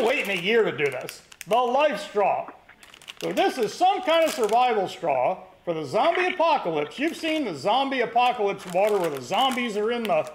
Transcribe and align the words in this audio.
been 0.00 0.08
waiting 0.08 0.38
a 0.38 0.40
year 0.40 0.64
to 0.64 0.76
do 0.76 0.90
this. 0.90 1.22
The 1.46 1.56
life 1.56 2.00
straw. 2.00 2.48
So 3.22 3.32
this 3.32 3.58
is 3.58 3.72
some 3.72 4.02
kind 4.02 4.24
of 4.24 4.32
survival 4.32 4.88
straw 4.88 5.44
for 5.64 5.74
the 5.74 5.84
zombie 5.84 6.26
apocalypse. 6.26 6.98
You've 6.98 7.16
seen 7.16 7.44
the 7.44 7.54
zombie 7.54 8.00
apocalypse 8.00 8.64
water 8.72 8.98
where 8.98 9.10
the 9.10 9.20
zombies 9.20 9.76
are 9.76 9.92
in 9.92 10.04
the 10.04 10.30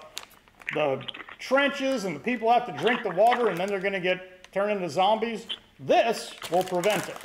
the 0.74 1.00
trenches 1.38 2.04
and 2.04 2.16
the 2.16 2.20
people 2.20 2.52
have 2.52 2.66
to 2.66 2.72
drink 2.72 3.02
the 3.04 3.10
water 3.10 3.48
and 3.48 3.58
then 3.58 3.68
they're 3.68 3.80
going 3.80 3.92
to 3.92 4.00
get 4.00 4.52
turned 4.52 4.72
into 4.72 4.88
zombies. 4.88 5.46
This 5.78 6.34
will 6.50 6.64
prevent 6.64 7.08
it. 7.08 7.16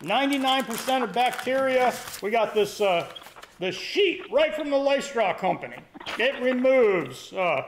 99% 0.00 1.02
of 1.02 1.12
bacteria. 1.12 1.92
We 2.22 2.30
got 2.30 2.54
this 2.54 2.80
uh, 2.80 3.10
this 3.58 3.74
sheet 3.74 4.22
right 4.30 4.54
from 4.54 4.70
the 4.70 4.76
Life 4.76 5.04
Straw 5.04 5.34
company. 5.34 5.76
It 6.18 6.40
removes 6.42 7.32
uh, 7.32 7.62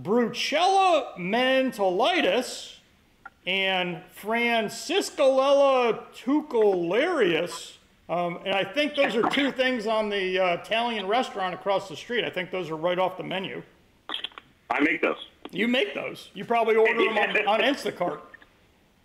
Brucella 0.00 1.16
mentolitis 1.18 2.76
and 3.46 4.00
Franciscalella 4.20 6.04
tucularius. 6.14 7.76
Um, 8.08 8.40
and 8.44 8.54
I 8.54 8.64
think 8.64 8.94
those 8.94 9.16
are 9.16 9.28
two 9.30 9.50
things 9.52 9.86
on 9.86 10.08
the 10.08 10.38
uh, 10.38 10.54
Italian 10.54 11.06
restaurant 11.06 11.54
across 11.54 11.88
the 11.88 11.96
street. 11.96 12.24
I 12.24 12.30
think 12.30 12.50
those 12.50 12.70
are 12.70 12.76
right 12.76 12.98
off 12.98 13.16
the 13.16 13.22
menu. 13.22 13.62
I 14.70 14.80
make 14.80 15.02
those. 15.02 15.28
You 15.50 15.68
make 15.68 15.94
those. 15.94 16.30
You 16.34 16.44
probably 16.44 16.76
order 16.76 17.04
them 17.04 17.18
on, 17.18 17.46
on 17.46 17.60
Instacart. 17.60 18.20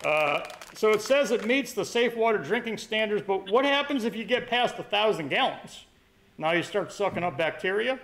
Uh, 0.05 0.43
so 0.73 0.91
it 0.91 1.01
says 1.01 1.31
it 1.31 1.45
meets 1.45 1.73
the 1.73 1.83
safe 1.83 2.15
water 2.15 2.37
drinking 2.37 2.77
standards, 2.77 3.23
but 3.25 3.51
what 3.51 3.65
happens 3.65 4.05
if 4.05 4.15
you 4.15 4.23
get 4.23 4.47
past 4.47 4.77
1,000 4.77 5.29
gallons? 5.29 5.85
Now 6.37 6.51
you 6.51 6.63
start 6.63 6.93
sucking 6.93 7.23
up 7.23 7.37
bacteria? 7.37 7.99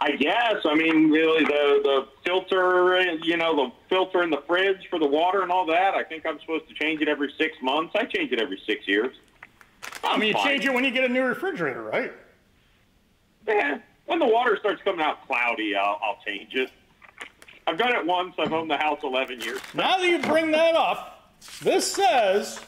I 0.00 0.12
guess. 0.12 0.56
I 0.64 0.74
mean, 0.74 1.10
really, 1.10 1.44
the 1.44 1.80
the 1.82 2.08
filter, 2.26 3.00
you 3.22 3.36
know, 3.36 3.54
the 3.54 3.72
filter 3.88 4.22
in 4.22 4.30
the 4.30 4.42
fridge 4.46 4.88
for 4.90 4.98
the 4.98 5.06
water 5.06 5.42
and 5.42 5.52
all 5.52 5.64
that. 5.66 5.94
I 5.94 6.02
think 6.02 6.26
I'm 6.26 6.38
supposed 6.40 6.68
to 6.68 6.74
change 6.74 7.00
it 7.00 7.08
every 7.08 7.32
six 7.38 7.56
months. 7.62 7.94
I 7.96 8.04
change 8.04 8.32
it 8.32 8.40
every 8.40 8.60
six 8.66 8.86
years. 8.88 9.14
I 10.02 10.16
mean, 10.18 10.28
you 10.28 10.34
fine. 10.34 10.46
change 10.46 10.64
it 10.64 10.74
when 10.74 10.84
you 10.84 10.90
get 10.90 11.04
a 11.04 11.08
new 11.08 11.24
refrigerator, 11.24 11.82
right? 11.82 12.12
Yeah, 13.46 13.78
when 14.06 14.18
the 14.18 14.26
water 14.26 14.56
starts 14.58 14.82
coming 14.82 15.00
out 15.00 15.26
cloudy, 15.26 15.74
I'll, 15.74 15.98
I'll 16.02 16.18
change 16.26 16.54
it. 16.54 16.70
I've 17.66 17.78
done 17.78 17.94
it 17.94 18.04
once. 18.04 18.34
I've 18.38 18.52
owned 18.52 18.70
the 18.70 18.76
house 18.76 19.00
11 19.02 19.40
years. 19.40 19.60
Now 19.72 19.98
that 19.98 20.06
you 20.06 20.18
bring 20.18 20.50
that 20.52 20.74
up, 20.74 21.32
this 21.62 21.90
says, 21.90 22.60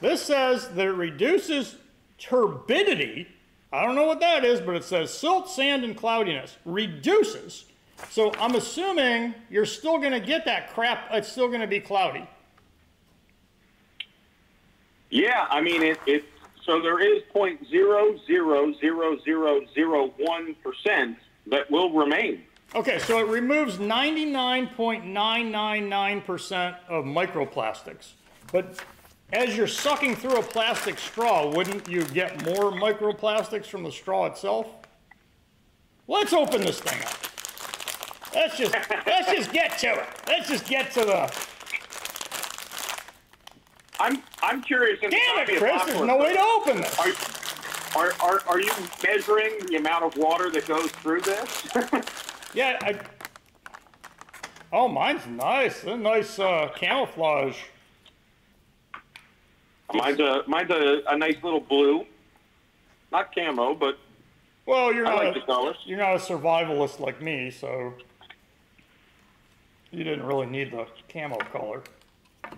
this 0.00 0.22
says 0.22 0.68
that 0.68 0.86
it 0.86 0.92
reduces 0.92 1.76
turbidity. 2.18 3.26
I 3.72 3.84
don't 3.84 3.96
know 3.96 4.06
what 4.06 4.20
that 4.20 4.44
is, 4.44 4.60
but 4.60 4.76
it 4.76 4.84
says 4.84 5.12
silt, 5.12 5.50
sand, 5.50 5.84
and 5.84 5.96
cloudiness. 5.96 6.56
Reduces. 6.64 7.64
So 8.10 8.32
I'm 8.34 8.54
assuming 8.54 9.34
you're 9.50 9.66
still 9.66 9.98
going 9.98 10.12
to 10.12 10.20
get 10.20 10.44
that 10.44 10.72
crap. 10.72 11.08
It's 11.12 11.28
still 11.28 11.48
going 11.48 11.60
to 11.60 11.66
be 11.66 11.80
cloudy. 11.80 12.28
Yeah, 15.10 15.46
I 15.48 15.60
mean 15.60 15.82
it. 15.82 15.98
it 16.06 16.24
so 16.64 16.80
there 16.80 17.00
is 17.00 17.22
point 17.32 17.68
zero 17.68 18.16
zero 18.26 18.72
zero 18.80 19.16
zero 19.24 19.60
zero 19.74 20.14
one 20.18 20.54
percent 20.62 21.18
that 21.46 21.70
will 21.70 21.92
remain. 21.92 22.42
Okay, 22.74 22.98
so 22.98 23.18
it 23.20 23.28
removes 23.28 23.76
99.999% 23.76 26.76
of 26.88 27.04
microplastics. 27.04 28.14
But 28.50 28.82
as 29.32 29.56
you're 29.56 29.68
sucking 29.68 30.16
through 30.16 30.38
a 30.38 30.42
plastic 30.42 30.98
straw, 30.98 31.54
wouldn't 31.54 31.86
you 31.88 32.02
get 32.06 32.44
more 32.44 32.72
microplastics 32.72 33.66
from 33.66 33.84
the 33.84 33.92
straw 33.92 34.26
itself? 34.26 34.66
Let's 36.08 36.32
open 36.32 36.62
this 36.62 36.80
thing 36.80 37.00
up. 37.02 37.14
Let's 38.34 38.58
just 38.58 38.74
let's 39.06 39.30
just 39.30 39.52
get 39.52 39.78
to 39.78 39.94
it. 39.94 40.08
Let's 40.26 40.48
just 40.48 40.66
get 40.66 40.90
to 40.92 41.04
the 41.04 41.32
I'm 44.00 44.22
I'm 44.42 44.60
curious. 44.62 44.98
Damn 45.00 45.12
it, 45.12 45.58
Chris, 45.58 45.82
there's 45.86 46.00
no 46.00 46.16
way 46.16 46.34
to 46.34 46.40
open 46.40 46.78
this. 46.78 46.98
Are, 46.98 48.02
are, 48.02 48.12
are, 48.20 48.40
are 48.48 48.60
you 48.60 48.72
measuring 49.06 49.58
the 49.66 49.76
amount 49.76 50.04
of 50.04 50.16
water 50.16 50.50
that 50.50 50.66
goes 50.66 50.90
through 50.90 51.20
this? 51.22 51.68
Yeah, 52.54 52.78
I 52.82 53.00
Oh, 54.72 54.86
mine's 54.86 55.26
nice. 55.26 55.82
A 55.82 55.96
nice 55.96 56.38
uh, 56.38 56.68
camouflage. 56.76 57.56
mine's 59.92 60.20
a 60.20 60.42
mine's 60.46 60.70
a, 60.70 61.02
a 61.08 61.18
nice 61.18 61.36
little 61.42 61.58
blue, 61.60 62.04
not 63.10 63.34
camo, 63.34 63.74
but 63.74 63.98
Well, 64.66 64.92
you're 64.92 65.06
I 65.06 65.10
not 65.16 65.24
like 65.24 65.36
a- 65.36 65.40
the 65.40 65.46
colors. 65.46 65.76
You're 65.84 65.98
not 65.98 66.14
a 66.14 66.18
survivalist 66.18 67.00
like 67.00 67.20
me, 67.20 67.50
so 67.50 67.94
you 69.90 70.04
didn't 70.04 70.24
really 70.24 70.46
need 70.46 70.70
the 70.72 70.86
camo 71.08 71.38
color. 71.38 71.82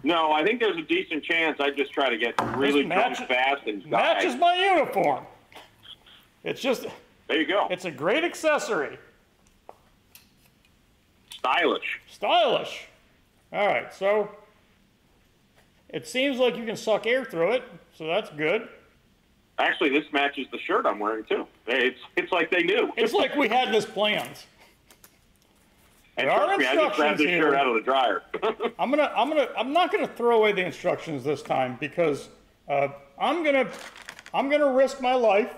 No, 0.02 0.32
I 0.32 0.44
think 0.44 0.60
there's 0.60 0.76
a 0.76 0.82
decent 0.82 1.24
chance 1.24 1.58
I 1.60 1.70
just 1.70 1.92
try 1.92 2.08
to 2.10 2.16
get 2.16 2.34
really 2.56 2.84
match- 2.84 3.18
fast 3.26 3.66
and 3.66 3.82
die. 3.82 3.90
Matches 3.90 4.36
my 4.36 4.54
uniform. 4.54 5.24
It's 6.44 6.60
just, 6.60 6.86
There 7.28 7.40
you 7.40 7.46
go. 7.46 7.66
it's 7.70 7.84
a 7.86 7.90
great 7.90 8.22
accessory. 8.24 8.98
Stylish. 11.30 12.00
Stylish. 12.08 12.86
All 13.52 13.66
right, 13.66 13.92
so 13.94 14.30
it 15.88 16.06
seems 16.06 16.38
like 16.38 16.56
you 16.56 16.64
can 16.66 16.76
suck 16.76 17.06
air 17.06 17.24
through 17.24 17.52
it, 17.52 17.62
so 17.94 18.06
that's 18.06 18.30
good. 18.30 18.68
Actually, 19.58 19.90
this 19.90 20.04
matches 20.12 20.46
the 20.52 20.58
shirt 20.58 20.84
I'm 20.84 20.98
wearing 20.98 21.24
too. 21.24 21.46
It's 21.66 21.98
it's 22.16 22.30
like 22.30 22.50
they 22.50 22.62
knew. 22.62 22.92
It's 22.96 23.14
like 23.14 23.34
we 23.36 23.48
had 23.48 23.72
this 23.72 23.86
planned. 23.86 24.44
And 26.16 26.28
there 26.28 26.36
trust 26.36 26.58
me, 26.58 26.66
I 26.66 26.74
just 26.74 26.96
grabbed 26.96 27.18
this 27.18 27.26
here. 27.28 27.42
shirt 27.42 27.54
out 27.54 27.66
of 27.66 27.74
the 27.74 27.80
dryer. 27.82 28.22
I'm 28.78 28.90
gonna, 28.90 29.12
I'm 29.16 29.28
gonna, 29.28 29.48
I'm 29.56 29.72
not 29.72 29.92
gonna 29.92 30.08
throw 30.08 30.38
away 30.38 30.52
the 30.52 30.64
instructions 30.64 31.24
this 31.24 31.42
time 31.42 31.76
because 31.80 32.28
uh, 32.68 32.88
I'm 33.18 33.44
gonna, 33.44 33.68
I'm 34.34 34.48
gonna 34.48 34.72
risk 34.72 35.00
my 35.00 35.14
life, 35.14 35.52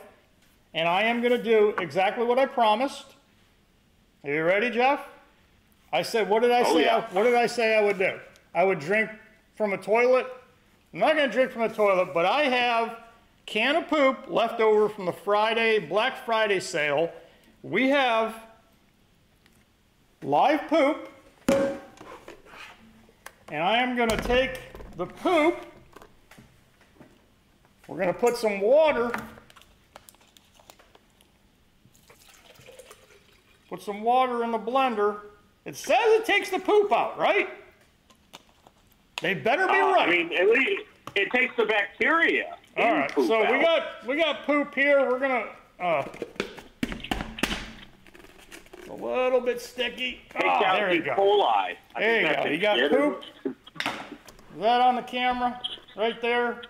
and 0.74 0.88
I 0.88 1.02
am 1.02 1.22
gonna 1.22 1.42
do 1.42 1.74
exactly 1.78 2.24
what 2.24 2.38
I 2.38 2.46
promised. 2.46 3.06
Are 4.24 4.30
you 4.32 4.42
ready, 4.44 4.70
Jeff? 4.70 5.00
I 5.92 6.02
said, 6.02 6.28
what 6.28 6.42
did 6.42 6.50
I 6.50 6.62
Oh, 6.62 6.74
say? 6.76 6.84
yeah. 6.84 6.96
I, 6.96 7.14
what 7.14 7.22
did 7.22 7.34
I 7.34 7.46
say 7.46 7.76
I 7.78 7.82
would 7.82 7.98
do? 7.98 8.18
I 8.54 8.64
would 8.64 8.78
drink 8.80 9.10
from 9.56 9.72
a 9.72 9.78
toilet. 9.78 10.26
I'm 10.92 10.98
not 11.00 11.14
gonna 11.14 11.28
drink 11.32 11.50
from 11.50 11.62
a 11.62 11.68
toilet, 11.72 12.12
but 12.12 12.26
I 12.26 12.42
have 12.44 12.96
can 13.46 13.76
of 13.76 13.88
poop 13.88 14.28
left 14.28 14.60
over 14.60 14.88
from 14.88 15.06
the 15.06 15.12
Friday 15.12 15.78
Black 15.78 16.24
Friday 16.26 16.60
sale. 16.60 17.10
We 17.62 17.88
have 17.88 18.34
live 20.22 20.68
poop. 20.68 21.08
And 23.50 23.62
I 23.62 23.78
am 23.82 23.96
going 23.96 24.10
to 24.10 24.16
take 24.18 24.60
the 24.96 25.06
poop. 25.06 25.56
We're 27.86 27.96
going 27.96 28.08
to 28.08 28.18
put 28.18 28.36
some 28.36 28.60
water. 28.60 29.10
Put 33.70 33.82
some 33.82 34.02
water 34.02 34.44
in 34.44 34.52
the 34.52 34.58
blender. 34.58 35.20
It 35.64 35.76
says 35.76 35.98
it 36.00 36.24
takes 36.24 36.50
the 36.50 36.58
poop 36.58 36.92
out, 36.92 37.18
right? 37.18 37.48
They 39.20 39.34
better 39.34 39.66
be 39.66 39.72
Uh, 39.72 39.92
right. 39.92 40.08
I 40.08 40.10
mean, 40.10 40.32
at 40.32 40.48
least 40.48 40.82
it 41.14 41.30
takes 41.30 41.54
the 41.56 41.64
bacteria. 41.64 42.56
All 42.76 42.92
right, 42.92 43.12
so 43.14 43.40
we 43.52 43.60
got 43.60 44.06
we 44.06 44.16
got 44.16 44.46
poop 44.46 44.74
here. 44.74 45.00
We're 45.10 45.18
gonna 45.18 45.46
uh, 45.80 46.04
a 48.90 48.94
little 48.94 49.40
bit 49.40 49.60
sticky. 49.60 50.20
Ah, 50.42 50.74
there 50.76 50.94
you 50.94 51.02
go. 51.02 51.14
coli. 51.14 51.76
There 51.96 52.20
you 52.22 52.34
go. 52.36 52.50
You 52.50 52.58
got 52.58 52.90
poop. 52.90 53.22
Is 53.44 54.60
that 54.60 54.80
on 54.80 54.96
the 54.96 55.02
camera? 55.02 55.60
Right 55.96 56.20
there. 56.20 56.62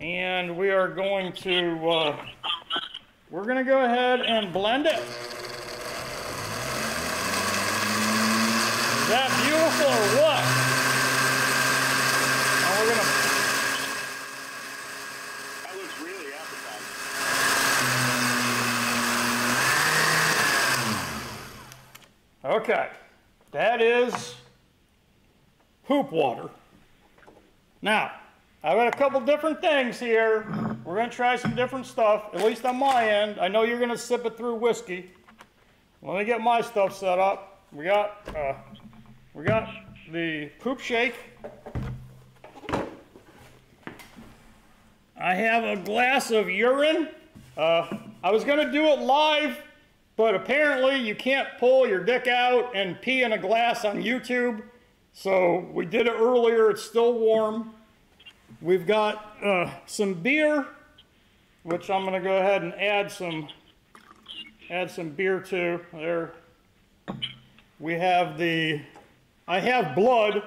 And 0.00 0.56
we 0.56 0.70
are 0.70 0.88
going 0.88 1.32
to, 1.32 1.88
uh, 1.90 2.26
we're 3.30 3.44
going 3.44 3.58
to 3.58 3.64
go 3.64 3.84
ahead 3.84 4.20
and 4.20 4.52
blend 4.52 4.86
it. 4.86 5.02
That 9.10 9.28
beautiful 9.42 9.90
or 9.90 10.08
what? 10.22 10.44
And 12.62 12.72
we're 12.78 12.88
gonna 12.94 13.08
That 15.64 15.74
looks 15.76 15.96
really 16.00 16.32
appetizing. 16.32 17.90
Okay, 22.42 22.88
that 23.50 23.82
is 23.82 24.34
poop 25.86 26.10
water. 26.10 26.48
Now, 27.82 28.12
I've 28.64 28.78
got 28.78 28.88
a 28.88 28.96
couple 28.96 29.20
different 29.20 29.60
things 29.60 30.00
here. 30.00 30.46
We're 30.84 30.96
gonna 30.96 31.10
try 31.10 31.36
some 31.36 31.54
different 31.54 31.84
stuff, 31.84 32.30
at 32.32 32.42
least 32.42 32.64
on 32.64 32.76
my 32.76 33.06
end. 33.06 33.38
I 33.38 33.48
know 33.48 33.64
you're 33.64 33.78
gonna 33.78 33.96
sip 33.96 34.24
it 34.24 34.38
through 34.38 34.54
whiskey. 34.54 35.10
Let 36.00 36.18
me 36.18 36.24
get 36.24 36.40
my 36.40 36.62
stuff 36.62 36.96
set 36.96 37.18
up. 37.18 37.60
We 37.72 37.84
got, 37.84 38.26
uh, 38.34 38.54
we 39.34 39.44
got 39.44 39.68
the 40.10 40.50
poop 40.60 40.80
shake. 40.80 41.14
I 45.14 45.34
have 45.34 45.64
a 45.64 45.76
glass 45.76 46.30
of 46.30 46.48
urine. 46.48 47.08
Uh, 47.58 47.86
I 48.24 48.30
was 48.30 48.44
gonna 48.44 48.72
do 48.72 48.86
it 48.86 49.00
live, 49.00 49.58
but 50.20 50.34
apparently 50.34 50.98
you 50.98 51.14
can't 51.14 51.48
pull 51.58 51.88
your 51.88 52.04
dick 52.04 52.26
out 52.26 52.76
and 52.76 53.00
pee 53.00 53.22
in 53.22 53.32
a 53.32 53.38
glass 53.38 53.86
on 53.86 54.02
YouTube. 54.02 54.62
So 55.14 55.66
we 55.72 55.86
did 55.86 56.06
it 56.06 56.12
earlier, 56.14 56.68
it's 56.68 56.82
still 56.82 57.14
warm. 57.14 57.72
We've 58.60 58.86
got 58.86 59.34
uh, 59.42 59.70
some 59.86 60.12
beer, 60.12 60.66
which 61.62 61.88
I'm 61.88 62.04
gonna 62.04 62.20
go 62.20 62.36
ahead 62.36 62.62
and 62.62 62.74
add 62.74 63.10
some, 63.10 63.48
add 64.68 64.90
some 64.90 65.08
beer 65.08 65.40
to. 65.40 65.80
There. 65.90 66.34
We 67.78 67.94
have 67.94 68.36
the, 68.36 68.82
I 69.48 69.58
have 69.58 69.94
blood, 69.94 70.42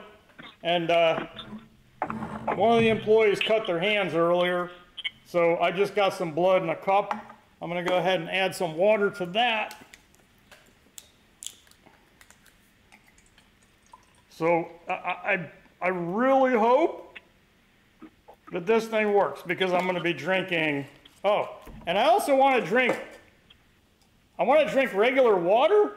and 0.61 0.91
uh, 0.91 1.25
one 2.53 2.77
of 2.77 2.79
the 2.79 2.89
employees 2.89 3.39
cut 3.39 3.65
their 3.65 3.79
hands 3.79 4.13
earlier, 4.13 4.69
so 5.25 5.57
I 5.57 5.71
just 5.71 5.95
got 5.95 6.13
some 6.13 6.31
blood 6.31 6.61
in 6.61 6.69
a 6.69 6.75
cup. 6.75 7.32
I'm 7.63 7.69
gonna 7.69 7.81
go 7.81 7.95
ahead 7.95 8.19
and 8.19 8.29
add 8.29 8.53
some 8.53 8.75
water 8.75 9.09
to 9.11 9.25
that. 9.27 9.81
So 14.29 14.67
I, 14.89 14.91
I, 14.91 15.49
I 15.81 15.87
really 15.87 16.51
hope 16.51 17.19
that 18.51 18.65
this 18.65 18.87
thing 18.87 19.13
works 19.13 19.43
because 19.47 19.71
I'm 19.71 19.85
gonna 19.85 20.01
be 20.01 20.11
drinking, 20.11 20.85
oh, 21.23 21.55
and 21.87 21.97
I 21.97 22.03
also 22.03 22.35
wanna 22.35 22.59
drink, 22.59 22.99
I 24.37 24.43
wanna 24.43 24.69
drink 24.69 24.93
regular 24.93 25.37
water 25.37 25.95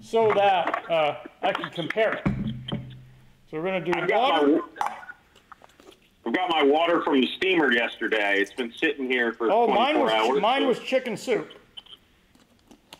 so 0.00 0.32
that 0.32 0.90
uh, 0.90 1.16
I 1.42 1.52
can 1.52 1.68
compare 1.72 2.14
it. 2.14 2.26
So 3.50 3.58
we're 3.58 3.64
gonna 3.64 3.84
do 3.84 3.92
I've 3.94 4.10
water. 4.10 4.60
I've 6.26 6.34
got 6.34 6.50
my 6.50 6.62
water 6.62 7.02
from 7.02 7.20
the 7.20 7.26
steamer 7.36 7.72
yesterday. 7.72 8.40
It's 8.40 8.52
been 8.52 8.72
sitting 8.76 9.10
here 9.10 9.32
for 9.32 9.50
Oh, 9.50 9.66
24 9.66 9.74
mine 9.74 10.00
was 10.00 10.12
hours. 10.12 10.40
mine 10.42 10.66
was 10.66 10.78
chicken 10.80 11.16
soup. 11.16 11.50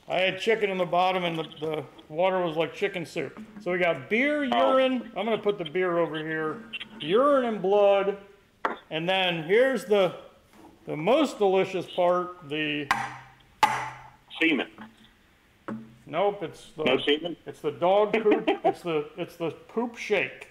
I 0.09 0.17
had 0.19 0.41
chicken 0.41 0.71
in 0.71 0.79
the 0.79 0.87
bottom, 0.87 1.23
and 1.25 1.39
the, 1.39 1.45
the 1.61 1.85
water 2.09 2.41
was 2.45 2.57
like 2.57 2.75
chicken 2.75 3.07
soup. 3.07 3.41
So 3.61 3.71
we 3.73 3.79
got 3.79 4.09
beer, 4.09 4.49
Oh. 4.53 4.73
urine. 4.73 5.03
I'm 5.17 5.25
gonna 5.25 5.39
put 5.39 5.59
the 5.59 5.65
beer 5.65 5.99
over 5.99 6.19
here. 6.19 6.63
Urine 7.01 7.45
and 7.45 7.63
blood, 7.63 8.17
and 8.91 9.09
then 9.09 9.45
here's 9.45 9.85
the 9.85 10.15
the 10.87 10.97
most 10.97 11.39
delicious 11.39 11.87
part. 11.87 12.49
The 12.49 12.89
semen. 14.41 14.69
nope, 16.07 16.43
it's 16.43 16.71
the 16.77 16.85
No 16.85 16.99
semen. 16.99 17.37
it's 17.47 17.61
the 17.61 17.71
dog 17.73 18.13
poop. 18.15 18.45
it's 18.65 18.81
the 18.83 19.09
it's 19.17 19.37
the 19.37 19.51
poop 19.69 19.97
shake. 19.97 20.49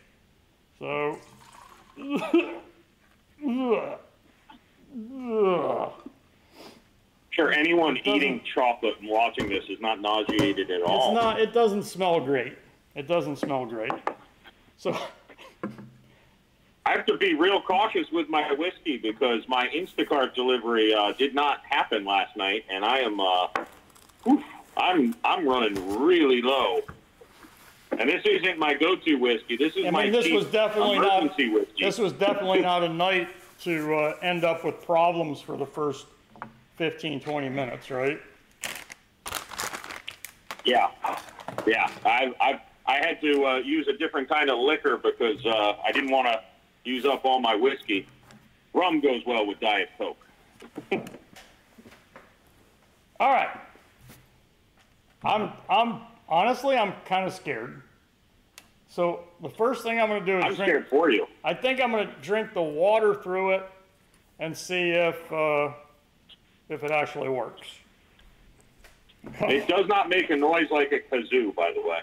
So. 0.77 1.17
Sure, 7.31 7.51
anyone 7.51 7.97
eating 8.03 8.41
chocolate 8.53 8.95
and 8.99 9.07
watching 9.09 9.47
this 9.47 9.63
is 9.69 9.79
not 9.79 10.01
nauseated 10.01 10.69
at 10.71 10.81
all. 10.81 11.15
It's 11.15 11.23
not. 11.23 11.39
It 11.39 11.53
doesn't 11.53 11.83
smell 11.83 12.19
great. 12.19 12.57
It 12.95 13.07
doesn't 13.07 13.37
smell 13.37 13.65
great. 13.65 13.93
So 14.77 14.97
I 16.85 16.91
have 16.91 17.05
to 17.05 17.17
be 17.17 17.35
real 17.35 17.61
cautious 17.61 18.11
with 18.11 18.29
my 18.29 18.51
whiskey 18.53 18.97
because 18.97 19.47
my 19.47 19.67
Instacart 19.67 20.33
delivery 20.33 20.93
uh, 20.93 21.13
did 21.13 21.33
not 21.35 21.61
happen 21.69 22.03
last 22.03 22.35
night, 22.35 22.65
and 22.69 22.83
I 22.83 22.99
am 22.99 23.19
uh, 23.19 23.47
whew, 24.23 24.43
I'm 24.75 25.15
I'm 25.23 25.47
running 25.47 25.99
really 25.99 26.41
low. 26.41 26.81
And 27.99 28.09
this 28.09 28.25
isn't 28.25 28.57
my 28.57 28.73
go-to 28.73 29.15
whiskey. 29.15 29.57
This 29.57 29.75
is 29.75 29.85
I 29.85 29.89
my 29.89 30.09
this 30.09 30.31
was 30.31 30.45
definitely 30.45 30.99
not. 30.99 31.21
emergency 31.21 31.49
whiskey. 31.49 31.83
This 31.83 31.97
was 31.97 32.13
definitely 32.13 32.61
not 32.61 32.81
a 32.81 32.87
night 32.87 33.27
to 33.63 33.93
uh, 33.93 34.15
end 34.21 34.45
up 34.45 34.63
with 34.63 34.81
problems 34.85 35.41
for 35.41 35.57
the 35.57 35.65
first 35.65 36.05
15, 36.77 37.19
20 37.19 37.49
minutes, 37.49 37.91
right? 37.91 38.21
Yeah, 40.63 40.91
yeah. 41.67 41.91
I 42.05 42.33
I 42.39 42.61
I 42.85 42.95
had 43.05 43.19
to 43.19 43.45
uh, 43.45 43.55
use 43.57 43.89
a 43.89 43.97
different 43.97 44.29
kind 44.29 44.49
of 44.49 44.59
liquor 44.59 44.97
because 44.97 45.45
uh, 45.45 45.73
I 45.83 45.91
didn't 45.91 46.11
want 46.11 46.27
to 46.27 46.41
use 46.85 47.05
up 47.05 47.25
all 47.25 47.41
my 47.41 47.53
whiskey. 47.53 48.07
Rum 48.73 49.01
goes 49.01 49.21
well 49.25 49.45
with 49.45 49.59
Diet 49.59 49.89
Coke. 49.97 50.25
All 53.19 53.33
right. 53.33 53.49
I'm. 55.25 55.51
I'm 55.69 56.01
honestly. 56.29 56.77
I'm 56.77 56.93
kind 57.05 57.27
of 57.27 57.33
scared. 57.33 57.81
So 58.89 59.23
the 59.41 59.49
first 59.49 59.83
thing 59.83 59.99
I'm 59.99 60.09
going 60.09 60.25
to 60.25 60.25
do 60.25 60.37
is 60.39 60.43
I'm 60.43 60.55
drink. 60.55 60.69
scared 60.69 60.87
for 60.87 61.11
you. 61.11 61.27
I 61.43 61.53
think 61.53 61.79
I'm 61.81 61.91
going 61.91 62.07
to 62.07 62.13
drink 62.21 62.53
the 62.53 62.61
water 62.61 63.13
through 63.13 63.51
it 63.51 63.69
and 64.39 64.57
see 64.57 64.89
if 64.89 65.31
uh, 65.31 65.69
if 66.69 66.83
it 66.83 66.91
actually 66.91 67.29
works. 67.29 67.67
It 69.41 69.67
does 69.67 69.85
not 69.87 70.07
make 70.07 70.29
a 70.29 70.35
noise 70.35 70.71
like 70.71 70.93
a 70.93 70.99
kazoo, 70.99 71.53
by 71.53 71.73
the 71.73 71.81
way. 71.81 71.99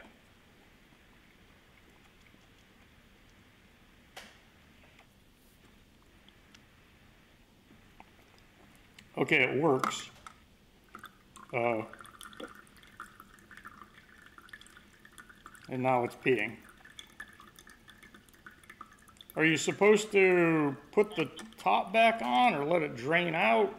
Okay, 9.16 9.44
it 9.44 9.62
works. 9.62 10.10
Uh, 11.54 11.82
and 15.70 15.82
now 15.82 16.04
it's 16.04 16.14
peeing. 16.16 16.56
Are 19.36 19.44
you 19.44 19.56
supposed 19.58 20.10
to 20.12 20.74
put 20.92 21.14
the 21.14 21.28
top 21.58 21.92
back 21.92 22.20
on 22.22 22.54
or 22.54 22.64
let 22.64 22.82
it 22.82 22.96
drain 22.96 23.34
out? 23.34 23.72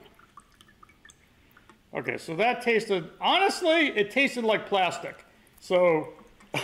Okay, 1.93 2.17
so 2.17 2.35
that 2.35 2.61
tasted, 2.61 3.09
honestly, 3.19 3.87
it 3.87 4.11
tasted 4.11 4.43
like 4.43 4.67
plastic. 4.67 5.25
So, 5.59 6.09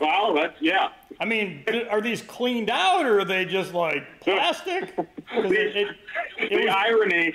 Well, 0.00 0.34
that's 0.34 0.60
yeah. 0.60 0.88
I 1.18 1.24
mean, 1.24 1.64
are 1.90 2.02
these 2.02 2.20
cleaned 2.20 2.68
out 2.68 3.06
or 3.06 3.20
are 3.20 3.24
they 3.24 3.46
just 3.46 3.72
like 3.72 4.04
plastic? 4.20 4.94
'Cause 4.96 5.06
it- 5.50 5.76
it- 5.76 5.96
it 6.38 6.50
the 6.50 6.66
was- 6.66 6.74
irony, 6.76 7.34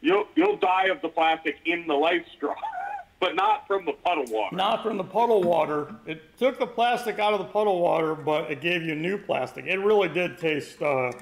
you'll 0.00 0.28
you'll 0.36 0.56
die 0.58 0.84
of 0.86 1.00
the 1.02 1.08
plastic 1.08 1.56
in 1.64 1.86
the 1.88 1.94
life 1.94 2.24
straw, 2.36 2.54
but 3.20 3.34
not 3.34 3.66
from 3.66 3.84
the 3.84 3.92
puddle 3.92 4.24
water. 4.28 4.54
Not 4.54 4.82
from 4.82 4.96
the 4.96 5.04
puddle 5.04 5.42
water. 5.42 5.94
It 6.06 6.36
took 6.38 6.58
the 6.58 6.66
plastic 6.66 7.18
out 7.18 7.32
of 7.32 7.38
the 7.38 7.46
puddle 7.46 7.80
water, 7.80 8.14
but 8.14 8.50
it 8.50 8.60
gave 8.60 8.82
you 8.82 8.94
new 8.94 9.18
plastic. 9.18 9.66
It 9.66 9.78
really 9.78 10.08
did 10.08 10.38
taste, 10.38 10.80
uh, 10.82 11.12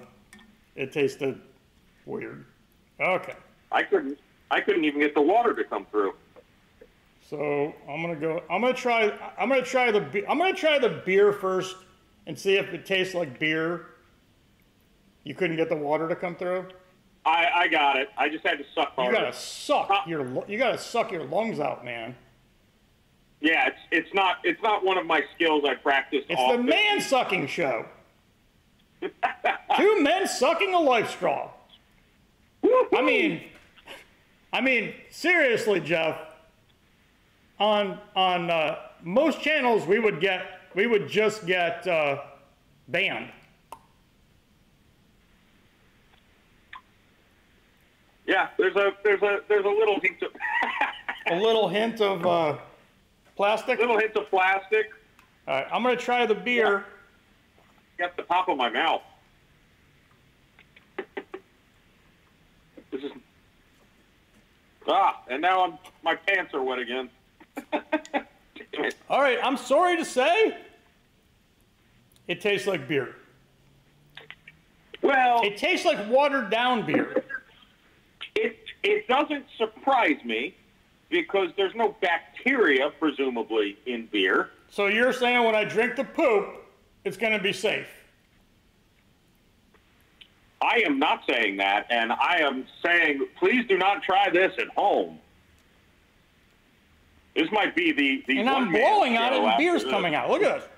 it 0.74 0.92
tasted 0.92 1.40
weird. 2.06 2.44
Okay, 3.00 3.34
I 3.72 3.82
couldn't 3.82 4.18
I 4.50 4.60
couldn't 4.60 4.84
even 4.84 5.00
get 5.00 5.14
the 5.14 5.22
water 5.22 5.54
to 5.54 5.64
come 5.64 5.86
through. 5.86 6.14
so 7.28 7.74
I'm 7.88 8.02
gonna 8.02 8.14
go, 8.14 8.42
I'm 8.50 8.60
gonna 8.60 8.74
try, 8.74 9.12
I'm 9.38 9.48
gonna 9.48 9.62
try 9.62 9.90
the, 9.90 10.24
I'm 10.28 10.38
gonna 10.38 10.52
try 10.52 10.78
the 10.78 11.02
beer 11.04 11.32
first 11.32 11.76
and 12.26 12.38
see 12.38 12.56
if 12.56 12.72
it 12.72 12.86
tastes 12.86 13.14
like 13.14 13.38
beer. 13.38 13.86
You 15.24 15.34
couldn't 15.34 15.56
get 15.56 15.68
the 15.68 15.76
water 15.76 16.08
to 16.08 16.14
come 16.14 16.36
through? 16.36 16.68
I, 17.26 17.46
I 17.54 17.68
got 17.68 17.96
it. 17.96 18.10
I 18.18 18.28
just 18.28 18.46
had 18.46 18.58
to 18.58 18.64
suck 18.74 18.92
You 18.98 19.10
gotta 19.10 19.32
suck 19.32 19.90
your, 20.06 20.44
you 20.46 20.58
gotta 20.58 20.78
suck 20.78 21.10
your 21.10 21.24
lungs 21.24 21.58
out, 21.58 21.84
man. 21.84 22.14
Yeah, 23.40 23.66
it's 23.66 23.78
it's 23.90 24.14
not 24.14 24.36
it's 24.42 24.62
not 24.62 24.84
one 24.84 24.96
of 24.96 25.04
my 25.04 25.22
skills 25.34 25.64
I 25.68 25.74
practice 25.74 26.24
It's 26.28 26.40
often. 26.40 26.64
the 26.64 26.70
man 26.70 27.00
sucking 27.00 27.46
show. 27.46 27.84
Two 29.76 30.02
men 30.02 30.26
sucking 30.26 30.72
a 30.72 30.78
life 30.78 31.10
straw. 31.10 31.50
I 32.96 33.02
mean, 33.02 33.42
I 34.52 34.60
mean, 34.62 34.94
seriously, 35.10 35.80
Jeff. 35.80 36.16
On 37.58 37.98
on 38.16 38.50
uh, 38.50 38.76
most 39.02 39.40
channels, 39.42 39.86
we 39.86 39.98
would 39.98 40.20
get 40.20 40.46
we 40.74 40.86
would 40.86 41.06
just 41.08 41.46
get 41.46 41.86
uh, 41.86 42.22
banned. 42.88 43.30
Yeah, 48.26 48.48
there's 48.58 48.76
a 48.76 48.92
there's 49.02 49.22
a 49.22 49.40
there's 49.48 49.64
a 49.64 49.68
little 49.68 50.00
hint 50.00 50.22
of 50.22 50.30
A 51.26 51.36
little 51.36 51.68
hint 51.68 52.00
of 52.00 52.26
uh, 52.26 52.56
Plastic? 53.36 53.78
Little 53.80 53.98
hints 53.98 54.16
of 54.16 54.28
plastic. 54.30 54.90
All 55.48 55.54
right, 55.56 55.66
I'm 55.72 55.82
going 55.82 55.96
to 55.96 56.02
try 56.02 56.24
the 56.26 56.34
beer. 56.34 56.84
Got 57.98 58.16
the 58.16 58.22
top 58.22 58.48
of 58.48 58.56
my 58.56 58.70
mouth. 58.70 59.02
This 62.90 63.02
is. 63.02 63.10
Ah, 64.86 65.22
and 65.28 65.40
now 65.40 65.64
I'm 65.64 65.78
my 66.02 66.14
pants 66.14 66.52
are 66.54 66.62
wet 66.62 66.78
again. 66.78 67.10
All 69.08 69.20
right, 69.20 69.38
I'm 69.42 69.56
sorry 69.56 69.96
to 69.96 70.04
say, 70.04 70.56
it 72.28 72.40
tastes 72.40 72.66
like 72.66 72.86
beer. 72.86 73.16
Well, 75.02 75.42
It 75.42 75.56
tastes 75.56 75.84
like 75.84 76.08
watered 76.08 76.50
down 76.50 76.86
beer. 76.86 77.23
It 78.84 79.08
doesn't 79.08 79.46
surprise 79.56 80.22
me 80.24 80.54
because 81.10 81.50
there's 81.56 81.74
no 81.74 81.96
bacteria, 82.00 82.90
presumably, 83.00 83.78
in 83.86 84.06
beer. 84.12 84.50
So 84.68 84.86
you're 84.86 85.12
saying 85.12 85.44
when 85.44 85.54
I 85.54 85.64
drink 85.64 85.96
the 85.96 86.04
poop, 86.04 86.46
it's 87.04 87.16
going 87.16 87.32
to 87.32 87.42
be 87.42 87.52
safe? 87.52 87.88
I 90.62 90.82
am 90.86 90.98
not 90.98 91.22
saying 91.28 91.58
that, 91.58 91.86
and 91.90 92.12
I 92.12 92.38
am 92.38 92.66
saying 92.84 93.26
please 93.38 93.66
do 93.68 93.76
not 93.76 94.02
try 94.02 94.30
this 94.30 94.52
at 94.58 94.68
home. 94.68 95.18
This 97.36 97.50
might 97.52 97.74
be 97.76 97.92
the 97.92 98.24
the 98.26 98.38
And 98.40 98.48
I'm 98.48 98.70
blowing 98.70 99.16
on 99.16 99.32
it 99.34 99.40
and 99.42 99.58
beer's 99.58 99.82
this. 99.82 99.90
coming 99.90 100.14
out. 100.14 100.30
Look 100.30 100.42
at 100.42 100.60
this. 100.60 100.68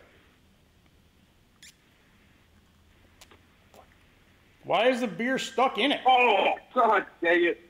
Why 4.64 4.88
is 4.88 5.00
the 5.00 5.06
beer 5.06 5.38
stuck 5.38 5.78
in 5.78 5.92
it? 5.92 6.00
Oh 6.04 6.54
God, 6.74 7.06
dang 7.22 7.44
it! 7.44 7.60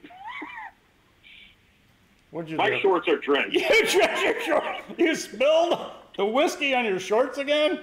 What'd 2.31 2.51
you 2.51 2.57
My 2.57 2.71
do? 2.71 2.81
shorts 2.81 3.09
are 3.09 3.19
drenched. 3.19 3.57
You 3.57 3.87
drank 3.87 4.25
your 4.25 4.41
shorts. 4.43 4.69
You 4.99 5.15
spilled 5.15 5.91
the 6.17 6.25
whiskey 6.25 6.75
on 6.75 6.85
your 6.85 6.99
shorts 6.99 7.39
again? 7.39 7.81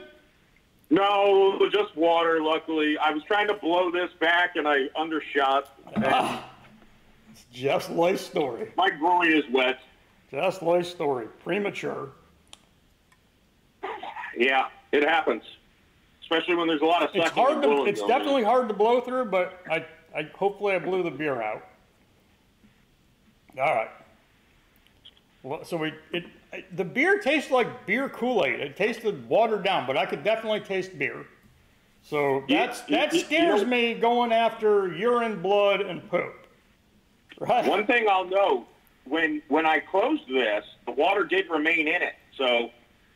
No, 0.89 1.59
just 1.71 1.95
water. 1.95 2.41
Luckily, 2.41 2.97
I 2.97 3.11
was 3.11 3.23
trying 3.23 3.47
to 3.47 3.53
blow 3.55 3.89
this 3.91 4.11
back 4.19 4.55
and 4.55 4.67
I 4.67 4.89
undershot. 4.97 5.69
And 5.95 6.05
It's 7.31 7.45
Jeff's 7.51 7.89
life 7.89 8.19
story. 8.19 8.71
my 8.77 8.89
groin 8.91 9.31
is 9.31 9.43
wet. 9.51 9.79
Jeff's 10.29 10.61
life 10.61 10.85
story. 10.85 11.27
Premature. 11.43 12.09
Yeah, 14.37 14.67
it 14.91 15.03
happens, 15.07 15.43
especially 16.23 16.55
when 16.55 16.67
there's 16.67 16.81
a 16.81 16.85
lot 16.85 17.03
of 17.03 17.09
It's 17.13 17.29
hard 17.31 17.61
to. 17.63 17.85
It's 17.85 18.01
definitely 18.03 18.43
hard 18.43 18.67
to 18.67 18.73
blow 18.73 18.99
through, 19.01 19.25
but 19.25 19.61
I. 19.69 19.85
I 20.15 20.29
hopefully 20.35 20.75
I 20.75 20.79
blew 20.79 21.01
the 21.01 21.09
beer 21.09 21.41
out. 21.41 21.63
All 23.59 23.73
right. 23.75 23.89
Well, 25.43 25.63
so 25.65 25.77
we 25.77 25.93
it 26.13 26.25
the 26.75 26.85
beer 26.85 27.19
tastes 27.19 27.51
like 27.51 27.85
beer 27.85 28.07
Kool 28.09 28.45
Aid. 28.45 28.59
It 28.61 28.75
tasted 28.77 29.27
watered 29.27 29.63
down, 29.63 29.85
but 29.85 29.97
I 29.97 30.05
could 30.05 30.23
definitely 30.23 30.61
taste 30.61 30.97
beer. 30.97 31.25
So 32.01 32.43
that's 32.49 32.83
you- 32.87 32.95
that 32.95 33.11
you- 33.13 33.19
you 33.19 33.25
scares 33.25 33.61
know- 33.61 33.67
me 33.67 33.93
going 33.93 34.31
after 34.31 34.93
urine, 34.95 35.41
blood, 35.41 35.81
and 35.81 36.07
poop. 36.09 36.47
Right. 37.39 37.65
One 37.65 37.85
thing 37.85 38.07
I'll 38.09 38.25
note 38.25 38.65
when 39.05 39.41
when 39.49 39.65
I 39.65 39.79
closed 39.79 40.27
this, 40.29 40.65
the 40.85 40.91
water 40.93 41.25
did 41.25 41.49
remain 41.49 41.87
in 41.87 42.01
it, 42.01 42.13
so 42.37 42.69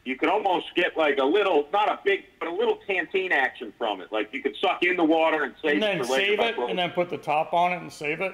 you 0.04 0.16
could 0.18 0.30
almost 0.30 0.74
get 0.76 0.98
like 0.98 1.18
a 1.20 1.24
little, 1.26 1.68
not 1.72 1.90
a 1.90 2.00
big, 2.04 2.26
but 2.40 2.48
a 2.50 2.52
little 2.54 2.78
canteen 2.88 3.32
action 3.32 3.74
from 3.78 4.02
it. 4.02 4.12
Like 4.12 4.34
you 4.34 4.42
could 4.42 4.56
suck 4.58 4.84
in 4.84 4.98
the 4.98 5.04
water 5.04 5.44
and 5.44 5.54
save 5.62 5.74
and 5.74 5.84
then 5.84 6.00
it 6.02 6.06
save 6.06 6.40
it, 6.40 6.58
and 6.58 6.78
then 6.80 6.92
put 6.92 7.10
the 7.10 7.18
top 7.18 7.54
on 7.54 7.72
it 7.74 7.78
and 7.78 7.92
save 7.92 8.20
it. 8.22 8.34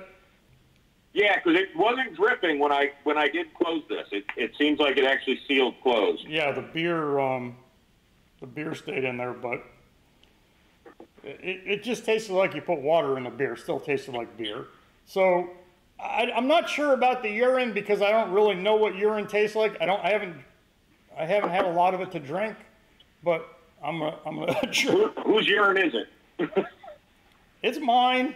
Yeah, 1.13 1.36
because 1.36 1.60
it 1.60 1.75
wasn't 1.75 2.15
dripping 2.15 2.60
when 2.60 2.72
I 2.72 2.91
when 3.03 3.17
I 3.17 3.27
did 3.27 3.53
close 3.53 3.84
this. 3.88 4.08
It 4.12 4.25
it 4.36 4.51
seems 4.58 4.79
like 4.79 4.98
it 4.98 5.05
actually 5.05 5.39
sealed 5.48 5.75
closed. 5.84 6.25
Yeah, 6.27 6.51
the 6.51 6.62
beer, 6.62 7.20
um, 7.20 7.55
the 8.39 8.48
beer 8.48 8.74
stayed 8.74 9.03
in 9.03 9.17
there, 9.17 9.34
but 9.34 9.63
it, 11.24 11.62
it 11.65 11.84
just 11.84 12.03
tasted 12.05 12.34
like 12.34 12.55
you 12.55 12.62
put 12.62 12.79
water 12.79 13.17
in 13.17 13.24
the 13.24 13.29
beer. 13.29 13.55
Still 13.55 13.79
tasted 13.79 14.15
like 14.15 14.36
beer. 14.38 14.65
So 15.05 15.50
I, 16.00 16.32
I'm 16.36 16.48
not 16.48 16.67
sure 16.67 16.93
about 16.93 17.22
the 17.22 17.29
urine 17.29 17.74
because 17.74 18.01
I 18.01 18.10
don't 18.12 18.32
really 18.32 18.55
know 18.55 18.75
what 18.75 18.96
urine 18.96 19.27
tastes 19.27 19.55
like. 19.55 19.79
I 19.82 19.86
don't. 19.86 20.03
I 20.03 20.10
haven't. 20.10 20.36
I 21.17 21.25
haven't 21.25 21.51
had 21.51 21.65
a 21.65 21.72
lot 21.72 21.93
of 21.93 22.01
it 22.01 22.12
to 22.12 22.20
drink, 22.20 22.55
but 23.24 23.48
I'm. 23.84 24.01
A, 24.01 24.17
I'm 24.25 24.39
a 24.39 24.53
Who, 24.65 24.74
sure. 24.74 25.10
whose 25.24 25.48
urine 25.48 25.77
is 25.77 25.93
it? 25.93 26.65
It's 27.63 27.79
mine. 27.79 28.36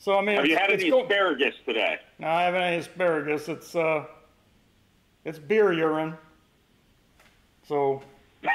So 0.00 0.16
I 0.16 0.22
mean, 0.22 0.36
Have 0.36 0.46
you 0.46 0.56
had 0.56 0.70
any 0.70 0.88
go- 0.88 1.02
asparagus 1.02 1.54
today? 1.66 1.98
No, 2.18 2.26
I 2.26 2.44
haven't 2.44 2.60
had 2.62 2.72
any 2.72 2.80
asparagus. 2.80 3.48
It's 3.50 3.76
uh, 3.76 4.06
it's 5.26 5.38
beer 5.38 5.72
urine. 5.72 6.16
So 7.68 8.02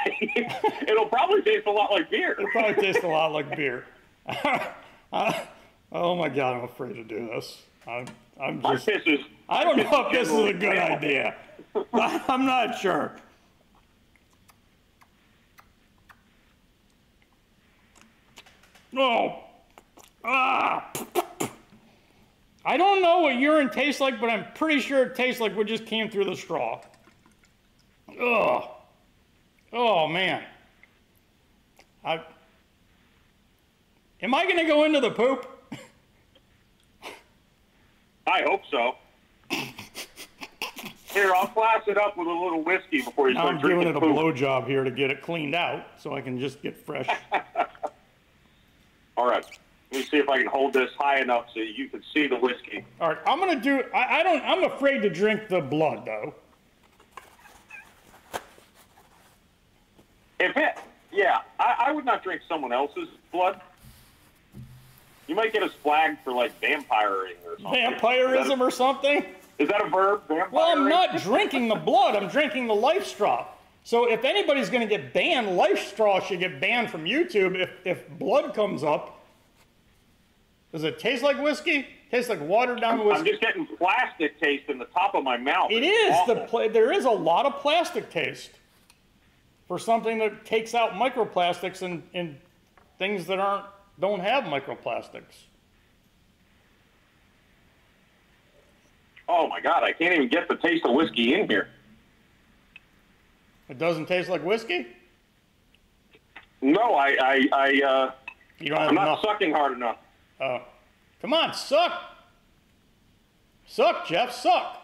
It'll 0.88 1.06
probably 1.06 1.42
taste 1.42 1.68
a 1.68 1.70
lot 1.70 1.92
like 1.92 2.10
beer. 2.10 2.32
It'll 2.32 2.50
probably 2.50 2.74
tastes 2.82 3.04
a 3.04 3.06
lot 3.06 3.32
like 3.32 3.56
beer. 3.56 3.84
oh 5.12 6.16
my 6.16 6.28
god, 6.28 6.56
I'm 6.56 6.64
afraid 6.64 6.94
to 6.94 7.04
do 7.04 7.28
this. 7.28 7.62
I'm, 7.86 8.06
I'm 8.40 8.60
just. 8.60 8.88
is. 8.88 9.20
I 9.48 9.62
don't 9.62 9.76
know 9.76 10.06
if 10.06 10.12
this 10.12 10.28
is 10.28 10.46
a 10.46 10.52
good 10.52 10.76
idea. 10.76 11.36
I'm 11.92 12.44
not 12.44 12.76
sure. 12.76 13.12
No. 18.90 19.44
Ah. 20.24 20.90
I 22.66 22.76
don't 22.76 23.00
know 23.00 23.20
what 23.20 23.36
urine 23.36 23.70
tastes 23.70 24.00
like, 24.00 24.20
but 24.20 24.28
I'm 24.28 24.44
pretty 24.54 24.80
sure 24.80 25.04
it 25.04 25.14
tastes 25.14 25.40
like 25.40 25.56
what 25.56 25.68
just 25.68 25.86
came 25.86 26.10
through 26.10 26.24
the 26.24 26.34
straw. 26.34 26.80
Ugh. 28.20 28.64
Oh 29.72 30.08
man. 30.08 30.42
I. 32.04 32.20
Am 34.20 34.34
I 34.34 34.44
going 34.44 34.56
to 34.56 34.64
go 34.64 34.84
into 34.84 34.98
the 34.98 35.10
poop? 35.10 35.46
I 38.26 38.42
hope 38.42 38.62
so. 38.68 38.96
Here, 41.12 41.32
I'll 41.34 41.46
class 41.46 41.82
it 41.86 41.96
up 41.96 42.16
with 42.16 42.26
a 42.26 42.30
little 42.30 42.64
whiskey 42.64 43.02
before 43.02 43.28
you 43.28 43.34
Now 43.34 43.42
start 43.42 43.54
I'm 43.54 43.60
giving 43.60 43.82
drinking 43.82 44.02
it 44.02 44.02
a 44.02 44.14
blowjob 44.14 44.66
here 44.66 44.82
to 44.82 44.90
get 44.90 45.10
it 45.10 45.22
cleaned 45.22 45.54
out 45.54 45.86
so 45.98 46.14
I 46.14 46.20
can 46.20 46.38
just 46.38 46.60
get 46.62 46.76
fresh. 46.76 47.08
All 49.16 49.28
right. 49.28 49.46
See 50.10 50.18
if 50.18 50.28
I 50.28 50.38
can 50.38 50.46
hold 50.46 50.72
this 50.72 50.90
high 50.98 51.20
enough 51.20 51.46
so 51.52 51.60
you 51.60 51.88
can 51.88 52.02
see 52.14 52.28
the 52.28 52.36
whiskey. 52.36 52.84
All 53.00 53.08
right, 53.08 53.18
I'm 53.26 53.40
gonna 53.40 53.60
do. 53.60 53.82
I, 53.92 54.20
I 54.20 54.22
don't. 54.22 54.42
I'm 54.42 54.64
afraid 54.64 55.02
to 55.02 55.10
drink 55.10 55.48
the 55.48 55.60
blood 55.60 56.04
though. 56.04 56.34
If 60.38 60.56
it, 60.56 60.78
yeah, 61.10 61.40
I, 61.58 61.86
I 61.86 61.92
would 61.92 62.04
not 62.04 62.22
drink 62.22 62.42
someone 62.48 62.72
else's 62.72 63.08
blood. 63.32 63.60
You 65.26 65.34
might 65.34 65.52
get 65.52 65.62
us 65.64 65.72
flagged 65.82 66.18
for 66.22 66.32
like 66.32 66.60
vampiring 66.60 67.34
or 67.44 67.58
something. 67.60 67.72
Vampirism 67.72 68.62
or 68.62 68.70
something. 68.70 69.24
Is 69.58 69.68
that 69.68 69.84
a 69.84 69.88
verb? 69.88 70.22
Vampiring? 70.28 70.52
Well, 70.52 70.66
I'm 70.66 70.88
not 70.88 71.20
drinking 71.20 71.66
the 71.68 71.74
blood. 71.74 72.14
I'm 72.14 72.28
drinking 72.28 72.68
the 72.68 72.74
life 72.74 73.06
straw. 73.06 73.46
So 73.82 74.08
if 74.08 74.24
anybody's 74.24 74.70
gonna 74.70 74.86
get 74.86 75.12
banned, 75.12 75.56
life 75.56 75.88
straw 75.88 76.20
should 76.20 76.38
get 76.38 76.60
banned 76.60 76.90
from 76.90 77.04
YouTube. 77.04 77.56
If 77.56 77.70
if 77.84 78.08
blood 78.18 78.54
comes 78.54 78.84
up, 78.84 79.15
does 80.76 80.84
it 80.84 80.98
taste 80.98 81.22
like 81.22 81.40
whiskey? 81.42 81.86
Tastes 82.10 82.28
like 82.28 82.40
watered 82.40 82.82
down 82.82 82.98
whiskey. 83.04 83.20
I'm 83.20 83.24
just 83.26 83.40
getting 83.40 83.66
plastic 83.78 84.38
taste 84.38 84.68
in 84.68 84.78
the 84.78 84.84
top 84.86 85.14
of 85.14 85.24
my 85.24 85.38
mouth. 85.38 85.70
It 85.70 85.82
It's 85.82 86.20
is 86.20 86.26
the 86.26 86.44
pla- 86.46 86.68
there 86.68 86.92
is 86.92 87.06
a 87.06 87.10
lot 87.10 87.46
of 87.46 87.60
plastic 87.60 88.10
taste 88.10 88.50
for 89.66 89.78
something 89.78 90.18
that 90.18 90.44
takes 90.44 90.74
out 90.74 90.92
microplastics 90.92 91.80
and, 91.80 92.02
and 92.12 92.36
things 92.98 93.26
that 93.26 93.38
aren't 93.40 93.64
don't 93.98 94.20
have 94.20 94.44
microplastics. 94.44 95.46
Oh 99.28 99.48
my 99.48 99.60
god, 99.60 99.82
I 99.82 99.92
can't 99.92 100.14
even 100.14 100.28
get 100.28 100.46
the 100.48 100.56
taste 100.56 100.84
of 100.84 100.92
whiskey 100.94 101.34
in 101.34 101.48
here. 101.48 101.68
It 103.70 103.78
doesn't 103.78 104.06
taste 104.06 104.28
like 104.28 104.44
whiskey. 104.44 104.86
No, 106.60 106.94
I, 106.94 107.16
I, 107.20 107.48
I, 107.52 107.82
uh, 107.84 108.10
You 108.60 108.68
don't 108.68 108.78
have 108.78 108.88
I'm 108.90 108.94
not 108.94 109.08
enough. 109.08 109.20
sucking 109.24 109.52
hard 109.52 109.72
enough. 109.72 109.96
Oh, 110.40 110.62
come 111.20 111.32
on, 111.32 111.54
suck, 111.54 111.92
suck, 113.66 114.06
Jeff, 114.06 114.32
suck. 114.32 114.82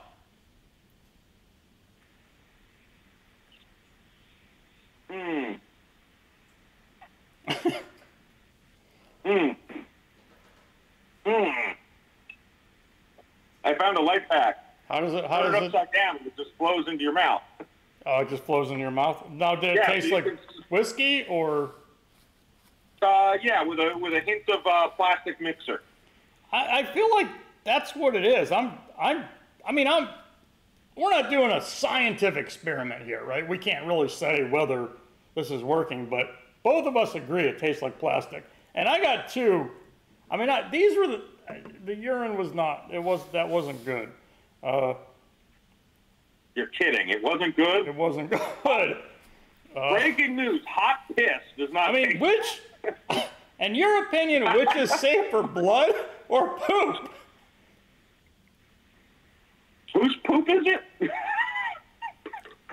Hmm. 5.11 5.53
Hmm. 9.25 9.51
Hmm. 11.25 11.51
I 13.65 13.75
found 13.75 13.97
a 13.97 14.01
life 14.01 14.23
hack. 14.31 14.57
How 14.89 15.01
does 15.01 15.13
it? 15.15 15.25
How 15.27 15.43
Put 15.43 15.49
it 15.49 15.53
does 15.53 15.63
it? 15.63 15.67
upside 15.75 15.93
down 15.93 16.17
and 16.19 16.27
it 16.27 16.37
just 16.37 16.51
flows 16.59 16.87
into 16.89 17.03
your 17.05 17.13
mouth. 17.13 17.43
Oh, 18.05 18.21
it 18.21 18.29
just 18.29 18.43
flows 18.45 18.69
into 18.71 18.81
your 18.81 18.91
mouth. 18.91 19.25
Now, 19.31 19.55
did 19.55 19.71
it 19.71 19.77
Yeah, 19.77 19.87
taste 19.87 20.11
like 20.13 20.25
can- 20.25 20.39
whiskey 20.71 21.25
or? 21.29 21.73
Uh, 23.03 23.37
yeah, 23.43 23.63
with 23.63 23.79
a 23.79 23.97
with 23.99 24.13
a 24.15 24.21
hint 24.21 24.49
of 24.49 24.67
uh, 24.67 24.89
plastic 24.89 25.41
mixer. 25.41 25.83
I, 26.53 26.81
I 26.81 26.95
feel 26.95 27.11
like 27.11 27.29
that's 27.65 27.95
what 27.95 28.15
it 28.15 28.25
is. 28.25 28.53
I'm, 28.53 28.73
I'm, 29.01 29.25
I 29.67 29.73
mean, 29.73 29.87
I'm, 29.87 30.09
we're 30.97 31.11
not 31.11 31.31
doing 31.31 31.51
a 31.51 31.61
scientific 31.63 32.45
experiment 32.45 33.05
here, 33.05 33.25
right? 33.25 33.49
We 33.49 33.59
can't 33.59 33.87
really 33.87 34.09
say 34.09 34.49
whether 34.51 34.89
this 35.35 35.51
is 35.51 35.63
working, 35.63 36.07
but 36.07 36.35
both 36.63 36.87
of 36.87 36.97
us 36.97 37.15
agree 37.15 37.45
it 37.45 37.59
tastes 37.59 37.83
like 37.83 37.99
plastic. 37.99 38.45
And 38.75 38.89
I 38.89 39.01
got 39.01 39.29
two. 39.29 39.71
I 40.31 40.37
mean, 40.37 40.51
I, 40.51 40.69
these 40.71 40.97
were 40.97 41.07
the 41.07 41.23
the 41.85 41.95
urine 41.95 42.37
was 42.37 42.55
not. 42.55 42.89
It 42.93 43.03
was 43.03 43.21
that 43.33 43.49
wasn't 43.49 43.85
good. 43.85 44.09
Uh, 44.63 44.95
You're 46.55 46.67
kidding. 46.69 47.09
It 47.09 47.23
wasn't 47.23 47.57
good. 47.57 47.89
it 47.89 47.95
wasn't 47.95 48.31
good. 48.65 48.97
Breaking 49.75 50.37
news: 50.37 50.63
hot 50.67 51.01
piss 51.17 51.41
does 51.59 51.73
not. 51.73 51.91
I 51.91 51.93
mean, 51.93 52.19
which, 52.19 52.61
in 53.61 53.75
your 53.75 54.05
opinion, 54.05 54.45
which 54.55 54.75
is 54.77 54.91
safer, 54.93 55.43
blood 55.43 55.93
or 56.29 56.59
poop? 56.59 57.11
whose 59.95 60.17
poop 60.25 60.49
is 60.49 60.63
it? 60.67 61.11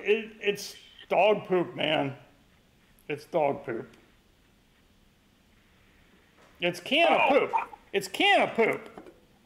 It, 0.01 0.31
it's 0.39 0.75
dog 1.09 1.45
poop, 1.47 1.75
man. 1.75 2.15
It's 3.09 3.25
dog 3.25 3.65
poop. 3.65 3.87
It's 6.61 6.79
can 6.79 7.11
of 7.11 7.19
Oh. 7.25 7.39
poop. 7.39 7.51
It's 7.91 8.07
can 8.07 8.41
of 8.41 8.53
poop. 8.55 8.89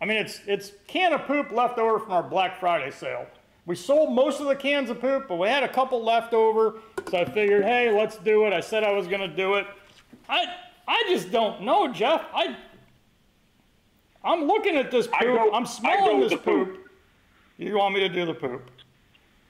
I 0.01 0.05
mean, 0.05 0.17
it's 0.17 0.41
it's 0.46 0.72
can 0.88 1.13
of 1.13 1.25
poop 1.25 1.51
left 1.51 1.79
over 1.79 1.98
from 2.00 2.12
our 2.12 2.24
Black 2.24 2.60
Friday 2.60 2.91
sale. 2.91 3.25
We 3.65 3.75
sold 3.75 4.13
most 4.13 4.41
of 4.41 4.48
the 4.48 4.55
cans 4.55 4.89
of 4.89 5.00
poop, 5.00 5.27
but 5.29 5.38
we 5.38 5.48
had 5.48 5.63
a 5.63 5.70
couple 5.70 6.03
left 6.03 6.34
over, 6.34 6.75
so 7.10 7.17
I 7.20 7.25
figured, 7.25 7.63
hey, 7.63 7.89
let's 7.98 8.17
do 8.17 8.46
it. 8.46 8.51
I 8.51 8.60
said 8.60 8.84
I 8.84 8.91
was 8.91 9.08
gonna 9.08 9.34
do 9.34 9.55
it. 9.55 9.65
I 10.29 10.45
I 10.87 11.03
just 11.07 11.31
don't 11.31 11.61
know, 11.61 11.87
Jeff. 11.91 12.25
I 12.33 12.55
I'm 14.23 14.45
looking 14.45 14.77
at 14.77 14.91
this 14.91 15.07
poop. 15.07 15.39
I'm 15.53 15.65
smelling 15.65 16.21
this 16.21 16.31
poop. 16.31 16.43
poop. 16.43 16.89
You 17.57 17.77
want 17.77 17.93
me 17.93 18.01
to 18.01 18.09
do 18.09 18.25
the 18.25 18.33
poop? 18.33 18.69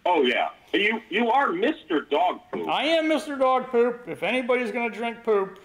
Oh 0.05 0.23
yeah, 0.23 0.49
you 0.73 1.01
you 1.09 1.29
are 1.29 1.49
Mr. 1.49 2.09
Dog 2.09 2.41
Poop. 2.51 2.67
I 2.67 2.83
am 2.83 3.05
Mr. 3.05 3.39
Dog 3.39 3.67
Poop. 3.67 4.01
If 4.07 4.21
anybody's 4.23 4.71
going 4.71 4.91
to 4.91 4.97
drink 4.97 5.23
poop, 5.23 5.59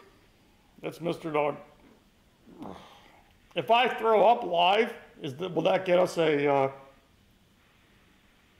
that's 0.82 0.98
Mr. 0.98 1.32
Dog. 1.32 1.56
If 3.56 3.70
I 3.70 3.88
throw 3.88 4.26
up 4.26 4.44
live, 4.44 4.92
is 5.20 5.34
that, 5.36 5.52
will 5.52 5.62
that 5.62 5.84
get 5.84 5.98
us 5.98 6.18
a? 6.18 6.46
Uh, 6.46 6.70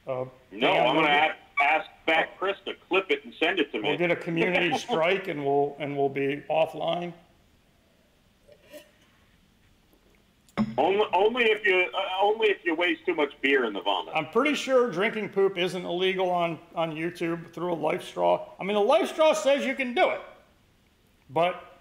uh, 0.09 0.25
no. 0.51 0.73
I'm 0.73 0.97
gonna 0.97 1.09
ask, 1.09 1.37
ask 1.61 1.87
Fat 2.09 2.39
Chris 2.39 2.57
to 2.65 2.73
clip 2.89 3.11
it 3.11 3.23
and 3.25 3.35
send 3.39 3.59
it 3.59 3.71
to 3.71 3.83
me. 3.83 3.91
We'll 3.91 3.99
get 3.99 4.11
a 4.11 4.17
community 4.17 4.77
strike, 4.79 5.29
and 5.29 5.45
we'll 5.45 5.77
and 5.79 5.95
we'll 5.95 6.09
be 6.09 6.43
offline. 6.49 7.13
Only, 10.79 11.05
only 11.13 11.45
if 11.45 11.67
you 11.67 11.87
uh, 11.95 12.01
only 12.23 12.49
if 12.49 12.65
you 12.65 12.75
waste 12.75 13.05
too 13.05 13.15
much 13.15 13.33
beer 13.43 13.67
in 13.67 13.75
the 13.75 13.83
vomit. 13.83 14.15
I'm 14.17 14.31
pretty 14.31 14.55
sure 14.55 14.91
drinking 14.91 15.29
poop 15.29 15.59
isn't 15.59 15.85
illegal 15.85 16.31
on 16.31 16.59
on 16.75 16.93
YouTube 16.93 17.53
through 17.53 17.75
a 17.75 17.75
life 17.75 18.03
straw. 18.03 18.49
I 18.59 18.65
mean, 18.65 18.75
the 18.75 18.81
life 18.81 19.11
straw 19.13 19.35
says 19.35 19.67
you 19.67 19.75
can 19.75 19.93
do 19.93 20.09
it, 20.09 20.21
but 21.29 21.79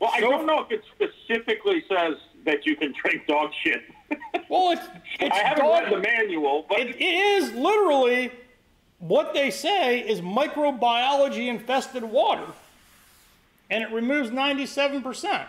well, 0.00 0.10
I 0.12 0.18
don't 0.20 0.46
know 0.46 0.66
if 0.68 0.72
it 0.72 0.82
specifically 0.94 1.84
says 1.88 2.14
that 2.44 2.66
you 2.66 2.74
can 2.74 2.92
drink 3.00 3.26
dog 3.28 3.50
shit. 3.62 3.82
well, 4.50 4.72
it's 4.72 4.86
it's 5.20 5.34
I 5.34 5.38
haven't 5.38 5.64
dog. 5.64 5.84
read 5.84 5.92
the 5.92 6.00
manual, 6.00 6.66
but 6.68 6.80
It, 6.80 6.96
it 6.96 7.02
is 7.02 7.52
literally 7.52 8.32
what 9.04 9.34
they 9.34 9.50
say 9.50 10.00
is 10.00 10.22
microbiology 10.22 11.48
infested 11.48 12.02
water. 12.02 12.46
And 13.70 13.82
it 13.82 13.90
removes 13.92 14.30
97%. 14.30 15.44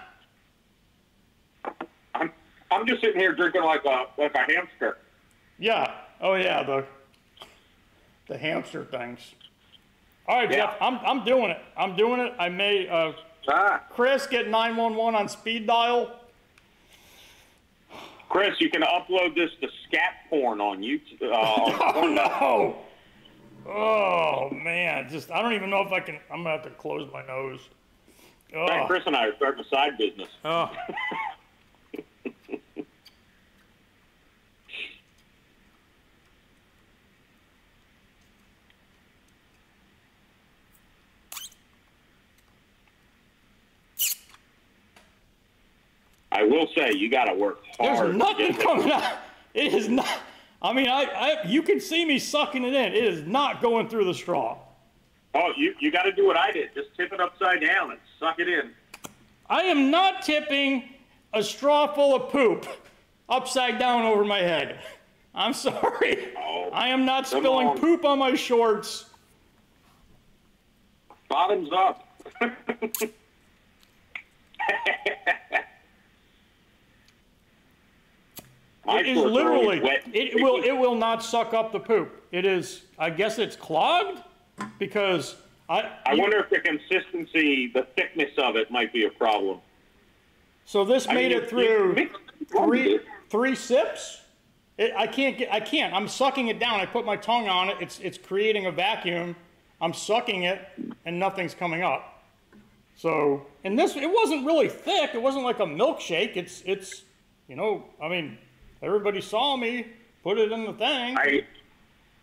I'm, 2.14 2.32
I'm 2.70 2.86
just 2.86 3.02
sitting 3.02 3.20
here 3.20 3.34
drinking 3.34 3.64
like 3.64 3.86
a 3.86 4.06
like 4.18 4.34
a 4.36 4.40
hamster. 4.40 4.98
Yeah. 5.58 5.94
Oh, 6.20 6.34
yeah. 6.36 6.64
The, 6.64 6.86
the 8.28 8.38
hamster 8.38 8.84
things. 8.84 9.20
All 10.28 10.38
right, 10.38 10.52
Yeah. 10.52 10.58
Jeff, 10.66 10.76
I'm, 10.82 11.00
I'm 11.06 11.24
doing 11.24 11.50
it. 11.52 11.62
I'm 11.78 11.96
doing 11.96 12.20
it. 12.20 12.34
I 12.38 12.50
may, 12.50 12.90
uh, 12.90 13.14
Ah, 13.48 13.84
Chris, 13.92 14.26
get 14.28 14.50
911 14.50 15.14
on 15.16 15.30
speed 15.30 15.68
dial. 15.68 16.20
Chris, 18.28 18.60
you 18.60 18.70
can 18.72 18.82
upload 18.82 19.36
this 19.36 19.52
to 19.62 19.70
scat 19.88 20.14
porn 20.30 20.60
on 20.60 20.80
YouTube. 20.82 21.22
Uh, 21.22 21.92
Oh, 21.96 22.08
no. 22.08 22.85
Oh, 23.66 24.50
man. 24.52 25.10
Just, 25.10 25.32
I 25.32 25.42
don't 25.42 25.54
even 25.54 25.70
know 25.70 25.82
if 25.82 25.92
I 25.92 26.00
can. 26.00 26.20
I'm 26.32 26.44
going 26.44 26.58
to 26.58 26.64
have 26.64 26.64
to 26.64 26.70
close 26.72 27.10
my 27.12 27.26
nose. 27.26 27.60
Oh. 28.56 28.86
Chris 28.88 29.04
and 29.06 29.16
I 29.16 29.28
are 29.28 29.36
starting 29.36 29.64
a 29.64 29.68
side 29.68 29.98
business. 29.98 30.30
oh. 30.46 30.72
I 46.32 46.44
will 46.44 46.68
say 46.76 46.92
you 46.92 47.10
got 47.10 47.26
to 47.26 47.34
work 47.34 47.64
hard. 47.80 48.10
There's 48.10 48.16
nothing 48.16 48.54
coming 48.56 48.92
out. 48.92 49.20
It 49.54 49.74
is 49.74 49.88
not. 49.88 50.06
I 50.66 50.74
mean, 50.74 50.88
I, 50.88 51.04
I 51.04 51.48
you 51.48 51.62
can 51.62 51.80
see 51.80 52.06
me 52.06 52.18
sucking 52.18 52.64
it 52.64 52.74
in. 52.74 52.94
It 52.94 53.04
is 53.04 53.22
not 53.28 53.62
going 53.62 53.88
through 53.88 54.06
the 54.06 54.16
straw. 54.16 54.58
Oh, 55.36 55.52
you 55.56 55.76
you 55.80 55.92
got 55.92 56.04
to 56.04 56.12
do 56.12 56.26
what 56.26 56.38
I 56.38 56.52
did. 56.52 56.74
Just 56.74 56.96
tip 56.98 57.14
it 57.14 57.20
upside 57.20 57.62
down 57.62 57.92
and 57.92 58.00
suck 58.20 58.40
it 58.40 58.50
in. 58.50 58.72
I 59.48 59.62
am 59.62 59.92
not 59.92 60.24
tipping 60.24 60.90
a 61.34 61.44
straw 61.44 61.94
full 61.94 62.16
of 62.16 62.32
poop 62.32 62.66
upside 63.30 63.78
down 63.78 64.06
over 64.06 64.26
my 64.26 64.40
head. 64.40 64.80
I'm 65.36 65.54
sorry. 65.54 66.34
Oh, 66.36 66.72
I 66.74 66.88
am 66.88 67.06
not 67.06 67.28
spilling 67.28 67.68
on. 67.68 67.78
poop 67.78 68.04
on 68.04 68.18
my 68.18 68.34
shorts. 68.34 69.06
Bottoms 71.30 71.70
up. 71.72 72.08
My 72.42 72.52
It 78.88 79.08
is 79.08 79.18
shorts 79.18 79.38
are 79.38 79.54
always 79.54 79.82
literally. 79.82 80.02
It 80.14 80.42
will. 80.42 80.64
It 80.64 80.72
will 80.72 80.96
not 80.96 81.24
suck 81.24 81.54
up 81.54 81.72
the 81.72 81.80
poop. 81.80 82.24
It 82.32 82.46
is. 82.46 82.84
I 83.00 83.10
guess 83.10 83.40
it's 83.40 83.56
clogged 83.56 84.20
because 84.80 85.36
I. 85.70 85.92
I 86.06 86.14
you- 86.14 86.22
wonder 86.22 86.38
if 86.40 86.50
the 86.50 86.60
consistency, 86.60 87.68
the 87.68 87.84
thickness 87.96 88.32
of 88.38 88.56
it, 88.56 88.70
might 88.70 88.94
be 88.94 89.06
a 89.06 89.10
problem. 89.10 89.60
So 90.66 90.84
this 90.86 91.08
I 91.08 91.14
made 91.14 91.32
mean, 91.32 91.42
it 91.42 91.50
through. 91.50 92.10
three 92.52 93.00
three 93.30 93.56
sips. 93.56 94.22
It, 94.78 94.92
I 94.96 95.08
can't 95.08 95.38
get. 95.38 95.52
I 95.54 95.60
can't. 95.60 95.94
I'm 95.94 96.08
sucking 96.08 96.48
it 96.50 96.60
down. 96.60 96.80
I 96.80 96.86
put 96.86 97.06
my 97.06 97.16
tongue 97.16 97.48
on 97.48 97.70
it. 97.70 97.78
It's 97.80 98.00
it's 98.00 98.18
creating 98.18 98.66
a 98.66 98.72
vacuum. 98.72 99.36
I'm 99.82 99.94
sucking 99.94 100.44
it, 100.44 100.62
and 101.06 101.20
nothing's 101.20 101.54
coming 101.54 101.84
up. 101.84 102.24
So, 102.98 103.46
and 103.64 103.78
this 103.78 103.96
it 103.96 104.10
wasn't 104.10 104.46
really 104.46 104.70
thick. 104.70 105.12
It 105.14 105.22
wasn't 105.22 105.44
like 105.44 105.60
a 105.60 105.66
milkshake. 105.66 106.36
It's 106.38 106.62
it's, 106.66 107.04
you 107.48 107.56
know. 107.56 107.86
I 108.02 108.08
mean, 108.08 108.38
everybody 108.82 109.22
saw 109.22 109.56
me 109.58 109.88
put 110.24 110.38
it 110.38 110.52
in 110.52 110.66
the 110.66 110.74
thing. 110.74 111.18
I, 111.18 111.46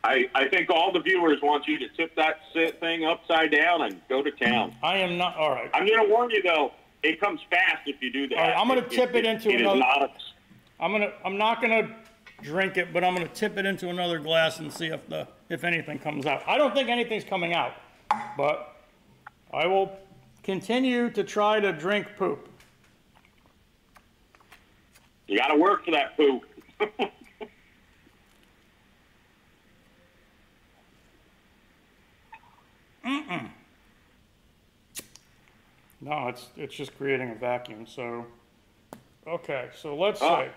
I, 0.05 0.29
I 0.35 0.49
think 0.49 0.71
all 0.71 0.93
the 0.93 1.01
viewers 1.01 1.41
want 1.43 1.67
you 1.69 1.79
to 1.79 1.89
tip 1.91 2.15
that 2.17 2.37
thing 2.81 3.05
upside 3.05 3.53
down 3.53 3.83
and 3.83 4.01
go 4.09 4.23
to 4.23 4.31
town. 4.33 4.75
I 4.83 4.97
am 4.99 5.17
not. 5.17 5.37
All 5.37 5.51
right. 5.51 5.71
I'm 5.73 5.87
going 5.87 6.05
to 6.05 6.13
warn 6.13 6.31
you 6.31 6.43
though, 6.43 6.73
it 7.03 7.21
comes 7.21 7.41
fast 7.51 7.83
if 7.87 8.01
you 8.01 8.13
do 8.13 8.29
that. 8.29 8.39
All 8.39 8.45
right, 8.49 8.57
I'm 8.57 8.69
gonna 8.69 8.89
tip 8.89 9.15
it 9.15 9.27
into 9.27 9.49
It 9.51 9.57
is 9.57 9.61
another- 9.63 9.79
not 9.81 10.03
a, 10.03 10.11
I'm 10.81 10.93
gonna. 10.93 11.13
I'm 11.25 11.37
not 11.37 11.61
gonna 11.61 11.95
drink 12.43 12.77
it, 12.77 12.93
but 12.93 13.03
I'm 13.05 13.15
gonna 13.15 13.29
tip 13.29 13.57
it 13.59 13.67
into 13.67 13.89
another 13.89 14.19
glass 14.19 14.59
and 14.61 14.73
see 14.73 14.87
if 14.87 15.09
the 15.09 15.27
if 15.49 15.65
anything 15.65 15.99
comes 15.99 16.27
out. 16.27 16.43
I 16.47 16.57
don't 16.59 16.75
think 16.75 16.89
anything's 16.89 17.25
coming 17.25 17.55
out, 17.55 17.73
but 18.37 18.77
I 19.53 19.67
will 19.67 19.97
continue 20.43 21.11
to 21.11 21.23
try 21.25 21.61
to 21.61 21.73
drink 21.73 22.07
poop. 22.17 22.49
You 25.27 25.39
got 25.39 25.49
to 25.49 25.57
work 25.57 25.85
for 25.85 25.91
that 25.93 26.17
poop. 26.17 26.43
No, 36.01 36.29
it's 36.29 36.49
it's 36.57 36.75
just 36.75 36.97
creating 36.97 37.31
a 37.31 37.35
vacuum. 37.35 37.87
So, 37.87 38.27
okay. 39.27 39.71
So 39.75 39.97
let's 39.97 40.21
Oh. 40.21 40.37
say 40.37 40.51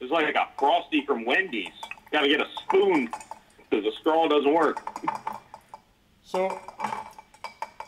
It's 0.00 0.10
like 0.12 0.34
a 0.34 0.48
frosty 0.58 1.04
from 1.06 1.24
Wendy's. 1.24 1.72
Got 2.12 2.20
to 2.22 2.28
get 2.28 2.40
a 2.40 2.48
spoon 2.62 3.08
because 3.70 3.84
the 3.84 3.92
straw 4.00 4.28
doesn't 4.28 4.52
work. 4.52 4.78
so. 6.22 6.58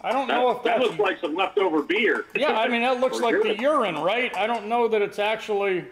I 0.00 0.12
don't 0.12 0.28
know 0.28 0.50
if 0.50 0.62
that 0.62 0.78
looks 0.78 0.98
like 0.98 1.20
some 1.20 1.34
leftover 1.34 1.82
beer. 1.82 2.26
yeah. 2.34 2.52
I 2.58 2.68
mean 2.68 2.82
that 2.82 3.00
looks 3.00 3.18
like 3.20 3.34
the 3.42 3.56
urine. 3.58 3.94
urine, 3.94 3.98
right? 3.98 4.34
I 4.36 4.46
don't 4.46 4.66
know 4.66 4.86
that 4.88 5.02
it's 5.02 5.18
actually 5.18 5.84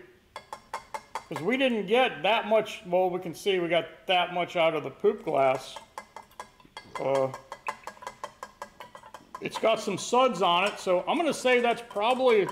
because 1.29 1.43
we 1.43 1.57
didn't 1.57 1.87
get 1.87 2.23
that 2.23 2.47
much. 2.47 2.83
Well, 2.87 3.11
we 3.11 3.19
can 3.21 3.35
see 3.35 3.59
we 3.59 3.69
got 3.69 4.07
that 4.07 4.33
much 4.33 4.57
out 4.57 4.75
of 4.75 4.85
the 4.85 4.91
poop 4.91 5.25
glass. 5.25 5.77
Uh, 7.01 7.29
it's 9.41 9.59
got 9.59 9.81
some 9.81 9.99
suds 9.99 10.41
on 10.41 10.65
it, 10.65 10.79
so 10.79 11.05
I'm 11.09 11.17
gonna 11.17 11.35
say 11.35 11.61
that's 11.61 11.83
probably 11.89 12.47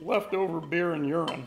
leftover 0.00 0.60
beer 0.60 0.92
and 0.92 1.06
urine. 1.06 1.46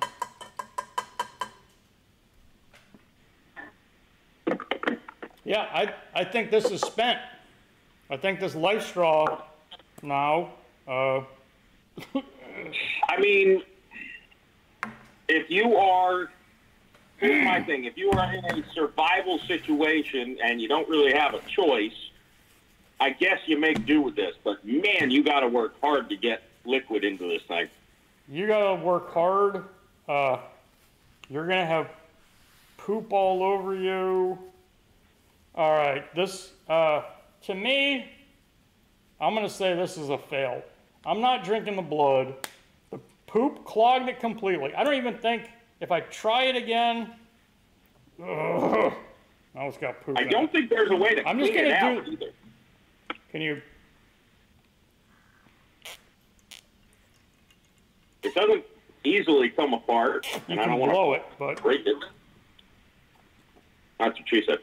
Yeah, 5.44 5.68
I, 5.74 5.94
I 6.14 6.24
think 6.24 6.52
this 6.52 6.70
is 6.70 6.82
spent. 6.82 7.20
I 8.12 8.18
think 8.18 8.42
this 8.42 8.56
life 8.56 8.86
straw 8.86 9.42
now, 10.04 10.50
uh, 10.86 11.22
I 13.10 13.18
mean, 13.20 13.64
if 15.30 15.50
you 15.50 15.78
are, 15.78 16.30
here's 17.18 17.46
my 17.46 17.64
thing: 17.64 17.86
if 17.86 17.98
you 17.98 18.12
are 18.12 18.34
in 18.34 18.44
a 18.44 18.64
survival 18.74 19.40
situation 19.40 20.38
and 20.44 20.62
you 20.62 20.68
don't 20.68 20.90
really 20.90 21.14
have 21.14 21.34
a 21.34 21.40
choice, 21.48 21.96
I 23.00 23.12
guess 23.12 23.40
you 23.46 23.58
make 23.58 23.86
do 23.86 24.02
with 24.02 24.18
this. 24.18 24.36
But 24.44 24.66
man, 24.66 25.10
you 25.10 25.24
got 25.24 25.40
to 25.40 25.48
work 25.48 25.80
hard 25.80 26.10
to 26.10 26.18
get 26.18 26.44
liquid 26.66 27.06
into 27.06 27.30
this 27.30 27.44
thing. 27.44 27.70
you 28.30 28.46
gotta 28.46 28.76
work 28.84 29.14
hard. 29.14 29.64
Uh, 30.08 30.38
you're 31.30 31.48
gonna 31.48 31.66
have 31.66 31.88
poop 32.78 33.14
all 33.14 33.42
over 33.42 33.74
you. 33.74 34.38
All 35.56 35.72
right, 35.72 36.14
this, 36.16 36.52
uh, 36.70 37.04
to 37.44 37.56
me, 37.56 38.10
I'm 39.20 39.34
gonna 39.36 39.50
say 39.50 39.76
this 39.76 39.98
is 39.98 40.10
a 40.10 40.18
fail. 40.18 40.62
I'm 41.06 41.22
not 41.22 41.44
drinking 41.44 41.76
the 41.76 41.82
blood. 41.82 42.36
The 42.92 43.00
poop 43.28 43.66
clogged 43.66 44.08
it 44.10 44.20
completely. 44.20 44.74
I 44.76 44.84
don't 44.84 44.94
even 44.96 45.18
think 45.18 45.50
if 45.80 45.92
I 45.92 46.02
try 46.02 46.44
it 46.44 46.56
again. 46.56 47.14
Ugh, 48.20 48.94
now 49.56 49.68
it's 49.68 49.78
got 49.78 50.02
poop. 50.02 50.18
I 50.18 50.24
don't 50.24 50.52
think 50.52 50.70
there's 50.70 50.92
a 50.92 50.96
way 50.96 51.16
to 51.16 51.28
I'm 51.28 51.38
clean 51.38 51.54
just 51.54 51.58
gonna 51.58 51.74
out 51.74 52.06
do- 52.06 52.12
either. 52.12 52.32
Can 53.32 53.42
you? 53.42 53.62
It 58.24 58.36
doesn't 58.36 58.64
easily 59.04 59.50
come 59.50 59.74
apart, 59.74 60.28
You 60.32 60.40
and 60.50 60.60
I 60.60 60.66
don't 60.66 60.78
want 60.80 60.92
to 60.92 60.96
blow 60.96 61.14
it, 61.14 61.26
but 61.40 61.62
break 61.62 61.86
it. 61.88 61.96
That's 64.00 64.18
what 64.20 64.30
she 64.30 64.44
said. 64.46 64.60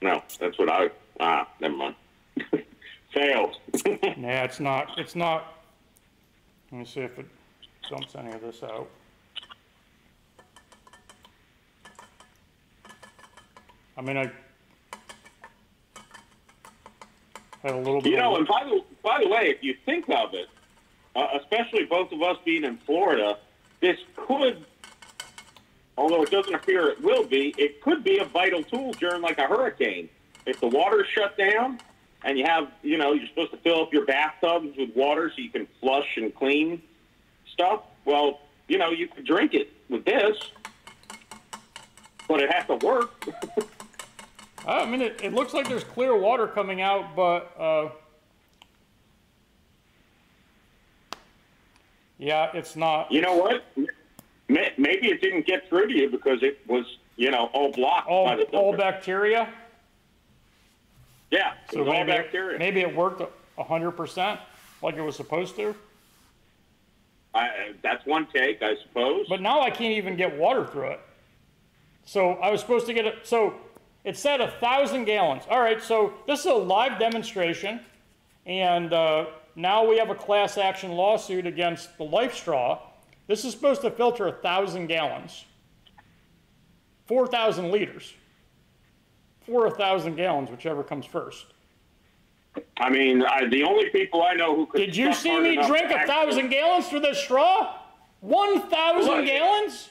No, 0.00 0.22
that's 0.38 0.58
what 0.58 0.68
I. 0.70 0.90
Ah, 1.20 1.48
never 1.60 1.76
mind. 1.76 1.94
Failed. 3.14 3.56
nah, 4.16 4.44
it's 4.44 4.60
not. 4.60 4.98
It's 4.98 5.16
not. 5.16 5.62
Let 6.70 6.78
me 6.78 6.84
see 6.84 7.00
if 7.00 7.18
it 7.18 7.26
dumps 7.88 8.14
any 8.16 8.32
of 8.32 8.40
this 8.40 8.62
out. 8.62 8.88
I 13.96 14.02
mean, 14.02 14.16
I 14.18 14.30
had 17.62 17.74
a 17.74 17.78
little 17.78 18.00
bit. 18.00 18.12
You 18.12 18.18
know, 18.18 18.36
and 18.36 18.46
by 18.46 18.64
the 18.64 18.82
by 19.02 19.20
the 19.22 19.28
way, 19.28 19.48
if 19.48 19.62
you 19.62 19.74
think 19.86 20.08
of 20.10 20.34
it, 20.34 20.48
uh, 21.14 21.28
especially 21.40 21.84
both 21.84 22.12
of 22.12 22.20
us 22.22 22.36
being 22.44 22.64
in 22.64 22.76
Florida, 22.78 23.38
this 23.80 23.96
could, 24.16 24.66
although 25.96 26.22
it 26.22 26.30
doesn't 26.30 26.54
appear 26.54 26.88
it 26.88 27.02
will 27.02 27.24
be, 27.24 27.54
it 27.56 27.80
could 27.80 28.04
be 28.04 28.18
a 28.18 28.24
vital 28.24 28.62
tool 28.62 28.92
during 28.92 29.22
like 29.22 29.38
a 29.38 29.46
hurricane. 29.46 30.10
If 30.46 30.60
the 30.60 30.68
water's 30.68 31.08
shut 31.08 31.36
down 31.36 31.80
and 32.24 32.38
you 32.38 32.44
have, 32.44 32.68
you 32.82 32.96
know, 32.96 33.12
you're 33.12 33.26
supposed 33.28 33.50
to 33.50 33.58
fill 33.58 33.82
up 33.82 33.92
your 33.92 34.06
bathtubs 34.06 34.76
with 34.76 34.94
water 34.94 35.30
so 35.34 35.42
you 35.42 35.50
can 35.50 35.66
flush 35.80 36.16
and 36.16 36.34
clean 36.34 36.80
stuff. 37.52 37.82
Well, 38.04 38.40
you 38.68 38.78
know, 38.78 38.90
you 38.90 39.08
could 39.08 39.26
drink 39.26 39.54
it 39.54 39.72
with 39.88 40.04
this, 40.04 40.36
but 42.28 42.40
it 42.40 42.52
has 42.52 42.66
to 42.66 42.76
work. 42.86 43.26
I 44.66 44.84
mean, 44.84 45.00
it, 45.00 45.20
it 45.22 45.32
looks 45.32 45.54
like 45.54 45.68
there's 45.68 45.84
clear 45.84 46.16
water 46.16 46.48
coming 46.48 46.80
out, 46.80 47.14
but 47.14 47.54
uh, 47.58 47.88
yeah, 52.18 52.50
it's 52.52 52.74
not. 52.74 53.12
You 53.12 53.20
know 53.20 53.36
what? 53.36 53.64
Maybe 54.48 55.08
it 55.08 55.20
didn't 55.20 55.46
get 55.46 55.68
through 55.68 55.88
to 55.88 55.94
you 55.94 56.10
because 56.10 56.42
it 56.42 56.58
was, 56.66 56.84
you 57.16 57.30
know, 57.30 57.50
all 57.52 57.70
blocked 57.70 58.08
all, 58.08 58.26
by 58.26 58.36
the 58.36 58.44
all 58.46 58.76
bacteria. 58.76 59.48
Yeah, 61.36 61.52
So 61.70 61.80
was 61.80 61.88
all 61.88 61.94
maybe, 61.94 62.12
bacteria. 62.12 62.58
maybe 62.58 62.80
it 62.80 62.96
worked 62.96 63.20
a 63.58 63.62
hundred 63.62 63.92
percent 63.92 64.40
like 64.82 64.94
it 64.96 65.02
was 65.02 65.16
supposed 65.16 65.54
to. 65.56 65.74
I, 67.34 67.72
that's 67.82 68.06
one 68.06 68.26
take, 68.34 68.62
I 68.62 68.74
suppose. 68.82 69.26
But 69.28 69.42
now 69.42 69.60
I 69.60 69.68
can't 69.68 69.92
even 69.92 70.16
get 70.16 70.34
water 70.38 70.64
through 70.66 70.92
it. 70.92 71.00
So 72.06 72.30
I 72.34 72.50
was 72.50 72.62
supposed 72.62 72.86
to 72.86 72.94
get 72.94 73.04
it. 73.04 73.18
So 73.26 73.52
it 74.04 74.16
said 74.16 74.40
a 74.40 74.50
thousand 74.52 75.04
gallons. 75.04 75.42
All 75.50 75.60
right. 75.60 75.82
So 75.82 76.14
this 76.26 76.40
is 76.40 76.46
a 76.46 76.54
live 76.54 76.98
demonstration, 76.98 77.80
and 78.46 78.94
uh, 78.94 79.26
now 79.56 79.86
we 79.86 79.98
have 79.98 80.08
a 80.08 80.14
class 80.14 80.56
action 80.56 80.92
lawsuit 80.92 81.46
against 81.46 81.98
the 81.98 82.04
Life 82.04 82.34
Straw. 82.34 82.78
This 83.26 83.44
is 83.44 83.52
supposed 83.52 83.82
to 83.82 83.90
filter 83.90 84.28
a 84.28 84.32
thousand 84.32 84.86
gallons, 84.86 85.44
four 87.06 87.26
thousand 87.26 87.70
liters, 87.70 88.14
for 89.46 89.66
a 89.66 89.70
thousand 89.70 90.16
gallons, 90.16 90.50
whichever 90.50 90.82
comes 90.82 91.06
first. 91.06 91.46
I 92.78 92.90
mean, 92.90 93.22
I, 93.22 93.46
the 93.46 93.62
only 93.64 93.90
people 93.90 94.22
I 94.22 94.34
know 94.34 94.56
who 94.56 94.66
could. 94.66 94.78
Did 94.78 94.96
you 94.96 95.12
see 95.12 95.38
me 95.38 95.56
drink 95.66 95.90
a 95.90 96.06
thousand 96.06 96.48
gallons 96.48 96.88
through 96.88 97.00
this 97.00 97.18
straw? 97.18 97.74
One 98.20 98.68
thousand 98.68 99.26
gallons? 99.26 99.90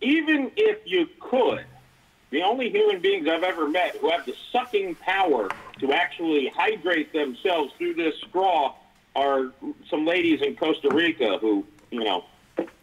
Even 0.00 0.50
if 0.56 0.78
you 0.84 1.08
could, 1.20 1.64
the 2.30 2.42
only 2.42 2.70
human 2.70 3.00
beings 3.00 3.28
I've 3.28 3.42
ever 3.42 3.68
met 3.68 3.96
who 3.96 4.10
have 4.10 4.26
the 4.26 4.34
sucking 4.52 4.94
power 4.96 5.48
to 5.80 5.92
actually 5.92 6.48
hydrate 6.54 7.12
themselves 7.12 7.72
through 7.78 7.94
this 7.94 8.14
straw 8.28 8.74
are 9.14 9.52
some 9.90 10.04
ladies 10.06 10.42
in 10.42 10.54
Costa 10.54 10.90
Rica 10.92 11.38
who, 11.38 11.64
you 11.90 12.04
know, 12.04 12.24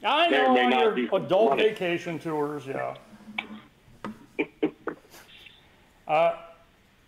I 0.03 0.29
know 0.29 0.57
on 0.57 0.69
not 0.69 0.97
your 0.97 1.15
adult 1.15 1.49
funny. 1.51 1.63
vacation 1.63 2.19
tours, 2.19 2.65
yeah. 2.65 2.95
Uh, 6.13 6.35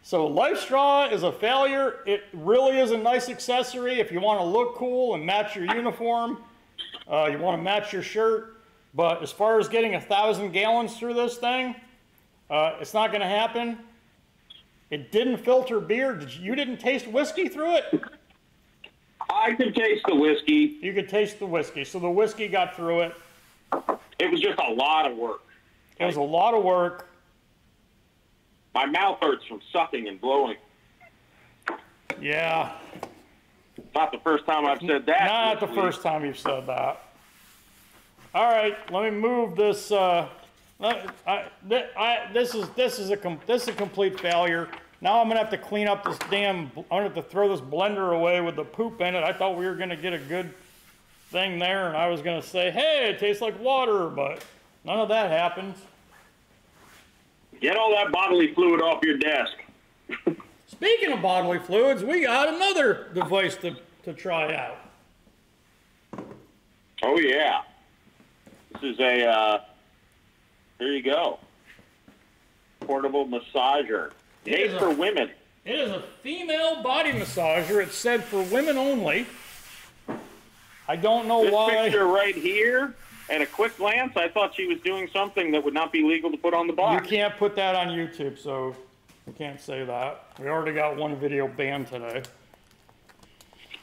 so 0.01 0.25
Life 0.25 0.59
Straw 0.59 1.07
is 1.07 1.21
a 1.23 1.31
failure. 1.31 1.99
It 2.07 2.23
really 2.33 2.79
is 2.79 2.91
a 2.91 2.97
nice 2.97 3.29
accessory 3.29 3.99
if 3.99 4.11
you 4.11 4.19
want 4.19 4.39
to 4.39 4.45
look 4.45 4.75
cool 4.75 5.13
and 5.13 5.23
match 5.23 5.55
your 5.55 5.65
uniform. 5.75 6.39
Uh, 7.07 7.29
you 7.31 7.37
want 7.37 7.57
to 7.57 7.63
match 7.63 7.93
your 7.93 8.01
shirt. 8.01 8.57
But 8.95 9.21
as 9.21 9.31
far 9.31 9.59
as 9.59 9.67
getting 9.67 9.93
a 9.95 10.01
thousand 10.01 10.53
gallons 10.53 10.97
through 10.97 11.13
this 11.13 11.37
thing, 11.37 11.75
uh, 12.49 12.77
it's 12.79 12.93
not 12.93 13.11
going 13.11 13.21
to 13.21 13.27
happen. 13.27 13.77
It 14.89 15.11
didn't 15.11 15.37
filter 15.37 15.79
beer. 15.79 16.15
Did 16.15 16.33
you, 16.33 16.43
you 16.43 16.55
didn't 16.55 16.77
taste 16.77 17.07
whiskey 17.07 17.47
through 17.47 17.75
it? 17.75 18.03
I 19.29 19.53
could 19.53 19.75
taste 19.75 20.03
the 20.07 20.15
whiskey. 20.15 20.77
You 20.81 20.93
could 20.93 21.09
taste 21.09 21.37
the 21.37 21.45
whiskey. 21.45 21.83
So 21.83 21.99
the 21.99 22.09
whiskey 22.09 22.47
got 22.47 22.75
through 22.75 23.01
it. 23.01 23.15
It 24.17 24.31
was 24.31 24.39
just 24.39 24.59
a 24.59 24.73
lot 24.73 25.09
of 25.09 25.15
work. 25.15 25.41
It 25.99 26.05
was 26.05 26.15
a 26.15 26.21
lot 26.21 26.53
of 26.55 26.63
work. 26.63 27.09
My 28.75 28.85
mouth 28.85 29.19
hurts 29.21 29.45
from 29.45 29.61
sucking 29.71 30.07
and 30.09 30.19
blowing. 30.19 30.57
Yeah. 32.21 32.73
Not 33.95 34.11
the 34.11 34.19
first 34.19 34.45
time 34.45 34.65
I've 34.65 34.81
said 34.81 35.05
that. 35.05 35.25
Not 35.25 35.61
the 35.61 35.65
week. 35.67 35.75
first 35.75 36.01
time 36.01 36.25
you've 36.25 36.37
said 36.37 36.67
that. 36.67 37.01
All 38.33 38.49
right, 38.49 38.75
let 38.91 39.03
me 39.11 39.17
move 39.17 39.55
this. 39.55 39.93
Uh, 39.93 40.27
let- 40.79 41.09
I, 41.25 41.45
I, 41.97 42.29
this 42.33 42.53
is 42.53 42.67
this 42.71 42.99
is 42.99 43.09
a 43.11 43.17
com- 43.17 43.39
this 43.47 43.63
is 43.63 43.69
a 43.69 43.73
complete 43.73 44.19
failure. 44.19 44.67
Now 44.99 45.21
I'm 45.21 45.29
gonna 45.29 45.39
have 45.39 45.51
to 45.51 45.57
clean 45.57 45.87
up 45.87 46.03
this 46.03 46.19
damn. 46.29 46.69
I'm 46.75 46.83
gonna 46.89 47.03
have 47.03 47.15
to 47.15 47.21
throw 47.21 47.47
this 47.47 47.61
blender 47.61 48.13
away 48.13 48.41
with 48.41 48.57
the 48.57 48.65
poop 48.65 48.99
in 48.99 49.15
it. 49.15 49.23
I 49.23 49.31
thought 49.31 49.57
we 49.57 49.65
were 49.65 49.75
gonna 49.75 49.95
get 49.95 50.11
a 50.11 50.17
good 50.17 50.53
thing 51.29 51.59
there, 51.59 51.87
and 51.87 51.95
I 51.95 52.09
was 52.09 52.21
gonna 52.21 52.41
say, 52.41 52.71
hey, 52.71 53.09
it 53.09 53.19
tastes 53.19 53.41
like 53.41 53.57
water, 53.61 54.09
but 54.09 54.43
none 54.83 54.99
of 54.99 55.07
that 55.07 55.31
happened. 55.31 55.75
Get 57.61 57.77
all 57.77 57.91
that 57.91 58.11
bodily 58.11 58.53
fluid 58.53 58.81
off 58.81 59.03
your 59.03 59.17
desk. 59.17 59.53
Speaking 60.67 61.11
of 61.13 61.21
bodily 61.21 61.59
fluids, 61.59 62.03
we 62.03 62.21
got 62.23 62.49
another 62.53 63.07
device 63.13 63.55
to, 63.57 63.75
to 64.03 64.13
try 64.13 64.53
out. 64.55 64.77
Oh 67.03 67.17
yeah. 67.19 67.61
This 68.73 68.93
is 68.93 68.99
a. 68.99 69.25
Uh, 69.25 69.59
here 70.79 70.91
you 70.91 71.03
go. 71.03 71.39
Portable 72.81 73.25
massager. 73.27 74.11
Made 74.45 74.71
for 74.77 74.87
a- 74.87 74.95
women. 74.95 75.31
It 75.63 75.79
is 75.79 75.89
a 75.91 76.03
female 76.21 76.83
body 76.83 77.11
massager. 77.11 77.81
It's 77.81 77.95
said 77.95 78.23
for 78.23 78.41
women 78.43 78.77
only. 78.77 79.25
I 80.87 80.95
don't 80.95 81.27
know 81.27 81.43
This 81.45 81.53
why. 81.53 81.69
picture 81.85 82.05
right 82.05 82.35
here, 82.35 82.93
at 83.29 83.41
a 83.41 83.45
quick 83.45 83.77
glance, 83.77 84.15
I 84.15 84.29
thought 84.29 84.55
she 84.55 84.67
was 84.67 84.79
doing 84.81 85.09
something 85.11 85.51
that 85.51 85.63
would 85.63 85.73
not 85.73 85.91
be 85.91 86.03
legal 86.03 86.31
to 86.31 86.37
put 86.37 86.53
on 86.53 86.67
the 86.67 86.73
box. 86.73 87.03
You 87.03 87.17
can't 87.17 87.35
put 87.37 87.55
that 87.55 87.75
on 87.75 87.87
YouTube, 87.87 88.37
so 88.37 88.75
we 89.25 89.33
can't 89.33 89.59
say 89.59 89.83
that. 89.83 90.25
We 90.39 90.47
already 90.47 90.73
got 90.73 90.95
one 90.95 91.15
video 91.15 91.47
banned 91.47 91.87
today. 91.87 92.23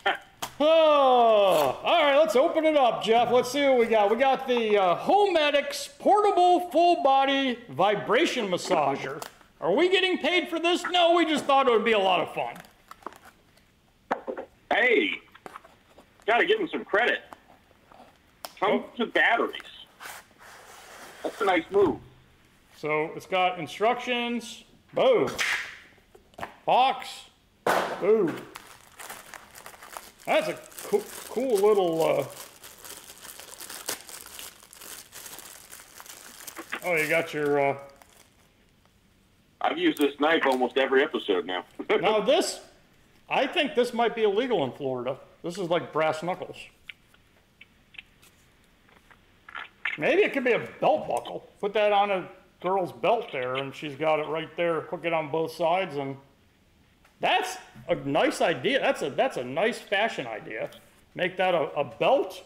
Oh, 0.61 1.81
all 1.83 2.05
right, 2.05 2.17
let's 2.17 2.37
open 2.37 2.65
it 2.65 2.77
up, 2.77 3.03
Jeff. 3.03 3.33
Let's 3.33 3.51
see 3.51 3.65
what 3.65 3.79
we 3.79 3.87
got. 3.87 4.11
We 4.11 4.17
got 4.17 4.47
the 4.47 4.79
uh, 4.79 4.97
Homedics 4.97 5.99
portable 5.99 6.71
full 6.71 7.03
body 7.03 7.59
vibration 7.71 8.49
massager. 8.49 9.21
Are 9.61 9.73
we 9.75 9.89
getting 9.89 10.19
paid 10.19 10.49
for 10.49 10.61
this? 10.61 10.85
No, 10.91 11.15
we 11.15 11.25
just 11.25 11.47
thought 11.47 11.67
it 11.67 11.73
would 11.73 11.85
be 11.85 11.93
a 11.93 11.99
lot 11.99 12.21
of 12.21 12.33
fun. 12.33 12.55
Hey, 14.71 15.11
got 16.27 16.39
to 16.39 16.47
give 16.47 16.59
them 16.59 16.69
some 16.69 16.85
credit. 16.85 17.23
Comes 18.62 18.85
with 18.96 19.12
batteries. 19.12 19.61
That's 21.25 21.40
a 21.40 21.44
nice 21.44 21.64
move. 21.72 21.98
So 22.77 23.11
it's 23.16 23.27
got 23.27 23.59
instructions. 23.59 24.62
Boom. 24.94 25.29
Box. 26.64 27.09
Boom. 28.01 28.37
That's 30.27 30.46
a 30.46 30.59
cool, 30.85 31.03
cool 31.29 31.57
little, 31.57 32.03
uh, 32.03 32.25
oh, 36.85 36.94
you 36.94 37.09
got 37.09 37.35
your, 37.35 37.70
uh, 37.70 37.77
I've 39.61 39.77
used 39.77 39.98
this 39.98 40.14
knife 40.20 40.46
almost 40.46 40.79
every 40.79 41.03
episode 41.03 41.46
now. 41.46 41.64
now 42.01 42.20
this, 42.20 42.61
I 43.29 43.48
think 43.48 43.75
this 43.75 43.92
might 43.92 44.14
be 44.14 44.22
illegal 44.22 44.62
in 44.62 44.70
Florida. 44.70 45.16
This 45.42 45.59
is 45.59 45.68
like 45.68 45.92
brass 45.92 46.22
knuckles. 46.22 46.57
Maybe 50.03 50.23
it 50.23 50.33
could 50.33 50.43
be 50.43 50.51
a 50.51 50.69
belt 50.81 51.07
buckle. 51.07 51.49
Put 51.61 51.73
that 51.75 51.93
on 51.93 52.11
a 52.11 52.29
girl's 52.61 52.91
belt 52.91 53.29
there, 53.31 53.55
and 53.55 53.73
she's 53.73 53.95
got 53.95 54.19
it 54.19 54.27
right 54.27 54.49
there. 54.57 54.81
Hook 54.81 55.05
it 55.05 55.12
on 55.12 55.31
both 55.31 55.53
sides, 55.53 55.95
and 55.95 56.17
that's 57.21 57.57
a 57.88 57.95
nice 57.95 58.41
idea. 58.41 58.81
That's 58.81 59.03
a 59.03 59.11
that's 59.11 59.37
a 59.37 59.45
nice 59.45 59.79
fashion 59.79 60.27
idea. 60.27 60.71
Make 61.15 61.37
that 61.37 61.55
a, 61.55 61.71
a 61.77 61.85
belt, 61.85 62.43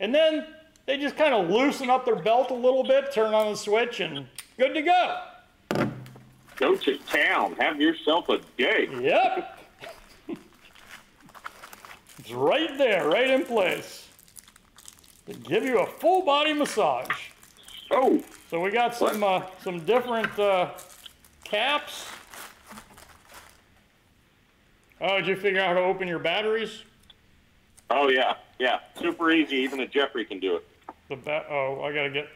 and 0.00 0.14
then 0.14 0.46
they 0.86 0.96
just 0.96 1.18
kind 1.18 1.34
of 1.34 1.50
loosen 1.50 1.90
up 1.90 2.06
their 2.06 2.16
belt 2.16 2.50
a 2.50 2.54
little 2.54 2.82
bit, 2.82 3.12
turn 3.12 3.34
on 3.34 3.52
the 3.52 3.58
switch, 3.58 4.00
and 4.00 4.26
good 4.56 4.72
to 4.72 4.80
go. 4.80 5.18
Go 6.56 6.76
to 6.76 6.96
town. 7.00 7.56
Have 7.60 7.78
yourself 7.78 8.30
a 8.30 8.38
day. 8.56 8.88
Yep. 9.02 9.58
it's 12.20 12.32
right 12.32 12.78
there, 12.78 13.06
right 13.06 13.28
in 13.28 13.44
place. 13.44 14.09
To 15.30 15.36
give 15.38 15.64
you 15.64 15.78
a 15.78 15.86
full 15.86 16.22
body 16.22 16.52
massage. 16.52 17.28
Oh, 17.92 18.20
So 18.50 18.60
we 18.60 18.72
got 18.72 18.96
some 18.96 19.22
uh, 19.22 19.42
some 19.62 19.84
different 19.84 20.36
uh, 20.38 20.70
caps. 21.44 22.06
Oh, 25.00 25.18
did 25.18 25.28
you 25.28 25.36
figure 25.36 25.60
out 25.60 25.68
how 25.68 25.74
to 25.74 25.80
open 25.80 26.08
your 26.08 26.18
batteries? 26.18 26.82
oh 27.90 28.08
yeah, 28.08 28.34
yeah. 28.58 28.80
Super 29.00 29.30
easy. 29.30 29.56
Even 29.56 29.80
a 29.80 29.86
Jeffrey 29.86 30.24
can 30.24 30.40
do 30.40 30.56
it. 30.56 30.66
The 31.08 31.16
ba- 31.16 31.46
oh, 31.48 31.82
I 31.82 31.92
gotta 31.92 32.10
get 32.10 32.28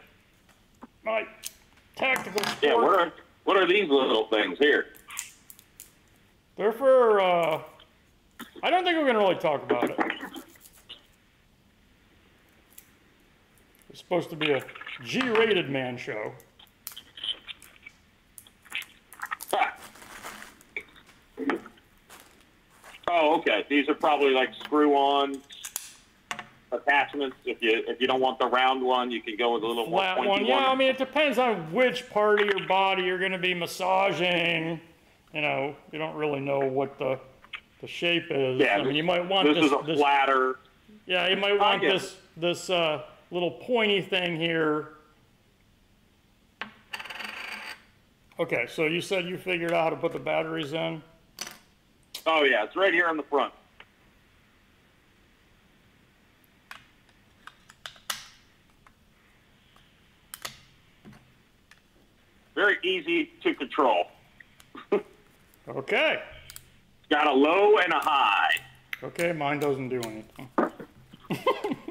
my 1.04 1.26
tactical 1.96 2.42
sport. 2.44 2.58
Yeah. 2.62 2.74
What 2.74 2.98
are 2.98 3.12
what 3.42 3.56
are 3.56 3.66
these 3.66 3.88
little 3.88 4.26
things 4.28 4.58
here? 4.58 4.86
They're 6.56 6.72
for. 6.72 7.20
Uh, 7.20 7.60
I 8.62 8.70
don't 8.70 8.84
think 8.84 8.96
we're 8.96 9.06
gonna 9.06 9.18
really 9.18 9.34
talk 9.34 9.64
about 9.64 9.90
it. 9.90 9.98
It's 13.94 14.00
supposed 14.00 14.28
to 14.30 14.34
be 14.36 14.50
a 14.50 14.60
G-rated 15.04 15.70
man 15.70 15.96
show. 15.96 16.32
Oh, 23.06 23.38
okay. 23.38 23.64
These 23.70 23.88
are 23.88 23.94
probably 23.94 24.30
like 24.30 24.52
screw-on 24.64 25.40
attachments. 26.72 27.36
If 27.44 27.62
you 27.62 27.84
if 27.86 28.00
you 28.00 28.08
don't 28.08 28.20
want 28.20 28.40
the 28.40 28.48
round 28.48 28.82
one, 28.82 29.12
you 29.12 29.22
can 29.22 29.36
go 29.36 29.54
with 29.54 29.62
a 29.62 29.66
little 29.68 29.86
more 29.86 30.00
Flat 30.00 30.16
pointy 30.16 30.28
one, 30.28 30.44
yeah. 30.46 30.68
I 30.68 30.74
mean, 30.74 30.88
it 30.88 30.98
depends 30.98 31.38
on 31.38 31.72
which 31.72 32.10
part 32.10 32.40
of 32.40 32.48
your 32.48 32.66
body 32.66 33.04
you're 33.04 33.20
going 33.20 33.30
to 33.30 33.38
be 33.38 33.54
massaging. 33.54 34.80
You 35.32 35.40
know, 35.40 35.76
you 35.92 36.00
don't 36.00 36.16
really 36.16 36.40
know 36.40 36.58
what 36.58 36.98
the 36.98 37.20
the 37.80 37.86
shape 37.86 38.26
is. 38.30 38.58
Yeah, 38.58 38.78
I 38.78 38.82
mean, 38.82 38.96
you 38.96 39.04
might 39.04 39.24
want 39.24 39.46
this, 39.46 39.54
this. 39.54 39.66
is 39.66 39.72
a 39.72 39.86
this- 39.86 40.00
flatter. 40.00 40.58
yeah, 41.06 41.28
you 41.28 41.36
might 41.36 41.56
want 41.56 41.80
this 41.80 42.16
this 42.36 42.70
uh, 42.70 43.04
little 43.30 43.50
pointy 43.50 44.00
thing 44.00 44.36
here. 44.36 44.90
Okay, 48.38 48.66
so 48.68 48.86
you 48.86 49.00
said 49.00 49.26
you 49.26 49.38
figured 49.38 49.72
out 49.72 49.84
how 49.84 49.90
to 49.90 49.96
put 49.96 50.12
the 50.12 50.18
batteries 50.18 50.72
in. 50.72 51.02
Oh 52.26 52.42
yeah, 52.42 52.64
it's 52.64 52.74
right 52.74 52.92
here 52.92 53.06
on 53.06 53.16
the 53.16 53.22
front. 53.24 53.52
Very 62.54 62.78
easy 62.82 63.30
to 63.42 63.54
control. 63.54 64.06
Okay. 65.66 66.22
Got 67.10 67.26
a 67.26 67.32
low 67.32 67.78
and 67.78 67.92
a 67.92 67.98
high. 67.98 68.50
Okay, 69.02 69.32
mine 69.32 69.60
doesn't 69.60 69.88
do 69.88 70.00
anything. 70.02 70.50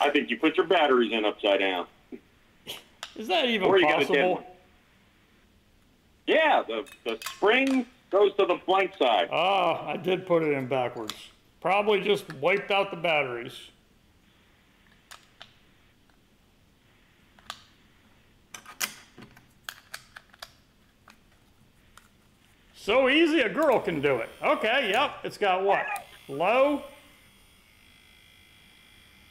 I 0.00 0.10
think 0.10 0.30
you 0.30 0.38
put 0.38 0.56
your 0.56 0.66
batteries 0.66 1.12
in 1.12 1.24
upside 1.24 1.60
down. 1.60 1.86
Is 3.16 3.26
that 3.28 3.46
even 3.46 3.66
Or 3.68 3.78
you 3.78 3.86
got 3.88 4.02
a 4.02 4.06
dead 4.06 4.28
one. 4.28 4.36
possible? 4.36 4.56
Yeah, 6.26 6.62
the, 6.66 6.86
the 7.04 7.18
spring 7.26 7.86
goes 8.10 8.34
to 8.36 8.46
the 8.46 8.60
blank 8.66 8.92
side. 8.98 9.28
Ah, 9.32 9.86
I 9.88 9.96
did 9.96 10.26
put 10.26 10.42
it 10.42 10.52
in 10.52 10.66
backwards. 10.66 11.14
Probably 11.60 12.00
just 12.00 12.32
wiped 12.34 12.70
out 12.70 12.90
the 12.90 12.96
batteries. 12.96 13.54
So 22.74 23.08
easy, 23.08 23.40
a 23.40 23.48
girl 23.48 23.80
can 23.80 24.00
do 24.00 24.16
it. 24.16 24.28
Okay, 24.42 24.90
yep, 24.90 25.16
it's 25.24 25.36
got 25.36 25.62
what? 25.62 25.84
Low? 26.28 26.82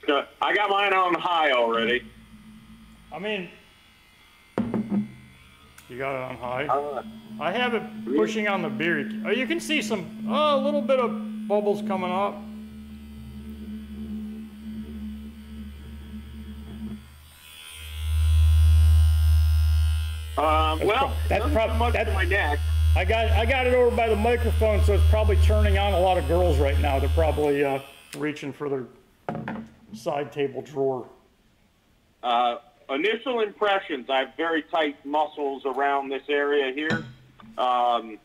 Uh, 0.09 0.23
I 0.41 0.55
got 0.55 0.69
mine 0.69 0.93
on 0.93 1.13
high 1.15 1.51
already. 1.51 2.01
I 3.13 3.19
mean, 3.19 3.49
you 5.89 5.97
got 5.97 6.15
it 6.15 6.31
on 6.31 6.37
high. 6.37 6.65
Uh, 6.65 7.03
I 7.39 7.51
have 7.51 7.73
it 7.73 7.83
pushing 8.15 8.47
on 8.47 8.61
the 8.61 8.69
beer. 8.69 9.09
Oh, 9.25 9.31
you 9.31 9.45
can 9.47 9.59
see 9.59 9.81
some, 9.81 10.25
oh, 10.29 10.59
a 10.59 10.61
little 10.63 10.81
bit 10.81 10.99
of 10.99 11.47
bubbles 11.47 11.81
coming 11.87 12.11
up. 12.11 12.35
um, 20.37 20.79
well, 20.85 21.13
that's 21.29 21.39
nothing 21.41 21.53
prob- 21.53 21.69
so 21.71 21.75
much 21.77 21.93
that's- 21.93 22.13
my 22.15 22.23
neck. 22.25 22.59
I 22.95 23.05
got 23.05 23.29
I 23.31 23.45
got 23.45 23.67
it 23.67 23.73
over 23.75 23.95
by 23.95 24.07
the 24.09 24.15
microphone, 24.15 24.83
so 24.83 24.93
it's 24.93 25.03
probably 25.09 25.35
turning 25.37 25.77
on 25.77 25.93
a 25.93 25.99
lot 25.99 26.17
of 26.17 26.27
girls 26.27 26.57
right 26.57 26.79
now. 26.79 26.99
They're 26.99 27.09
probably 27.09 27.63
uh, 27.63 27.79
reaching 28.17 28.51
for 28.51 28.69
their 28.69 28.85
side 29.93 30.31
table 30.31 30.61
drawer. 30.61 31.07
Uh, 32.23 32.57
initial 32.89 33.41
impressions, 33.41 34.09
I 34.09 34.19
have 34.19 34.35
very 34.37 34.63
tight 34.63 35.03
muscles 35.05 35.63
around 35.65 36.09
this 36.09 36.23
area 36.29 36.73
here. 36.73 37.05
Um, 37.57 38.19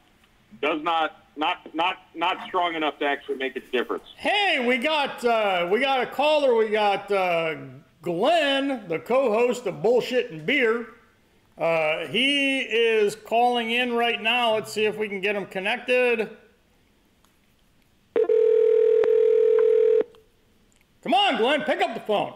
does 0.61 0.83
not, 0.83 1.25
not, 1.37 1.75
not, 1.75 1.99
not 2.15 2.47
strong 2.47 2.75
enough 2.75 2.99
to 2.99 3.07
actually 3.07 3.37
make 3.37 3.57
a 3.57 3.61
difference. 3.61 4.05
Hey, 4.17 4.65
we 4.67 4.79
got 4.79 5.25
uh, 5.25 5.69
we 5.71 5.81
got 5.81 6.03
a 6.03 6.07
caller. 6.07 6.55
We 6.55 6.69
got 6.69 7.11
uh, 7.11 7.57
Glenn, 8.03 8.87
the 8.89 8.99
co-host 8.99 9.67
of 9.67 9.83
Bullshit 9.83 10.31
and 10.31 10.45
Beer. 10.45 10.89
Uh, 11.57 12.07
he 12.07 12.61
is 12.61 13.15
calling 13.15 13.71
in 13.71 13.93
right 13.93 14.21
now. 14.21 14.55
Let's 14.55 14.73
see 14.73 14.85
if 14.85 14.97
we 14.97 15.09
can 15.09 15.21
get 15.21 15.37
him 15.37 15.47
connected. 15.47 16.31
Come 21.03 21.15
on, 21.15 21.37
Glenn, 21.39 21.63
pick 21.63 21.81
up 21.81 21.95
the 21.95 22.01
phone. 22.01 22.35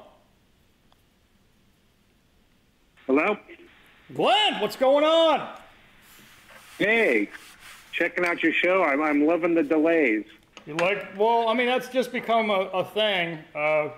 Hello? 3.07 3.39
Glenn, 4.15 4.61
what's 4.61 4.77
going 4.77 5.05
on? 5.05 5.49
Hey, 6.79 7.31
checking 7.93 8.25
out 8.25 8.43
your 8.43 8.53
show. 8.53 8.83
I'm, 8.83 9.01
I'm 9.01 9.25
loving 9.27 9.55
the 9.55 9.63
delays. 9.63 10.25
You 10.67 10.75
like? 10.77 11.17
Well, 11.17 11.49
I 11.49 11.55
mean, 11.55 11.67
that's 11.69 11.89
just 11.89 12.11
become 12.11 12.51
a, 12.51 12.55
a 12.73 12.85
thing. 12.85 13.39
Uh, 13.55 13.91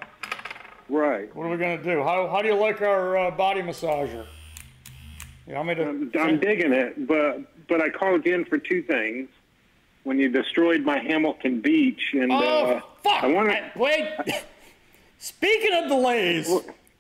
Right. 0.90 1.34
what 1.36 1.44
are 1.44 1.50
we 1.50 1.58
gonna 1.58 1.82
do? 1.82 2.02
How, 2.02 2.28
how 2.28 2.40
do 2.40 2.48
you 2.48 2.54
like 2.54 2.80
our 2.80 3.16
uh, 3.16 3.30
body 3.30 3.60
massager? 3.60 4.26
You 5.46 5.54
want 5.54 5.68
me 5.68 5.74
to? 5.74 5.82
I'm, 5.82 6.10
I'm 6.18 6.40
digging 6.40 6.72
it, 6.72 7.06
but 7.06 7.40
but 7.68 7.82
I 7.82 7.90
called 7.90 8.24
in 8.26 8.46
for 8.46 8.56
two 8.56 8.82
things. 8.82 9.28
When 10.04 10.18
you 10.18 10.30
destroyed 10.30 10.82
my 10.82 10.98
Hamilton 10.98 11.60
Beach, 11.60 12.00
and 12.14 12.32
oh 12.32 12.36
uh, 12.36 12.80
fuck! 13.02 13.22
I 13.22 13.26
want 13.26 13.50
I- 13.50 13.70
Wait. 13.76 14.08
Speaking 15.18 15.74
of 15.74 15.88
delays, 15.88 16.48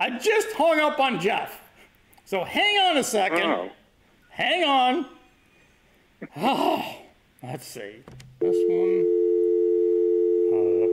I 0.00 0.18
just 0.18 0.52
hung 0.52 0.80
up 0.80 0.98
on 0.98 1.20
Jeff. 1.20 1.60
So 2.24 2.44
hang 2.44 2.78
on 2.90 2.96
a 2.96 3.04
second. 3.04 3.42
Oh, 3.50 3.70
Hang 4.30 4.64
on. 4.64 5.06
Oh, 6.36 6.96
let's 7.42 7.66
see. 7.66 8.02
This 8.40 8.56
one. 8.68 9.06
Uh, 10.50 10.86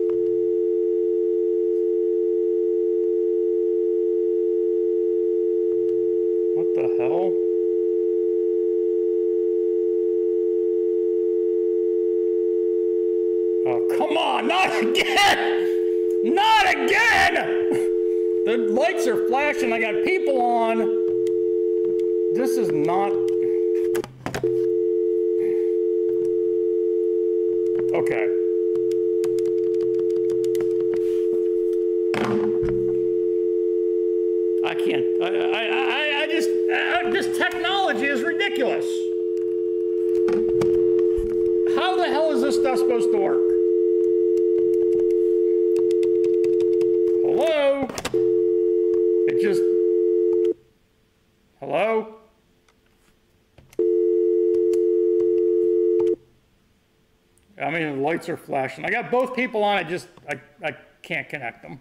what 6.55 6.67
the 6.75 6.95
hell? 6.99 7.31
Oh, 13.67 13.97
come 13.97 14.15
on, 14.17 14.47
not 14.47 14.69
again! 14.83 16.33
Not 16.35 16.67
again! 16.69 17.34
The 18.45 18.57
lights 18.57 19.07
are 19.07 19.25
flashing. 19.25 19.73
I 19.73 19.79
got 19.79 20.03
people 20.03 20.39
on. 20.39 20.77
This 22.35 22.57
is 22.57 22.69
not 22.71 23.11
lights 58.15 58.29
are 58.29 58.37
flashing. 58.37 58.85
I 58.85 58.89
got 58.89 59.11
both 59.11 59.35
people 59.35 59.61
on. 59.61 59.77
I 59.77 59.83
just, 59.83 60.07
I, 60.29 60.39
I 60.63 60.71
can't 61.01 61.27
connect 61.27 61.61
them. 61.61 61.79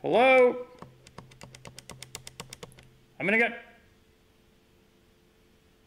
Hello? 0.00 0.56
I'm 3.20 3.26
gonna 3.26 3.38
get. 3.38 3.58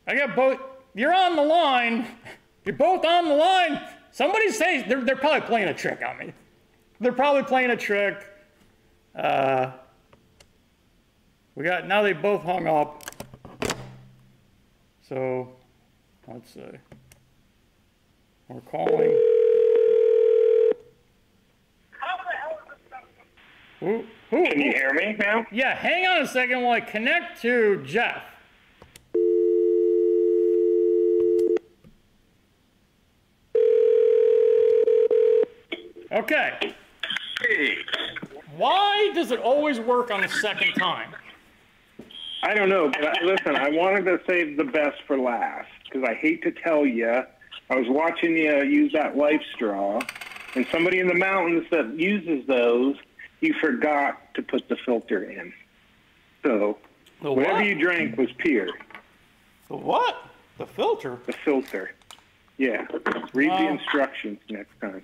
I 0.07 0.15
got 0.15 0.35
both. 0.35 0.59
You're 0.93 1.13
on 1.13 1.35
the 1.35 1.41
line. 1.41 2.07
You're 2.65 2.75
both 2.75 3.03
on 3.03 3.29
the 3.29 3.33
line. 3.33 3.81
Somebody 4.11 4.51
say 4.51 4.83
they're, 4.87 5.03
they're 5.03 5.15
probably 5.15 5.41
playing 5.41 5.69
a 5.69 5.73
trick 5.73 6.01
on 6.05 6.17
me. 6.19 6.33
They're 6.99 7.13
probably 7.13 7.43
playing 7.43 7.71
a 7.71 7.77
trick. 7.77 8.25
Uh, 9.15 9.71
we 11.55 11.63
got 11.63 11.87
now 11.87 12.03
they 12.03 12.13
both 12.13 12.43
hung 12.43 12.67
up. 12.67 13.03
So 15.01 15.55
let's 16.27 16.53
see. 16.53 16.61
We're 18.49 18.61
calling. 18.61 19.23
Who, 23.79 24.03
who, 24.31 24.43
Can 24.45 24.59
you 24.59 24.71
hear 24.71 24.93
me 24.93 25.15
now? 25.19 25.45
yeah, 25.51 25.75
hang 25.75 26.07
on 26.07 26.21
a 26.23 26.27
second 26.27 26.63
while 26.63 26.71
I 26.71 26.81
connect 26.81 27.41
to 27.43 27.83
Jeff. 27.85 28.23
Okay. 36.11 36.73
Hey. 37.41 37.77
Why 38.55 39.11
does 39.13 39.31
it 39.31 39.39
always 39.39 39.79
work 39.79 40.09
on 40.09 40.21
the 40.21 40.29
second 40.29 40.73
time? 40.73 41.13
I 42.43 42.53
don't 42.55 42.69
know, 42.69 42.89
but 42.89 43.05
I, 43.05 43.23
listen, 43.23 43.55
I 43.55 43.69
wanted 43.69 44.05
to 44.05 44.19
save 44.27 44.57
the 44.57 44.63
best 44.63 44.97
for 45.05 45.17
last 45.19 45.67
because 45.83 46.07
I 46.07 46.13
hate 46.15 46.41
to 46.43 46.51
tell 46.51 46.85
you, 46.85 47.23
I 47.69 47.75
was 47.75 47.87
watching 47.89 48.37
you 48.37 48.63
use 48.63 48.93
that 48.93 49.17
life 49.17 49.41
straw, 49.53 49.99
and 50.55 50.65
somebody 50.71 50.99
in 50.99 51.07
the 51.07 51.13
mountains 51.15 51.65
that 51.71 51.99
uses 51.99 52.45
those, 52.47 52.95
you 53.41 53.53
forgot 53.55 54.33
to 54.35 54.41
put 54.41 54.67
the 54.69 54.77
filter 54.77 55.23
in. 55.23 55.53
So 56.43 56.77
The 57.21 57.31
whatever 57.31 57.55
what? 57.55 57.65
you 57.65 57.75
drank 57.75 58.17
was 58.17 58.29
pure. 58.37 58.69
The 59.67 59.75
what? 59.75 60.15
The 60.57 60.65
filter? 60.65 61.17
The 61.25 61.33
filter. 61.33 61.91
Yeah. 62.57 62.87
Read 63.33 63.51
the 63.51 63.67
instructions 63.67 64.39
next 64.49 64.71
time. 64.81 65.03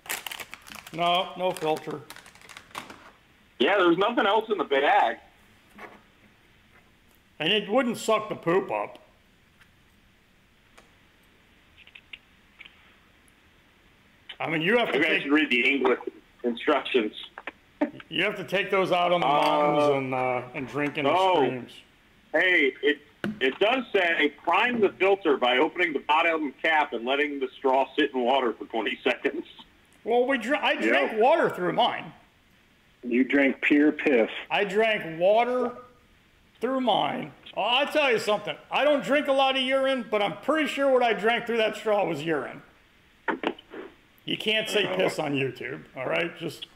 No, 0.94 1.30
no 1.38 1.52
filter. 1.52 2.00
Yeah, 3.60 3.78
there's 3.78 3.98
nothing 3.98 4.26
else 4.26 4.50
in 4.50 4.58
the 4.58 4.64
bag. 4.64 5.18
And 7.40 7.52
it 7.52 7.70
wouldn't 7.70 7.98
suck 7.98 8.30
the 8.30 8.36
poop 8.36 8.72
up. 8.72 9.00
I 14.44 14.50
mean, 14.50 14.62
you 14.62 14.78
have 14.78 14.92
to 14.92 15.00
Maybe 15.00 15.06
I 15.06 15.10
take 15.14 15.24
should 15.24 15.32
read 15.32 15.50
the 15.50 15.62
English 15.70 16.00
instructions. 16.44 17.14
you 18.10 18.24
have 18.24 18.36
to 18.36 18.44
take 18.44 18.70
those 18.70 18.92
out 18.92 19.14
on 19.14 19.22
the 19.22 19.28
mountains 19.28 19.96
and 19.96 20.14
uh, 20.14 20.42
and 20.54 20.68
drink 20.68 20.98
in 20.98 21.06
the 21.06 21.12
oh. 21.12 21.36
streams. 21.46 21.72
Hey, 22.34 22.74
it 22.84 22.98
it 23.40 23.58
does 23.60 23.86
say 23.94 24.34
prime 24.44 24.82
the 24.82 24.90
filter 25.00 25.38
by 25.38 25.60
opening 25.60 25.94
the 25.94 26.00
bottom 26.00 26.54
cap 26.62 26.92
and 26.92 27.06
letting 27.06 27.40
the 27.40 27.48
straw 27.58 27.88
sit 27.98 28.14
in 28.14 28.20
water 28.20 28.52
for 28.52 28.66
20 28.66 29.00
seconds. 29.02 29.46
Well, 30.04 30.28
we 30.28 30.38
dr- 30.38 30.62
I 30.62 30.76
drank 30.76 31.14
Yeah. 31.14 31.20
water 31.20 31.50
through 31.50 31.72
mine. 31.72 32.12
You 33.02 33.24
drank 33.24 33.62
pure 33.62 33.94
piss. 33.94 34.30
I 34.52 34.66
drank 34.66 35.20
water 35.20 35.72
through 36.60 36.82
mine. 36.82 37.32
Oh, 37.56 37.62
I'll 37.62 37.88
tell 37.88 38.12
you 38.12 38.20
something. 38.20 38.58
I 38.70 38.84
don't 38.84 39.04
drink 39.04 39.28
a 39.28 39.34
lot 39.34 39.56
of 39.56 39.62
urine, 39.62 40.06
but 40.12 40.22
I'm 40.22 40.36
pretty 40.38 40.68
sure 40.68 40.92
what 40.92 41.04
I 41.04 41.14
drank 41.14 41.46
through 41.46 41.58
that 41.58 41.78
straw 41.78 42.06
was 42.06 42.24
urine. 42.24 42.62
You 44.26 44.38
can't 44.38 44.70
say 44.70 44.88
piss 44.96 45.20
on 45.20 45.34
YouTube, 45.34 45.84
all 45.98 46.06
right? 46.06 46.38
Just 46.38 46.68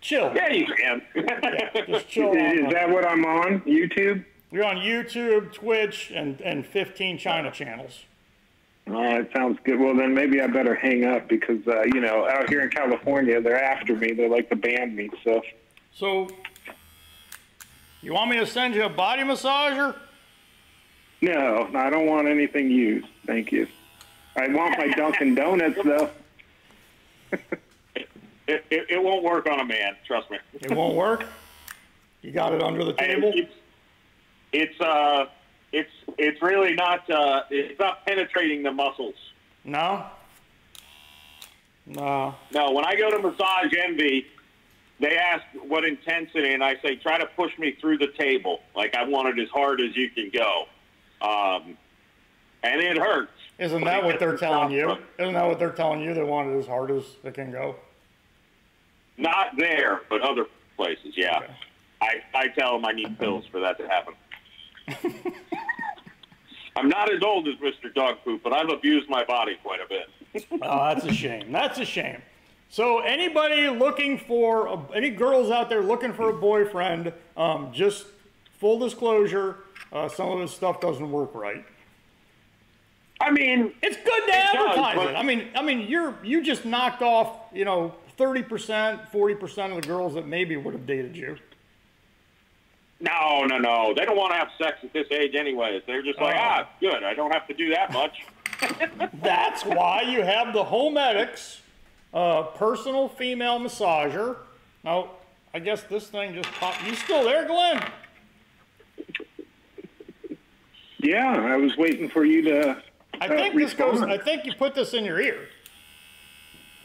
chill. 0.00 0.32
Yeah, 0.34 0.52
you 0.52 0.66
can. 0.66 1.02
Just 1.86 2.08
chill. 2.08 2.32
Is 2.32 2.64
on 2.64 2.70
that 2.70 2.88
what 2.88 3.06
I'm 3.06 3.24
on? 3.24 3.60
YouTube? 3.60 4.24
You're 4.50 4.64
on 4.64 4.76
YouTube, 4.76 5.52
Twitch, 5.52 6.10
and, 6.14 6.40
and 6.40 6.64
15 6.66 7.18
China 7.18 7.50
channels. 7.50 8.04
Oh, 8.86 9.02
that 9.02 9.30
sounds 9.34 9.58
good. 9.64 9.78
Well, 9.78 9.94
then 9.94 10.14
maybe 10.14 10.40
I 10.40 10.46
better 10.46 10.74
hang 10.74 11.04
up 11.04 11.28
because, 11.28 11.66
uh, 11.66 11.82
you 11.82 12.00
know, 12.00 12.26
out 12.26 12.48
here 12.48 12.62
in 12.62 12.70
California, 12.70 13.38
they're 13.42 13.62
after 13.62 13.94
me. 13.94 14.12
They 14.12 14.26
like 14.26 14.48
to 14.48 14.56
ban 14.56 14.96
me. 14.96 15.10
So, 15.22 15.42
So, 15.94 16.28
you 18.00 18.14
want 18.14 18.30
me 18.30 18.38
to 18.38 18.46
send 18.46 18.74
you 18.74 18.84
a 18.84 18.88
body 18.88 19.22
massager? 19.22 19.94
no, 21.20 21.68
I 21.74 21.90
don't 21.90 22.06
want 22.06 22.28
anything 22.28 22.70
used. 22.70 23.08
Thank 23.26 23.52
you. 23.52 23.66
I 24.36 24.48
want 24.48 24.78
my 24.78 24.88
Dunkin' 24.88 25.34
Donuts, 25.34 25.78
though. 25.84 26.08
It, 27.32 28.08
it, 28.46 28.86
it 28.90 29.02
won't 29.02 29.22
work 29.22 29.48
on 29.48 29.60
a 29.60 29.64
man, 29.64 29.96
trust 30.06 30.30
me. 30.30 30.38
It 30.60 30.72
won't 30.72 30.94
work. 30.94 31.26
You 32.22 32.32
got 32.32 32.52
it 32.52 32.62
under 32.62 32.84
the 32.84 32.94
table. 32.94 33.32
It's, 33.34 33.52
it's 34.52 34.80
uh, 34.80 35.26
it's 35.72 35.90
it's 36.16 36.42
really 36.42 36.74
not 36.74 37.08
uh, 37.10 37.42
it's 37.50 37.78
not 37.78 38.04
penetrating 38.06 38.62
the 38.62 38.72
muscles. 38.72 39.14
No. 39.64 40.06
No. 41.86 42.34
No, 42.52 42.72
when 42.72 42.84
I 42.84 42.96
go 42.96 43.10
to 43.10 43.18
Massage 43.18 43.72
Envy, 43.76 44.26
they 45.00 45.16
ask 45.16 45.44
what 45.66 45.84
intensity, 45.84 46.52
and 46.52 46.62
I 46.62 46.76
say 46.82 46.96
try 46.96 47.18
to 47.18 47.26
push 47.26 47.56
me 47.58 47.76
through 47.80 47.98
the 47.98 48.08
table. 48.18 48.60
Like 48.74 48.94
I 48.94 49.04
want 49.04 49.28
it 49.28 49.42
as 49.42 49.48
hard 49.48 49.80
as 49.80 49.96
you 49.96 50.10
can 50.10 50.30
go, 50.30 50.66
um, 51.22 51.76
and 52.62 52.80
it 52.80 52.98
hurts. 52.98 53.32
Isn't 53.58 53.84
that 53.84 54.04
what 54.04 54.18
they're 54.20 54.36
telling 54.36 54.70
you? 54.70 54.96
Isn't 55.18 55.34
that 55.34 55.46
what 55.46 55.58
they're 55.58 55.70
telling 55.72 56.00
you? 56.00 56.14
They 56.14 56.22
want 56.22 56.50
it 56.50 56.58
as 56.58 56.66
hard 56.66 56.90
as 56.90 57.02
it 57.24 57.34
can 57.34 57.50
go. 57.50 57.76
Not 59.16 59.56
there, 59.56 60.02
but 60.08 60.20
other 60.22 60.46
places. 60.76 61.14
Yeah, 61.16 61.38
Okay. 61.38 61.52
I 62.00 62.22
I 62.34 62.48
tell 62.48 62.74
them 62.74 62.84
I 62.86 62.92
need 62.92 63.18
pills 63.18 63.44
for 63.50 63.58
that 63.60 63.76
to 63.78 63.88
happen. 63.88 64.14
I'm 66.76 66.88
not 66.88 67.12
as 67.12 67.20
old 67.24 67.48
as 67.48 67.56
Mr. 67.56 67.92
Dog 67.92 68.18
Poop, 68.24 68.42
but 68.44 68.52
I've 68.52 68.68
abused 68.68 69.10
my 69.10 69.24
body 69.24 69.58
quite 69.64 69.80
a 69.80 69.88
bit. 69.88 70.46
Oh, 70.62 70.94
that's 70.94 71.04
a 71.04 71.12
shame. 71.12 71.50
That's 71.50 71.78
a 71.80 71.84
shame. 71.84 72.22
So 72.68 73.00
anybody 73.00 73.68
looking 73.68 74.16
for 74.18 74.66
a, 74.68 74.78
any 74.94 75.10
girls 75.10 75.50
out 75.50 75.68
there 75.68 75.82
looking 75.82 76.12
for 76.12 76.30
a 76.30 76.32
boyfriend, 76.32 77.12
um, 77.36 77.72
just 77.72 78.06
full 78.60 78.78
disclosure, 78.78 79.56
uh, 79.92 80.08
some 80.08 80.28
of 80.30 80.38
this 80.38 80.54
stuff 80.54 80.80
doesn't 80.80 81.10
work 81.10 81.34
right. 81.34 81.64
I 83.28 83.30
mean, 83.30 83.72
It's 83.82 83.96
good 83.96 84.26
to 84.26 84.32
It 84.32 84.34
advertise 84.34 84.96
but- 84.96 85.10
it. 85.10 85.16
I 85.16 85.22
mean, 85.22 85.48
I 85.54 85.62
mean, 85.62 85.86
you're 85.88 86.14
you 86.24 86.42
just 86.42 86.64
knocked 86.64 87.02
off, 87.02 87.36
you 87.52 87.64
know, 87.66 87.94
thirty 88.16 88.42
percent, 88.42 89.06
forty 89.12 89.34
percent 89.34 89.72
of 89.74 89.82
the 89.82 89.86
girls 89.86 90.14
that 90.14 90.26
maybe 90.26 90.56
would 90.56 90.72
have 90.74 90.86
dated 90.86 91.14
you. 91.16 91.36
no, 93.00 93.44
no, 93.44 93.58
no. 93.58 93.92
They 93.94 94.04
don't 94.06 94.16
want 94.16 94.32
to 94.32 94.38
have 94.38 94.48
sex 94.60 94.78
at 94.82 94.92
this 94.92 95.06
age, 95.10 95.34
anyways. 95.34 95.82
They're 95.86 96.02
just 96.02 96.18
like, 96.20 96.34
Oh. 96.36 96.40
ah, 96.40 96.68
good. 96.80 97.04
I 97.04 97.12
don't 97.14 97.30
have 97.32 97.46
to 97.48 97.54
do 97.54 97.70
that 97.70 97.92
much. 97.92 98.24
That's 99.22 99.62
why 99.64 100.02
you 100.02 100.22
have 100.22 100.52
the 100.52 100.64
Homedics 100.64 101.58
uh, 102.14 102.42
personal 102.56 103.08
female 103.08 103.60
massager. 103.60 104.38
Now, 104.82 105.10
I 105.54 105.58
guess 105.60 105.82
this 105.84 106.08
thing 106.08 106.34
just 106.34 106.50
popped. 106.52 106.82
You 106.86 106.94
still 106.94 107.24
there, 107.24 107.46
Glenn? 107.46 107.84
Yeah, 111.00 111.36
I 111.40 111.56
was 111.56 111.76
waiting 111.76 112.08
for 112.08 112.24
you 112.24 112.42
to. 112.42 112.82
I 113.20 113.28
think 113.28 113.54
this 113.54 113.74
goes. 113.74 114.02
I 114.02 114.18
think 114.18 114.44
you 114.44 114.54
put 114.54 114.74
this 114.74 114.94
in 114.94 115.04
your 115.04 115.20
ear. 115.20 115.48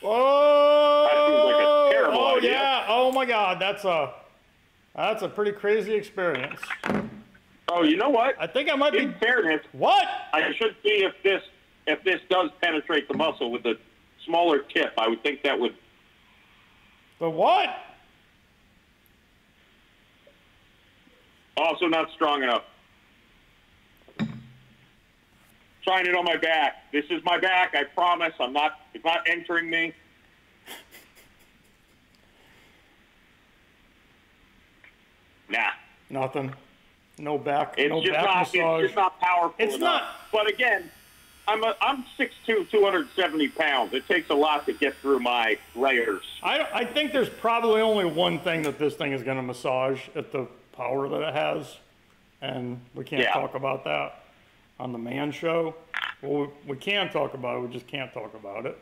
Oh, 0.04 1.06
like 1.06 1.98
oh 2.14 2.38
idea. 2.38 2.52
yeah. 2.52 2.86
Oh 2.90 3.12
my 3.12 3.26
God, 3.26 3.60
that's 3.60 3.86
a 3.86 4.14
that's 4.96 5.22
a 5.22 5.30
pretty 5.30 5.52
crazy 5.52 5.94
experience. 5.94 6.60
Oh, 7.70 7.84
you 7.84 7.98
know 7.98 8.10
what? 8.10 8.36
I 8.40 8.48
think 8.48 8.72
I 8.72 8.76
might 8.76 8.94
be. 8.94 9.00
In 9.00 9.14
fairness, 9.16 9.62
What? 9.72 10.08
I 10.34 10.52
should 10.54 10.76
see 10.84 11.04
if 11.06 11.14
this 11.24 11.42
if 11.88 12.04
this 12.04 12.20
does 12.30 12.50
penetrate 12.62 13.08
the 13.08 13.16
muscle 13.16 13.52
with 13.52 13.66
a 13.66 13.76
smaller 14.26 14.60
tip. 14.60 14.94
I 14.98 15.08
would 15.08 15.24
think 15.24 15.44
that 15.44 15.60
would. 15.60 15.76
The 17.20 17.30
what? 17.30 17.70
Also, 21.56 21.88
not 21.88 22.12
strong 22.12 22.44
enough. 22.44 22.64
Trying 25.84 26.06
it 26.06 26.16
on 26.16 26.24
my 26.26 26.38
back. 26.38 26.92
This 26.92 27.06
is 27.10 27.24
my 27.24 27.38
back. 27.38 27.76
I 27.76 27.84
promise. 27.84 28.34
I'm 28.40 28.54
not. 28.54 28.80
It's 28.94 29.04
not 29.04 29.28
entering 29.28 29.70
me. 29.70 29.94
Nah. 35.50 35.60
Nothing. 36.10 36.54
No 37.18 37.38
back. 37.38 37.76
It's 37.78 37.90
no 37.90 38.02
just 38.02 38.14
back 38.14 38.26
not. 38.26 38.40
massage. 38.40 38.84
It's 38.84 38.88
just 38.94 38.96
not 38.96 39.20
powerful. 39.20 39.56
It's 39.60 39.76
enough. 39.76 40.02
not- 40.02 40.16
But 40.32 40.48
again, 40.50 40.90
I'm 41.48 41.64
a, 41.64 41.76
I'm 41.82 42.06
6'2", 42.18 42.70
270 42.72 43.50
pounds. 43.50 43.94
It 43.94 44.08
takes 44.08 44.30
a 44.30 44.34
lot 44.36 44.66
to 44.66 44.74
get 44.74 44.96
through 44.98 45.20
my 45.20 45.58
layers. 45.76 46.24
I, 46.42 46.68
I 46.74 46.86
think 46.86 47.12
there's 47.12 47.30
probably 47.30 47.82
only 47.82 48.06
one 48.06 48.40
thing 48.40 48.64
that 48.64 48.80
this 48.80 48.96
thing 48.96 49.12
is 49.12 49.22
going 49.24 49.38
to 49.38 49.44
massage 49.44 50.02
at 50.16 50.32
the 50.32 50.48
power 50.72 51.08
that 51.10 51.22
it 51.22 51.34
has, 51.36 51.78
and 52.42 52.80
we 52.96 53.04
can't 53.04 53.22
Yeah. 53.22 53.34
talk 53.34 53.54
about 53.56 53.84
that 53.84 54.23
on 54.84 54.92
the 54.92 54.98
man 54.98 55.32
show. 55.32 55.74
Well, 56.22 56.52
we, 56.66 56.74
we 56.74 56.76
can 56.76 57.10
talk 57.10 57.34
about 57.34 57.58
it, 57.58 57.68
we 57.68 57.74
just 57.74 57.88
can't 57.88 58.14
talk 58.14 58.34
about 58.36 58.66
it. 58.66 58.78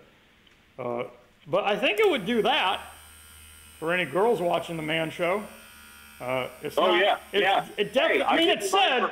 Uh, 0.77 1.03
but 1.47 1.63
I 1.63 1.77
think 1.77 1.99
it 1.99 2.09
would 2.09 2.25
do 2.25 2.41
that 2.41 2.81
for 3.79 3.93
any 3.93 4.05
girls 4.05 4.41
watching 4.41 4.77
the 4.77 4.83
man 4.83 5.11
show. 5.11 5.43
Uh, 6.19 6.47
it's 6.61 6.77
Oh 6.77 6.87
not, 6.87 6.99
yeah, 6.99 7.17
it, 7.31 7.41
yeah. 7.41 7.65
It 7.77 7.93
definitely. 7.93 8.23
Hey, 8.23 8.29
I 8.29 8.37
mean, 8.37 8.47
get 8.47 8.63
it 8.63 8.69
said 8.69 9.09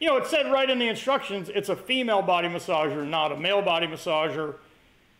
you 0.00 0.08
know, 0.08 0.16
it 0.16 0.26
said 0.26 0.50
right 0.50 0.68
in 0.68 0.78
the 0.78 0.88
instructions, 0.88 1.48
it's 1.48 1.68
a 1.68 1.76
female 1.76 2.22
body 2.22 2.48
massager, 2.48 3.06
not 3.06 3.30
a 3.30 3.36
male 3.36 3.62
body 3.62 3.86
massager. 3.86 4.56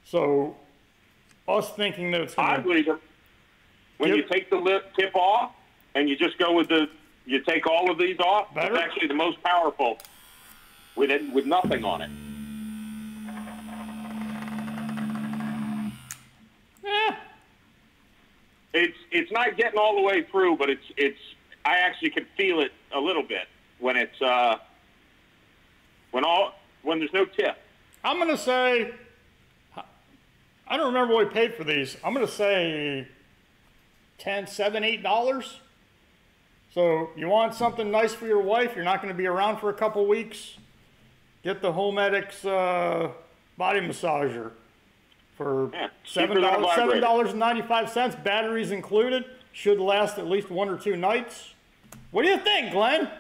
So, 0.05 0.57
us 1.47 1.71
thinking 1.71 2.11
that 2.13 2.23
it's 2.23 2.35
I 2.39 2.59
believe 2.59 2.89
it. 2.89 2.99
When 3.99 4.15
you 4.15 4.23
take 4.23 4.51
the 4.51 4.57
lip 4.57 4.93
tip 4.97 5.15
off 5.15 5.53
and 5.95 6.09
you 6.09 6.17
just 6.17 6.39
go 6.39 6.53
with 6.53 6.69
the, 6.69 6.89
you 7.25 7.41
take 7.43 7.69
all 7.69 7.91
of 7.91 7.99
these 7.99 8.19
off. 8.21 8.53
Better? 8.55 8.75
It's 8.75 8.83
actually 8.83 9.09
the 9.09 9.15
most 9.15 9.41
powerful 9.43 9.99
with 10.99 11.11
it 11.11 11.33
with 11.33 11.47
nothing 11.47 11.85
on 11.85 12.03
it. 12.03 12.11
Eh, 16.85 17.15
It's 18.75 18.97
it's 19.11 19.33
not 19.33 19.57
getting 19.57 19.79
all 19.79 19.95
the 19.97 20.03
way 20.03 20.25
through, 20.25 20.57
but 20.57 20.69
it's 20.69 20.85
it's. 20.97 21.19
I 21.65 21.79
actually 21.79 22.11
can 22.11 22.27
feel 22.37 22.61
it 22.61 22.73
a 22.95 23.01
little 23.01 23.23
bit 23.23 23.47
when 23.79 23.97
it's 23.97 24.21
uh 24.21 24.57
when 26.11 26.25
all 26.25 26.53
when 26.83 26.99
there's 26.99 27.13
no 27.13 27.25
tip. 27.25 27.57
I'm 28.05 28.27
to 28.29 28.39
say, 28.39 28.93
I 30.67 30.77
don't 30.77 30.87
remember 30.87 31.15
what 31.15 31.27
we 31.29 31.33
paid 31.33 31.55
for 31.55 31.65
these. 31.65 31.97
I'm 32.05 32.15
to 32.15 32.29
say 32.29 33.09
10, 34.19 34.47
7, 34.47 34.85
8 34.85 35.03
dollars. 35.03 35.61
So 36.75 37.11
you 37.17 37.29
want 37.29 37.55
something 37.55 37.91
nice 37.91 38.15
for 38.15 38.27
your 38.27 38.41
wife, 38.43 38.73
you're 38.77 38.85
not 38.85 39.03
going 39.03 39.13
to 39.13 39.19
be 39.19 39.27
around 39.27 39.57
for 39.59 39.69
a 39.71 39.75
couple 39.75 40.07
weeks, 40.07 40.55
get 41.43 41.63
the 41.63 41.73
Homedics 41.73 42.45
uh, 42.45 43.11
body 43.57 43.81
massager 43.81 44.53
for 45.37 45.71
Yeah, 45.73 45.89
seven 46.05 46.41
dollars 46.41 46.75
seven 46.75 47.01
dollars 47.01 47.31
and 47.31 47.39
ninety 47.39 47.63
five 47.63 47.91
cents, 47.91 48.17
batteries 48.17 48.71
included. 48.71 49.25
Should 49.53 49.81
last 49.81 50.19
at 50.19 50.27
least 50.27 50.51
one 50.51 50.69
or 50.69 50.77
two 50.77 50.97
nights. 50.97 51.55
What 52.11 52.23
do 52.23 52.29
you 52.29 52.39
think, 52.39 52.73
Glenn? 52.73 53.11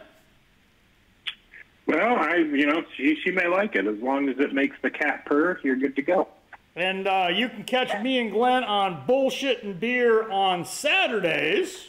Well, 1.86 2.16
I, 2.16 2.36
you 2.36 2.66
know, 2.66 2.84
she, 2.96 3.16
she 3.24 3.30
may 3.30 3.46
like 3.48 3.74
it 3.74 3.86
as 3.86 3.98
long 3.98 4.28
as 4.28 4.38
it 4.38 4.52
makes 4.52 4.76
the 4.82 4.90
cat 4.90 5.24
purr. 5.24 5.58
You're 5.64 5.76
good 5.76 5.96
to 5.96 6.02
go. 6.02 6.28
And 6.76 7.08
uh, 7.08 7.28
you 7.32 7.48
can 7.48 7.64
catch 7.64 8.00
me 8.02 8.18
and 8.18 8.30
Glenn 8.30 8.62
on 8.62 9.04
Bullshit 9.06 9.64
and 9.64 9.80
Beer 9.80 10.30
on 10.30 10.64
Saturdays. 10.64 11.88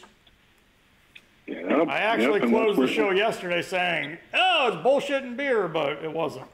Yep, 1.46 1.88
I 1.88 1.98
actually 1.98 2.40
yep, 2.40 2.48
closed 2.48 2.80
the 2.80 2.88
show 2.88 3.10
yesterday 3.10 3.60
saying, 3.60 4.18
oh, 4.34 4.49
it's 4.68 4.82
Bullshit 4.82 5.22
and 5.22 5.36
Beer, 5.36 5.68
but 5.68 6.02
it 6.04 6.12
wasn't. 6.12 6.46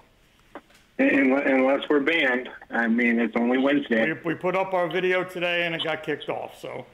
Unless 0.99 1.89
we're 1.91 2.01
banned. 2.01 2.49
I 2.71 2.87
mean, 2.87 3.21
it's 3.21 3.37
only 3.37 3.59
Wednesday. 3.59 4.13
We, 4.13 4.33
we 4.33 4.35
put 4.35 4.57
up 4.57 4.73
our 4.73 4.89
video 4.89 5.25
today 5.25 5.67
and 5.67 5.75
it 5.75 5.85
got 5.85 6.03
kicked 6.03 6.29
off. 6.31 6.59
So, 6.61 6.87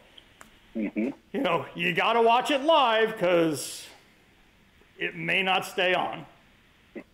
Mhm. 0.77 1.13
you 1.33 1.41
know, 1.41 1.67
you 1.77 1.93
got 1.95 2.15
to 2.15 2.23
watch 2.23 2.51
it 2.51 2.63
live 2.63 3.13
because 3.13 3.87
it 4.99 5.15
may 5.15 5.43
not 5.43 5.65
stay 5.65 5.95
on. 5.95 6.27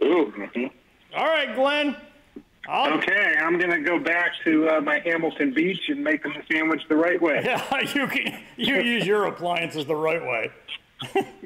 Ooh, 0.03 0.33
Mhm. 0.37 0.71
All 1.15 1.27
right, 1.27 1.55
Glenn. 1.55 1.97
I'll, 2.67 2.95
Okay, 2.99 3.35
I'm 3.39 3.59
going 3.59 3.71
to 3.71 3.81
go 3.81 3.99
back 3.99 4.33
to 4.45 4.69
uh, 4.69 4.81
my 4.81 4.99
Hamilton 5.01 5.53
Beach 5.53 5.89
and 5.89 6.03
make 6.05 6.23
them 6.23 6.35
the 6.35 6.55
sandwich 6.55 6.83
the 6.89 6.97
right 6.97 7.21
way. 7.21 7.43
Yeah, 7.45 7.81
you 7.95 8.07
can 8.07 8.41
you 8.57 8.77
use 8.81 9.07
your 9.07 9.25
appliances 9.27 9.85
the 9.87 9.97
right 9.97 10.23
way. 10.23 10.51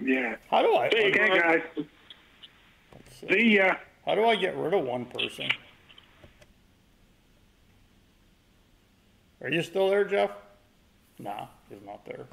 Yeah. 0.00 0.36
How 0.50 0.62
do 0.62 0.74
I? 0.74 0.86
Okay, 0.86 1.10
guys. 1.38 1.62
See 3.28 3.56
ya. 3.56 3.66
Uh, 3.66 3.74
How 4.06 4.14
do 4.16 4.24
I 4.24 4.34
get 4.36 4.56
rid 4.56 4.74
of 4.74 4.84
one 4.84 5.04
person? 5.06 5.48
Are 9.42 9.50
you 9.50 9.62
still 9.62 9.88
there, 9.88 10.04
Jeff? 10.04 10.30
Nah, 11.18 11.46
he's 11.68 11.82
not 11.84 12.04
there. 12.04 12.26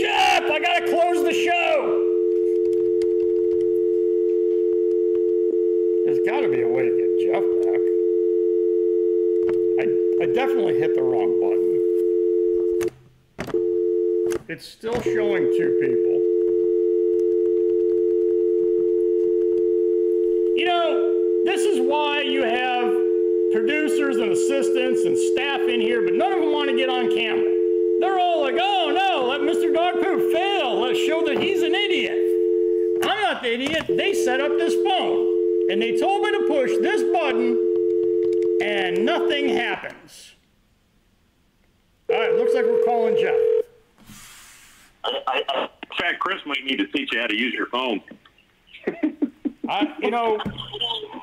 Jeff, 0.00 0.42
I 0.50 0.58
gotta 0.60 0.86
close 0.88 1.24
the 1.24 1.32
show! 1.32 2.06
There's 6.06 6.20
gotta 6.26 6.48
be 6.48 6.62
a 6.62 6.68
way 6.68 6.88
to 6.88 6.96
get 6.96 7.18
Jeff 7.26 7.44
back. 7.64 7.82
I, 9.80 9.84
I 10.22 10.26
definitely 10.34 10.78
hit 10.78 10.94
the 10.94 11.02
wrong 11.02 11.40
button. 11.40 11.70
It's 14.48 14.66
still 14.66 15.00
showing 15.02 15.44
two 15.56 15.78
people. 15.80 16.16
You 20.56 20.64
know, 20.66 21.44
this 21.44 21.60
is 21.60 21.80
why 22.20 22.26
you 22.26 22.42
have 22.44 22.92
producers 23.52 24.16
and 24.16 24.30
assistants 24.30 25.04
and 25.04 25.16
staff 25.16 25.60
in 25.60 25.80
here, 25.80 26.02
but 26.02 26.14
none 26.14 26.32
of 26.32 26.40
them 26.40 26.52
want 26.52 26.68
to 26.68 26.76
get 26.76 26.88
on 26.88 27.10
camera. 27.14 27.50
They're 28.00 28.18
all 28.18 28.42
like, 28.42 28.56
oh 28.60 28.92
no, 28.94 29.26
let 29.26 29.40
Mr. 29.40 29.72
Dog 29.74 29.94
Poop 29.94 30.32
fail. 30.32 30.80
Let's 30.80 30.98
show 30.98 31.24
that 31.26 31.38
he's 31.42 31.62
an 31.62 31.74
idiot. 31.74 32.18
I'm 33.04 33.22
not 33.22 33.42
the 33.42 33.54
idiot. 33.54 33.86
They 33.88 34.12
set 34.12 34.40
up 34.40 34.50
this 34.58 34.74
phone 34.74 35.70
and 35.70 35.80
they 35.80 35.98
told 35.98 36.22
me 36.22 36.30
to 36.32 36.46
push 36.46 36.70
this 36.82 37.02
button 37.12 38.58
and 38.62 39.04
nothing 39.04 39.48
happens. 39.48 40.34
All 42.10 42.18
right, 42.18 42.34
looks 42.34 42.54
like 42.54 42.64
we're 42.64 42.84
calling 42.84 43.16
Jeff. 43.18 43.38
I, 45.04 45.42
I, 45.48 45.62
in 45.62 45.96
fact, 45.98 46.20
Chris 46.20 46.40
might 46.44 46.64
need 46.64 46.76
to 46.76 46.86
teach 46.88 47.10
you 47.12 47.20
how 47.20 47.28
to 47.28 47.36
use 47.36 47.54
your 47.54 47.66
phone. 47.66 48.02
I, 49.70 49.94
you 50.00 50.10
know, 50.10 50.36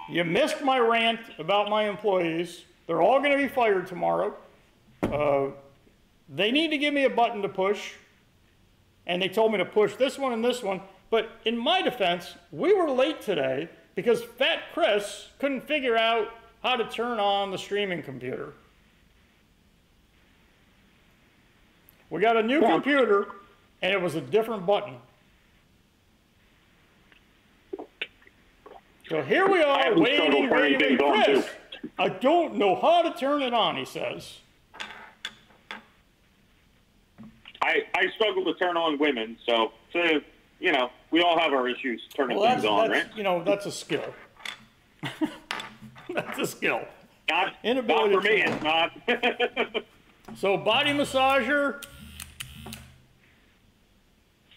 you 0.10 0.24
missed 0.24 0.62
my 0.62 0.80
rant 0.80 1.20
about 1.38 1.70
my 1.70 1.90
employees. 1.90 2.64
They're 2.88 3.02
all 3.02 3.20
going 3.20 3.32
to 3.32 3.38
be 3.38 3.48
fired 3.48 3.88
tomorrow. 3.88 4.36
Uh, 5.04 5.48
they 6.30 6.52
need 6.52 6.70
to 6.70 6.78
give 6.78 6.94
me 6.94 7.04
a 7.04 7.10
button 7.10 7.42
to 7.42 7.50
push, 7.50 7.94
and 9.06 9.22
they 9.22 9.30
told 9.30 9.52
me 9.52 9.58
to 9.58 9.66
push 9.66 9.96
this 9.96 10.18
one 10.18 10.34
and 10.34 10.44
this 10.44 10.64
one. 10.64 10.82
But 11.10 11.30
in 11.46 11.58
my 11.58 11.82
defense, 11.82 12.36
we 12.52 12.74
were 12.74 12.90
late 12.90 13.22
today 13.22 13.70
because 13.96 14.24
Fat 14.24 14.60
Chris 14.74 15.30
couldn't 15.40 15.62
figure 15.62 15.98
out 15.98 16.30
how 16.64 16.76
to 16.76 16.86
turn 16.90 17.20
on 17.20 17.52
the 17.52 17.58
streaming 17.58 18.04
computer. 18.04 18.54
We 22.10 22.22
got 22.22 22.38
a 22.38 22.44
new 22.44 22.62
computer, 22.62 23.28
and 23.82 23.94
it 23.94 24.02
was 24.02 24.16
a 24.16 24.22
different 24.22 24.66
button. 24.66 24.96
So 29.10 29.22
here 29.22 29.48
we 29.48 29.62
are, 29.62 29.98
waiting, 29.98 30.02
waiting, 30.04 30.52
anything 30.52 30.80
waiting. 30.80 30.98
going 30.98 31.24
Chris. 31.24 31.48
I 31.98 32.10
don't 32.10 32.56
know 32.56 32.76
how 32.76 33.04
to 33.04 33.18
turn 33.18 33.42
it 33.42 33.54
on, 33.54 33.78
he 33.78 33.86
says. 33.86 34.40
I, 37.62 37.84
I 37.96 38.08
struggle 38.16 38.44
to 38.46 38.54
turn 38.56 38.76
on 38.76 39.00
women, 39.00 39.38
so, 39.46 39.72
so 39.94 40.22
you 40.60 40.72
know, 40.72 40.90
we 41.12 41.22
all 41.22 41.40
have 41.40 41.54
our 41.54 41.70
issues 41.70 42.02
turning 42.16 42.38
Well, 42.38 42.52
things 42.52 42.66
on, 42.66 42.90
right? 42.90 43.06
you 43.16 43.24
know, 43.24 43.44
that's 43.44 43.66
a 43.66 43.72
skill. 43.72 44.14
that's 46.14 46.40
a 46.40 46.46
skill. 46.46 46.82
Not, 47.30 47.46
not 47.46 47.56
inability 47.64 48.16
for 48.16 48.22
me, 48.22 48.44
it's 48.44 48.64
not. 48.64 48.92
So 50.36 50.58
body 50.58 50.92
massager, 50.92 51.82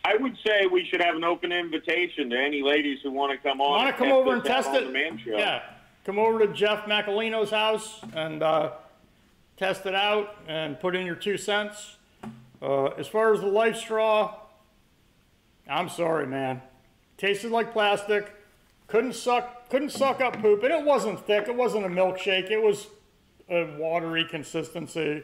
I 0.05 0.16
would 0.16 0.36
say 0.46 0.66
we 0.66 0.86
should 0.86 1.03
have 1.03 1.14
an 1.16 1.24
open 1.24 1.53
invitation 1.53 2.30
to 2.30 2.38
any 2.38 2.62
ladies 2.62 3.01
who 3.03 3.11
want 3.11 3.32
to 3.32 3.48
come 3.48 3.61
on. 3.61 3.84
want 3.84 3.96
to 3.96 4.03
come 4.03 4.12
over 4.12 4.34
and 4.34 4.44
test 4.44 4.70
it? 4.72 4.88
Yeah, 5.26 5.62
come 6.05 6.18
over 6.18 6.38
to 6.46 6.53
Jeff 6.53 6.86
Macalino's 6.86 7.51
house 7.51 8.01
and 8.14 8.42
uh, 8.42 8.72
test 9.57 9.84
it 9.86 9.94
out 9.94 10.36
and 10.48 10.80
put 10.80 10.96
in 10.96 11.05
your 11.05 11.16
two 11.16 11.36
cents. 11.36 11.96
Uh, 12.62 12.86
as 12.86 13.07
far 13.07 13.32
as 13.32 13.40
the 13.40 13.46
life 13.46 13.76
straw, 13.76 14.34
I'm 15.68 15.88
sorry, 15.88 16.26
man. 16.26 16.62
Tasted 17.16 17.51
like 17.51 17.72
plastic. 17.72 18.32
Couldn't 18.86 19.14
suck. 19.14 19.68
Couldn't 19.68 19.90
suck 19.90 20.20
up 20.20 20.40
poop, 20.40 20.62
and 20.62 20.72
it 20.72 20.84
wasn't 20.84 21.24
thick. 21.26 21.46
It 21.46 21.55
wasn't 21.55 21.84
a 21.84 21.88
milkshake. 21.88 22.51
It 22.51 22.62
was 22.62 22.88
a 23.48 23.76
watery 23.76 24.24
consistency. 24.24 25.22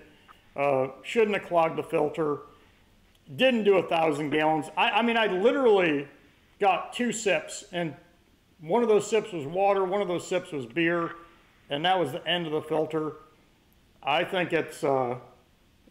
Uh, 0.55 0.89
shouldn't 1.03 1.37
have 1.37 1.47
clogged 1.47 1.77
the 1.77 1.83
filter. 1.83 2.39
Didn't 3.35 3.65
do 3.65 3.79
a 3.79 3.83
thousand 3.83 4.31
gallons. 4.31 4.67
I, 4.77 4.91
I 4.91 5.03
mean, 5.03 5.17
I 5.17 5.27
literally 5.27 6.07
got 6.61 6.93
two 6.93 7.13
sips, 7.13 7.65
and 7.73 7.95
one 8.61 8.83
of 8.83 8.89
those 8.89 9.09
sips 9.09 9.33
was 9.33 9.45
water, 9.47 9.85
one 9.85 10.01
of 10.01 10.09
those 10.09 10.27
sips 10.27 10.53
was 10.53 10.65
beer, 10.65 11.13
and 11.69 11.85
that 11.85 11.99
was 11.99 12.13
the 12.13 12.27
end 12.27 12.47
of 12.47 12.53
the 12.53 12.63
filter. 12.63 13.15
I 14.03 14.25
think 14.25 14.53
it's, 14.53 14.85
uh, 14.85 15.17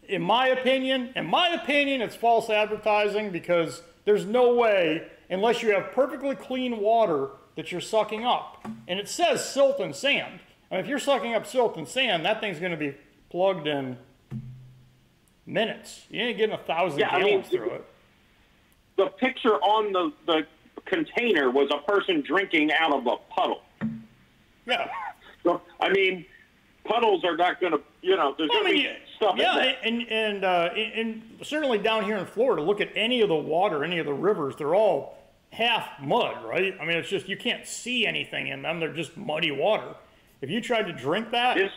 in 0.08 0.22
my 0.22 0.48
opinion, 0.48 1.12
in 1.14 1.26
my 1.26 1.50
opinion, 1.50 2.00
it's 2.00 2.16
false 2.16 2.48
advertising 2.48 3.30
because 3.30 3.82
there's 4.06 4.24
no 4.24 4.54
way, 4.54 5.06
unless 5.28 5.62
you 5.62 5.72
have 5.74 5.92
perfectly 5.92 6.34
clean 6.34 6.78
water, 6.78 7.30
that 7.56 7.72
you're 7.72 7.80
sucking 7.80 8.24
up. 8.24 8.66
And 8.88 8.98
it 8.98 9.08
says 9.08 9.48
silt 9.48 9.80
and 9.80 9.94
sand. 9.94 10.40
I 10.70 10.76
mean, 10.76 10.84
if 10.84 10.88
you're 10.88 10.98
sucking 10.98 11.34
up 11.34 11.46
silt 11.46 11.76
and 11.76 11.86
sand, 11.86 12.24
that 12.24 12.40
thing's 12.40 12.58
going 12.58 12.72
to 12.72 12.78
be 12.78 12.94
plugged 13.30 13.66
in 13.66 13.98
minutes. 15.46 16.02
You 16.10 16.22
ain't 16.22 16.38
getting 16.38 16.54
a 16.54 16.58
thousand 16.58 16.98
Yeah, 16.98 17.10
I 17.10 17.18
mean, 17.18 17.28
gallons 17.28 17.48
through 17.48 17.70
it. 17.70 17.84
The 18.96 19.06
picture 19.06 19.54
on 19.56 19.92
the, 19.92 20.12
the 20.26 20.46
container 20.84 21.50
was 21.50 21.70
a 21.70 21.78
person 21.90 22.22
drinking 22.22 22.72
out 22.72 22.92
of 22.92 23.06
a 23.06 23.16
puddle. 23.32 23.62
Yeah. 24.66 24.88
So, 25.44 25.62
I 25.80 25.90
mean, 25.90 26.24
puddles 26.84 27.24
are 27.24 27.36
not 27.36 27.60
going 27.60 27.72
to, 27.72 27.80
you 28.02 28.16
know, 28.16 28.34
there's 28.36 28.50
I 28.52 28.60
going 28.60 28.76
to 28.76 28.82
be 28.82 28.88
stuff 29.16 29.34
yeah, 29.38 29.56
in 29.56 29.62
there. 29.62 29.76
and 29.82 30.12
and 30.12 30.44
uh, 30.44 30.70
and 30.74 31.22
certainly 31.42 31.78
down 31.78 32.04
here 32.04 32.16
in 32.16 32.26
Florida, 32.26 32.62
look 32.62 32.80
at 32.80 32.90
any 32.94 33.20
of 33.20 33.28
the 33.28 33.34
water, 33.34 33.84
any 33.84 33.98
of 33.98 34.06
the 34.06 34.12
rivers, 34.12 34.54
they're 34.56 34.74
all 34.74 35.18
half 35.50 35.88
mud, 36.00 36.44
right? 36.44 36.74
I 36.80 36.84
mean, 36.84 36.96
it's 36.96 37.08
just 37.08 37.28
you 37.28 37.36
can't 37.36 37.66
see 37.66 38.06
anything 38.06 38.48
in 38.48 38.62
them; 38.62 38.80
they're 38.80 38.92
just 38.92 39.16
muddy 39.16 39.50
water. 39.50 39.94
If 40.40 40.50
you 40.50 40.60
tried 40.60 40.86
to 40.86 40.92
drink 40.92 41.30
that, 41.30 41.56
This 41.56 41.72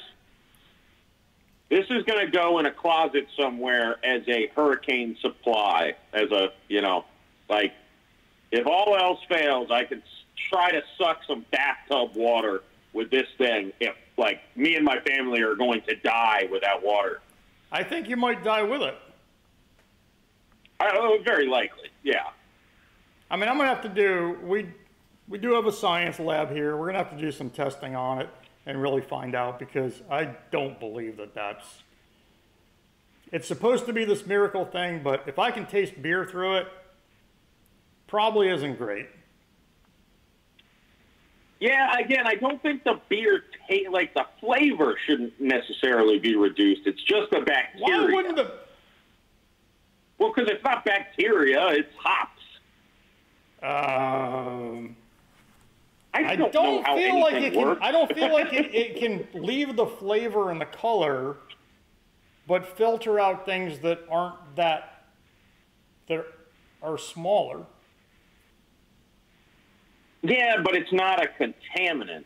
this 1.69 1.85
is 1.91 2.03
going 2.03 2.25
to 2.25 2.31
go 2.31 2.59
in 2.59 2.65
a 2.65 2.71
closet 2.71 3.27
somewhere 3.39 3.97
as 4.03 4.23
a 4.27 4.47
hurricane 4.55 5.15
supply, 5.21 5.93
as 6.13 6.31
a 6.31 6.49
you 6.67 6.81
know, 6.81 7.05
like 7.47 7.73
if 8.51 8.65
all 8.65 8.97
else 8.97 9.19
fails, 9.29 9.69
I 9.71 9.83
could 9.83 10.01
try 10.51 10.71
to 10.71 10.81
suck 10.97 11.19
some 11.27 11.45
bathtub 11.51 12.15
water 12.15 12.63
with 12.93 13.11
this 13.11 13.27
thing. 13.37 13.71
If 13.79 13.95
like 14.17 14.41
me 14.55 14.75
and 14.75 14.83
my 14.83 14.99
family 15.01 15.41
are 15.41 15.55
going 15.55 15.81
to 15.87 15.95
die 15.95 16.49
without 16.51 16.83
water, 16.83 17.21
I 17.71 17.83
think 17.83 18.09
you 18.09 18.17
might 18.17 18.43
die 18.43 18.63
with 18.63 18.81
it. 18.81 18.97
I, 20.79 20.91
oh, 20.95 21.19
very 21.23 21.45
likely, 21.45 21.89
yeah. 22.03 22.29
I 23.29 23.35
mean, 23.35 23.47
I'm 23.47 23.57
gonna 23.57 23.69
have 23.69 23.83
to 23.83 23.89
do 23.89 24.39
we 24.43 24.67
we 25.27 25.37
do 25.37 25.53
have 25.53 25.67
a 25.67 25.71
science 25.71 26.19
lab 26.19 26.51
here. 26.51 26.77
We're 26.77 26.87
gonna 26.87 26.97
have 26.97 27.11
to 27.11 27.21
do 27.21 27.31
some 27.31 27.51
testing 27.51 27.95
on 27.95 28.21
it 28.21 28.29
and 28.69 28.79
really 28.79 29.01
find 29.01 29.33
out 29.33 29.57
because 29.57 30.03
I 30.11 30.35
don't 30.51 30.79
believe 30.79 31.17
that 31.17 31.33
that's. 31.33 31.65
It's 33.31 33.47
supposed 33.47 33.87
to 33.87 33.93
be 33.93 34.05
this 34.05 34.27
miracle 34.27 34.63
thing, 34.63 35.01
but 35.03 35.23
if 35.25 35.39
I 35.39 35.49
can 35.49 35.65
taste 35.65 35.99
beer 35.99 36.23
through 36.23 36.57
it, 36.57 36.67
probably 38.05 38.47
isn't 38.49 38.77
great. 38.77 39.07
Yeah, 41.59 41.97
again, 41.97 42.27
I 42.27 42.35
don't 42.35 42.61
think 42.61 42.83
the 42.83 43.01
beer, 43.09 43.43
ta- 43.67 43.91
like 43.91 44.13
the 44.13 44.25
flavor, 44.39 44.95
shouldn't 45.07 45.41
necessarily 45.41 46.19
be 46.19 46.35
reduced. 46.35 46.81
It's 46.85 47.01
just 47.03 47.31
the 47.31 47.41
bacteria. 47.41 48.05
Why 48.05 48.13
wouldn't 48.13 48.35
the? 48.35 48.53
Well, 50.19 50.31
because 50.33 50.49
it's 50.49 50.63
not 50.63 50.85
bacteria; 50.85 51.67
it's 51.69 51.93
hops. 51.97 52.39
Um, 53.63 54.95
I 56.25 56.31
I 56.31 56.35
don't, 56.35 56.51
don't 56.51 56.75
know 56.77 56.83
how 56.83 56.95
feel 56.95 57.19
like 57.19 57.33
it 57.35 57.53
can. 57.53 57.77
I 57.81 57.91
don't 57.91 58.11
feel 58.13 58.31
like 58.33 58.53
it, 58.53 58.73
it 58.73 58.97
can 58.97 59.27
leave 59.41 59.75
the 59.75 59.85
flavor 59.85 60.51
and 60.51 60.59
the 60.59 60.65
color, 60.65 61.37
but 62.47 62.65
filter 62.77 63.19
out 63.19 63.45
things 63.45 63.79
that 63.79 63.99
aren't 64.09 64.55
that 64.55 65.05
that 66.07 66.25
are 66.81 66.97
smaller. 66.97 67.65
Yeah, 70.21 70.57
but 70.63 70.75
it's 70.75 70.91
not 70.91 71.23
a 71.23 71.27
contaminant. 71.27 72.25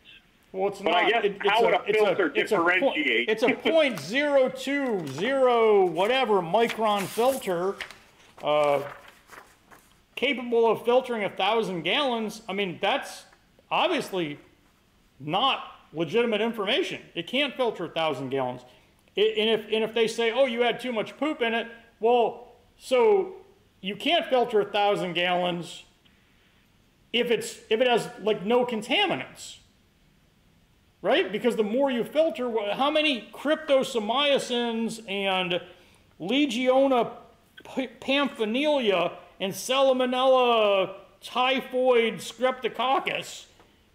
Well, 0.52 0.70
it's 0.70 0.80
But 0.82 0.92
not. 0.92 1.04
I 1.06 1.10
guess 1.10 1.26
it- 1.26 1.36
it's 1.42 1.50
how 1.50 1.64
would 1.64 1.74
a 1.74 1.84
filter 1.94 2.32
it's 2.36 2.52
a 2.52 2.58
differentiate? 2.58 3.30
It's 3.30 3.44
a 3.44 3.50
point 3.54 4.00
zero 4.00 4.50
two 4.50 5.06
zero 5.08 5.86
whatever 5.86 6.42
micron 6.42 7.04
filter, 7.04 7.76
uh, 8.44 8.82
capable 10.16 10.68
of 10.70 10.86
filtering 10.86 11.24
a 11.24 11.30
thousand 11.30 11.82
gallons. 11.84 12.42
I 12.48 12.54
mean, 12.54 12.78
that's 12.82 13.26
obviously 13.74 14.40
not 15.20 15.72
legitimate 15.94 16.42
information. 16.42 17.02
It 17.16 17.28
can't 17.28 17.56
filter 17.56 17.86
a 17.86 17.90
thousand 17.90 18.30
gallons. 18.30 18.62
I- 19.18 19.34
and 19.38 19.50
if 19.50 19.66
and 19.72 19.84
if 19.84 19.94
they 19.94 20.08
say, 20.08 20.32
oh, 20.32 20.46
you 20.46 20.62
had 20.62 20.80
too 20.80 20.92
much 20.92 21.18
poop 21.18 21.42
in 21.42 21.54
it, 21.54 21.68
well, 22.00 22.54
so 22.78 23.34
you 23.82 23.96
can't 23.96 24.26
filter 24.28 24.62
a 24.62 24.66
thousand 24.66 25.14
gallons 25.14 25.84
if 27.12 27.30
it's 27.32 27.60
if 27.70 27.82
it 27.82 27.88
has 27.88 28.10
like 28.22 28.46
no 28.46 28.66
contaminants 28.66 29.58
right? 31.02 31.34
Because 31.34 31.58
the 31.58 31.64
more 31.64 31.92
you 31.92 32.06
filter, 32.06 32.50
how 32.76 32.90
many 32.90 33.28
cryptosomycins 33.34 35.02
and 35.10 35.60
Legionella 36.18 37.12
p- 37.76 37.90
pamphonelia 38.00 39.12
and 39.38 39.52
Salmonella 39.52 40.96
typhoid 41.22 42.16
streptococcus 42.16 43.48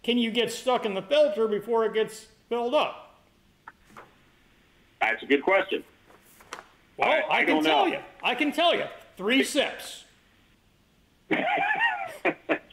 can 0.09 0.17
you 0.17 0.31
get 0.31 0.51
stuck 0.51 0.87
in 0.87 0.95
the 0.95 1.03
filter 1.03 1.47
before 1.47 1.85
it 1.85 1.93
gets 1.93 2.25
filled 2.49 2.73
up? 2.73 3.19
That's 4.99 5.21
a 5.21 5.27
good 5.27 5.43
question. 5.43 5.83
Well, 6.97 7.11
I- 7.11 7.19
I, 7.19 7.37
I 7.41 7.45
can 7.45 7.63
tell 7.63 7.85
know. 7.85 7.91
you. 7.91 7.99
I 8.23 8.33
can 8.33 8.51
tell 8.51 8.73
you. 8.73 8.85
Three 9.17 9.43
sips. 9.55 10.05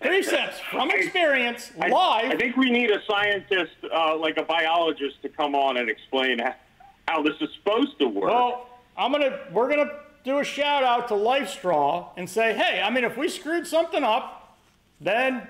Three 0.03 0.22
sips 0.22 0.61
from 0.70 0.91
experience, 0.91 1.72
I, 1.78 1.89
live. 1.89 2.32
I 2.32 2.37
think 2.39 2.57
we 2.57 2.70
need 2.70 2.91
a 2.91 3.03
scientist, 3.07 3.72
uh, 3.95 4.16
like 4.16 4.39
a 4.39 4.43
biologist, 4.43 5.20
to 5.20 5.28
come 5.28 5.55
on 5.55 5.76
and 5.76 5.91
explain 5.91 6.39
how, 6.39 6.55
how 7.07 7.22
this 7.22 7.34
is 7.43 7.51
supposed 7.59 7.99
to 7.99 8.07
work. 8.09 8.30
Well, 8.32 8.66
I'm 8.97 9.12
gonna 9.12 9.41
we're 9.53 9.68
gonna 9.68 9.91
do 10.24 10.39
a 10.39 10.45
shout 10.45 10.84
out 10.84 11.09
to 11.09 11.14
Life 11.14 11.51
Straw 11.51 12.12
and 12.16 12.30
say, 12.30 12.55
hey, 12.55 12.80
I 12.82 12.89
mean, 12.89 13.05
if 13.05 13.18
we 13.18 13.28
screwed 13.28 13.66
something 13.66 14.03
up, 14.03 14.57
then 15.03 15.47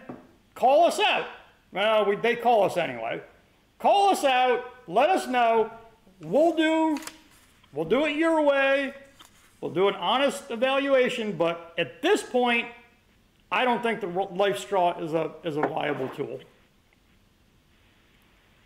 call 0.56 0.84
us 0.84 0.98
out. 0.98 1.26
Well, 1.72 2.04
we, 2.06 2.16
they 2.16 2.36
call 2.36 2.64
us 2.64 2.76
anyway. 2.76 3.20
Call 3.78 4.10
us 4.10 4.24
out. 4.24 4.64
Let 4.86 5.10
us 5.10 5.26
know. 5.26 5.70
We'll 6.20 6.56
do 6.56 6.98
we'll 7.72 7.84
do 7.84 8.06
it 8.06 8.16
your 8.16 8.40
way. 8.42 8.94
We'll 9.60 9.72
do 9.72 9.88
an 9.88 9.94
honest 9.96 10.50
evaluation. 10.50 11.32
But 11.36 11.74
at 11.76 12.00
this 12.02 12.22
point, 12.22 12.66
I 13.52 13.64
don't 13.64 13.82
think 13.82 14.00
the 14.00 14.06
Life 14.06 14.58
Straw 14.58 14.98
is 14.98 15.12
a 15.12 15.32
is 15.44 15.56
a 15.56 15.62
viable 15.62 16.08
tool. 16.10 16.40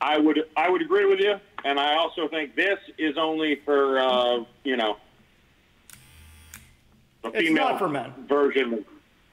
I 0.01 0.17
would 0.19 0.45
I 0.57 0.71
would 0.71 0.81
agree 0.83 1.07
with 1.07 1.21
you, 1.21 1.35
and 1.65 1.79
I 1.81 1.95
also 1.97 2.29
think 2.29 2.55
this 2.55 2.79
is 2.99 3.19
only 3.19 3.57
for 3.65 3.99
uh, 3.99 4.45
you 4.65 4.77
know 4.77 4.97
the 7.23 7.29
It's 7.31 7.49
female 7.49 7.65
not 7.71 7.79
for 7.79 7.89
men. 7.89 8.15
version. 8.29 8.85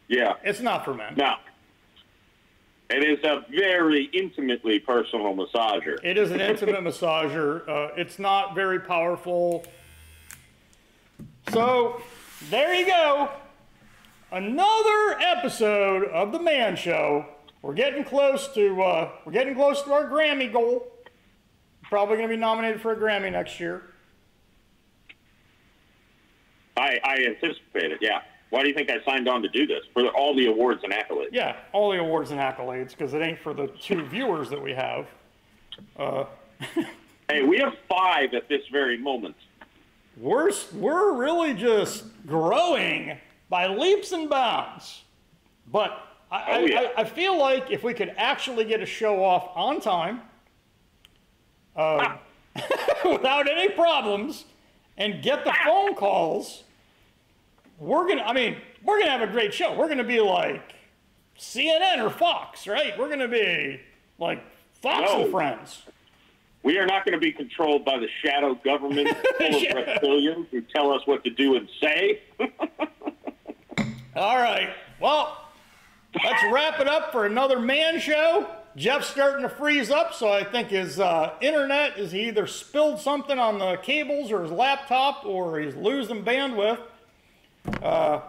Yeah, 0.10 0.36
It's 0.44 0.60
not 0.62 0.86
for 0.86 0.94
men. 0.94 1.14
no. 1.18 1.36
It 2.90 3.04
is 3.04 3.24
a 3.24 3.46
very 3.50 4.06
intimately 4.14 4.80
personal 4.80 5.36
massager. 5.36 5.98
It 6.04 6.18
is 6.18 6.32
an 6.32 6.40
intimate 6.40 6.82
massager. 6.82 7.68
Uh, 7.68 7.94
it's 7.98 8.18
not 8.18 8.56
very 8.56 8.80
powerful. 8.80 9.66
So, 11.52 12.02
there 12.50 12.74
you 12.74 12.86
go. 12.86 13.30
Another 14.32 15.20
episode 15.20 16.06
of 16.06 16.32
the 16.32 16.40
Man 16.40 16.76
Show. 16.76 17.26
We're 17.62 17.74
getting 17.74 18.04
close 18.06 18.48
to 18.54 18.82
uh, 18.82 19.10
we're 19.26 19.32
getting 19.34 19.56
close 19.56 19.82
to 19.84 19.92
our 19.92 20.06
Grammy 20.10 20.52
goal. 20.52 20.88
Probably 21.84 22.18
going 22.18 22.30
to 22.30 22.36
be 22.36 22.40
nominated 22.40 22.82
for 22.82 22.94
a 22.94 22.96
Grammy 22.96 23.32
next 23.32 23.60
year. 23.60 23.84
I, 26.78 27.00
I 27.04 27.16
anticipate 27.28 27.92
it. 27.92 28.00
Yeah. 28.02 28.22
Why 28.50 28.62
do 28.62 28.70
you 28.70 28.74
think 28.74 28.90
I 28.90 29.04
signed 29.04 29.28
on 29.28 29.42
to 29.42 29.50
do 29.50 29.68
this 29.68 29.84
for 29.94 30.08
all 30.10 30.36
the 30.36 30.48
awards 30.48 30.82
and 30.84 30.94
accolades? 30.94 31.30
Yeah, 31.32 31.58
all 31.74 31.92
the 31.92 32.00
awards 32.00 32.32
and 32.32 32.40
accolades 32.40 32.92
because 32.92 33.14
it 33.14 33.22
ain't 33.22 33.40
for 33.40 33.54
the 33.54 33.68
two 33.68 34.06
viewers 34.06 34.50
that 34.50 34.62
we 34.62 34.74
have. 34.74 35.08
Uh, 35.98 36.26
hey, 37.30 37.44
we 37.44 37.58
have 37.60 37.74
five 37.90 38.34
at 38.34 38.48
this 38.48 38.62
very 38.72 38.98
moment. 38.98 39.36
We're 40.16 40.52
we're 40.74 41.14
really 41.14 41.54
just 41.54 42.06
growing 42.26 43.18
by 43.50 43.68
leaps 43.68 44.12
and 44.12 44.30
bounds. 44.30 45.04
But 45.72 46.02
I, 46.32 46.58
Oh, 46.58 46.66
yeah. 46.66 46.88
I, 46.98 47.02
I 47.02 47.04
feel 47.04 47.38
like 47.38 47.70
if 47.72 47.84
we 47.84 47.94
could 47.94 48.14
actually 48.18 48.66
get 48.66 48.82
a 48.82 48.86
show 48.86 49.24
off 49.24 49.50
on 49.56 49.80
time, 49.82 50.22
uh, 51.76 52.16
without 53.06 53.50
any 53.50 53.70
problems, 53.70 54.46
and 54.98 55.22
get 55.22 55.44
the 55.44 55.52
ah. 55.52 55.64
phone 55.66 55.96
calls, 55.96 56.64
we're 57.80 58.08
gonna. 58.08 58.24
I 58.24 58.34
mean, 58.34 58.58
we're 58.84 59.00
gonna 59.00 59.12
have 59.12 59.28
a 59.28 59.32
great 59.32 59.54
show. 59.54 59.76
We're 59.78 59.88
gonna 59.90 60.04
be 60.04 60.20
like 60.20 60.62
CNN 61.38 62.04
or 62.04 62.10
Fox, 62.10 62.68
right? 62.68 62.98
We're 62.98 63.10
gonna 63.10 63.28
be 63.28 63.80
like 64.20 64.44
Fox 64.82 65.12
No. 65.12 65.24
and 65.24 65.32
Friends. 65.32 65.84
We 66.64 66.78
are 66.80 66.86
not 66.86 67.06
going 67.06 67.14
to 67.14 67.20
be 67.20 67.32
controlled 67.32 67.86
by 67.86 67.98
the 67.98 68.08
shadow 68.22 68.56
government 68.56 69.08
full 69.38 69.56
of 69.56 69.62
Yeah. 69.62 69.74
reptilians 69.74 70.48
who 70.50 70.60
tell 70.62 70.92
us 70.92 71.02
what 71.06 71.24
to 71.24 71.30
do 71.30 71.56
and 71.56 71.70
say. 71.80 72.20
All 74.16 74.36
right. 74.38 74.70
Well, 75.00 75.38
let's 76.24 76.44
wrap 76.52 76.80
it 76.82 76.88
up 76.88 77.12
for 77.12 77.26
another 77.26 77.60
man 77.60 78.00
show. 78.00 78.50
Jeff's 78.76 79.08
starting 79.08 79.44
to 79.44 79.50
freeze 79.50 79.90
up, 79.90 80.14
so 80.14 80.30
I 80.32 80.44
think 80.44 80.70
his 80.70 81.00
uh, 81.00 81.34
internet 81.42 81.98
is 81.98 82.12
he 82.12 82.28
either 82.28 82.46
spilled 82.48 83.00
something 83.00 83.40
on 83.40 83.60
the 83.60 83.78
cables 83.78 84.32
or 84.32 84.42
his 84.44 84.52
laptop, 84.52 85.26
or 85.26 85.60
he's 85.60 85.76
losing 85.76 86.24
bandwidth. 86.26 86.80
Uh, 87.82 88.22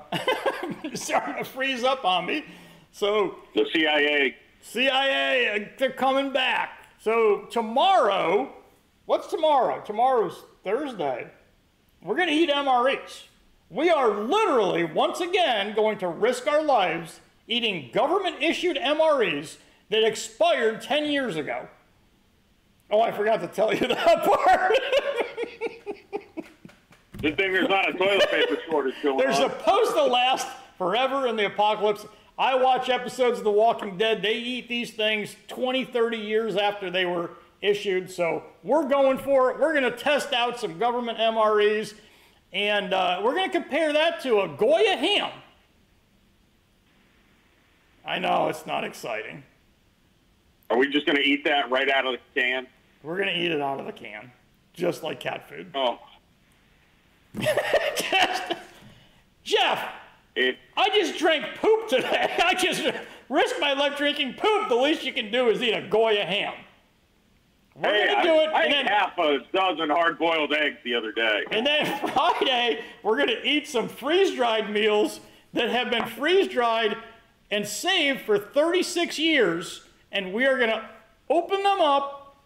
starting 0.94 1.36
to 1.36 1.44
freeze 1.44 1.84
up 1.84 2.04
on 2.04 2.26
me. 2.26 2.44
So 2.92 3.36
The 3.54 3.66
CIA. 3.72 4.36
CIA, 4.60 5.72
they're 5.78 5.90
coming 5.90 6.32
back. 6.32 6.86
So 7.00 7.46
tomorrow, 7.50 8.52
what's 9.06 9.28
tomorrow? 9.28 9.82
Tomorrow's 9.84 10.44
Thursday. 10.64 11.30
We're 12.02 12.16
going 12.16 12.28
to 12.28 12.34
eat 12.34 12.50
MREs. 12.50 13.24
We 13.70 13.90
are 13.90 14.10
literally, 14.10 14.84
once 14.84 15.20
again, 15.20 15.74
going 15.74 15.98
to 15.98 16.08
risk 16.08 16.46
our 16.46 16.62
lives 16.62 17.20
eating 17.46 17.90
government 17.92 18.42
issued 18.42 18.76
MREs 18.76 19.56
that 19.90 20.04
expired 20.04 20.82
10 20.82 21.06
years 21.06 21.36
ago. 21.36 21.66
Oh, 22.90 23.00
I 23.00 23.10
forgot 23.12 23.40
to 23.40 23.48
tell 23.48 23.74
you 23.74 23.86
that 23.88 24.24
part. 24.24 24.72
Good 27.20 27.36
thing 27.36 27.52
there's 27.52 27.68
not 27.68 27.88
a 27.88 27.92
toilet 27.94 28.30
paper 28.30 28.58
shortage 28.68 28.94
going 29.02 29.18
They're 29.18 29.28
on. 29.28 29.34
supposed 29.34 29.92
to 29.92 30.04
last 30.04 30.46
forever 30.76 31.26
in 31.26 31.34
the 31.34 31.46
apocalypse. 31.46 32.06
I 32.38 32.54
watch 32.54 32.88
episodes 32.88 33.38
of 33.38 33.44
The 33.44 33.50
Walking 33.50 33.98
Dead. 33.98 34.22
They 34.22 34.34
eat 34.34 34.68
these 34.68 34.92
things 34.92 35.34
20, 35.48 35.84
30 35.84 36.16
years 36.16 36.56
after 36.56 36.90
they 36.90 37.04
were 37.04 37.30
issued. 37.60 38.08
So 38.08 38.44
we're 38.62 38.88
going 38.88 39.18
for 39.18 39.50
it. 39.50 39.58
We're 39.58 39.72
going 39.72 39.90
to 39.90 39.96
test 39.98 40.32
out 40.32 40.60
some 40.60 40.78
government 40.78 41.18
MREs, 41.18 41.94
and 42.52 42.94
uh, 42.94 43.20
we're 43.24 43.34
going 43.34 43.50
to 43.50 43.60
compare 43.60 43.92
that 43.92 44.20
to 44.22 44.42
a 44.42 44.48
Goya 44.48 44.96
ham. 44.96 45.32
I 48.06 48.20
know 48.20 48.46
it's 48.48 48.64
not 48.64 48.84
exciting. 48.84 49.42
Are 50.70 50.78
we 50.78 50.88
just 50.88 51.04
going 51.04 51.16
to 51.16 51.22
eat 51.22 51.42
that 51.44 51.68
right 51.68 51.90
out 51.90 52.06
of 52.06 52.12
the 52.12 52.40
can? 52.40 52.68
We're 53.02 53.16
going 53.16 53.28
to 53.28 53.36
eat 53.36 53.50
it 53.50 53.60
out 53.60 53.80
of 53.80 53.86
the 53.86 53.92
can, 53.92 54.30
just 54.72 55.02
like 55.02 55.18
cat 55.18 55.48
food. 55.48 55.72
Oh, 55.74 55.98
Jeff, 59.44 59.84
it, 60.36 60.56
I 60.76 60.88
just 60.90 61.18
drank 61.18 61.44
poop 61.60 61.88
today. 61.88 62.34
I 62.44 62.54
just 62.54 62.82
risked 63.28 63.60
my 63.60 63.72
life 63.72 63.96
drinking 63.96 64.34
poop. 64.34 64.68
The 64.68 64.76
least 64.76 65.04
you 65.04 65.12
can 65.12 65.30
do 65.30 65.48
is 65.48 65.62
eat 65.62 65.72
a 65.72 65.82
Goya 65.88 66.24
ham. 66.24 66.54
We're 67.74 67.92
hey, 67.92 68.06
gonna 68.08 68.18
I, 68.18 68.22
do 68.24 68.34
it, 68.40 68.48
I 68.48 68.64
and 68.64 68.72
ate 68.72 68.76
then, 68.76 68.86
half 68.86 69.18
a 69.18 69.38
dozen 69.52 69.90
hard-boiled 69.90 70.52
eggs 70.52 70.78
the 70.84 70.94
other 70.96 71.12
day. 71.12 71.44
and 71.52 71.64
then 71.64 71.86
Friday 72.12 72.82
we're 73.04 73.16
gonna 73.16 73.38
eat 73.44 73.68
some 73.68 73.88
freeze-dried 73.88 74.68
meals 74.70 75.20
that 75.52 75.70
have 75.70 75.90
been 75.90 76.04
freeze-dried 76.06 76.96
and 77.50 77.66
saved 77.66 78.22
for 78.22 78.36
36 78.38 79.18
years, 79.18 79.84
and 80.10 80.32
we 80.32 80.44
are 80.44 80.58
gonna 80.58 80.90
open 81.30 81.62
them 81.62 81.80
up, 81.80 82.36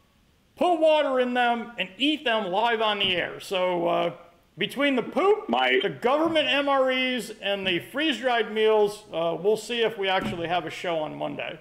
put 0.56 0.78
water 0.78 1.18
in 1.18 1.32
them, 1.34 1.72
and 1.78 1.88
eat 1.96 2.24
them 2.24 2.52
live 2.52 2.82
on 2.82 2.98
the 2.98 3.16
air. 3.16 3.40
So 3.40 3.88
uh, 3.88 4.14
between 4.58 4.96
the 4.96 5.02
poop, 5.02 5.48
My- 5.48 5.78
the 5.82 5.88
government 5.88 6.48
MREs, 6.48 7.34
and 7.40 7.66
the 7.66 7.78
freeze-dried 7.78 8.52
meals, 8.52 9.04
uh, 9.12 9.36
we'll 9.40 9.56
see 9.56 9.82
if 9.82 9.96
we 9.98 10.08
actually 10.08 10.48
have 10.48 10.66
a 10.66 10.70
show 10.70 10.98
on 10.98 11.14
Monday 11.16 11.58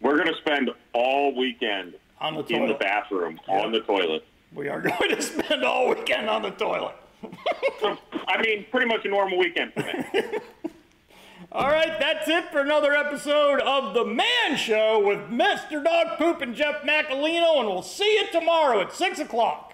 We're 0.00 0.16
going 0.16 0.32
to 0.32 0.40
spend 0.40 0.70
all 0.92 1.34
weekend 1.36 1.94
on 2.20 2.34
the 2.34 2.44
in 2.46 2.66
the 2.66 2.74
bathroom 2.74 3.38
on 3.48 3.72
the 3.72 3.80
toilet. 3.80 4.24
We 4.54 4.68
are 4.68 4.80
going 4.98 5.10
to 5.14 5.22
spend 5.22 5.64
all 5.64 5.88
weekend 5.90 6.28
on 6.28 6.42
the 6.42 6.50
toilet. 6.50 6.94
I 8.26 8.40
mean, 8.42 8.66
pretty 8.70 8.86
much 8.86 9.04
a 9.04 9.08
normal 9.08 9.38
weekend 9.38 9.72
for 9.74 9.82
me. 9.82 10.22
All 11.52 11.68
right, 11.68 11.98
that's 11.98 12.28
it 12.28 12.44
for 12.52 12.60
another 12.60 12.92
episode 12.94 13.60
of 13.60 13.92
The 13.92 14.04
Man 14.04 14.56
Show 14.56 15.04
with 15.04 15.18
Mr. 15.30 15.82
Dog 15.82 16.16
Poop 16.16 16.40
and 16.42 16.54
Jeff 16.54 16.82
Macalino, 16.82 17.58
and 17.58 17.68
we'll 17.68 17.82
see 17.82 18.10
you 18.20 18.30
tomorrow 18.30 18.80
at 18.80 18.92
6 18.92 19.18
o'clock. 19.18 19.69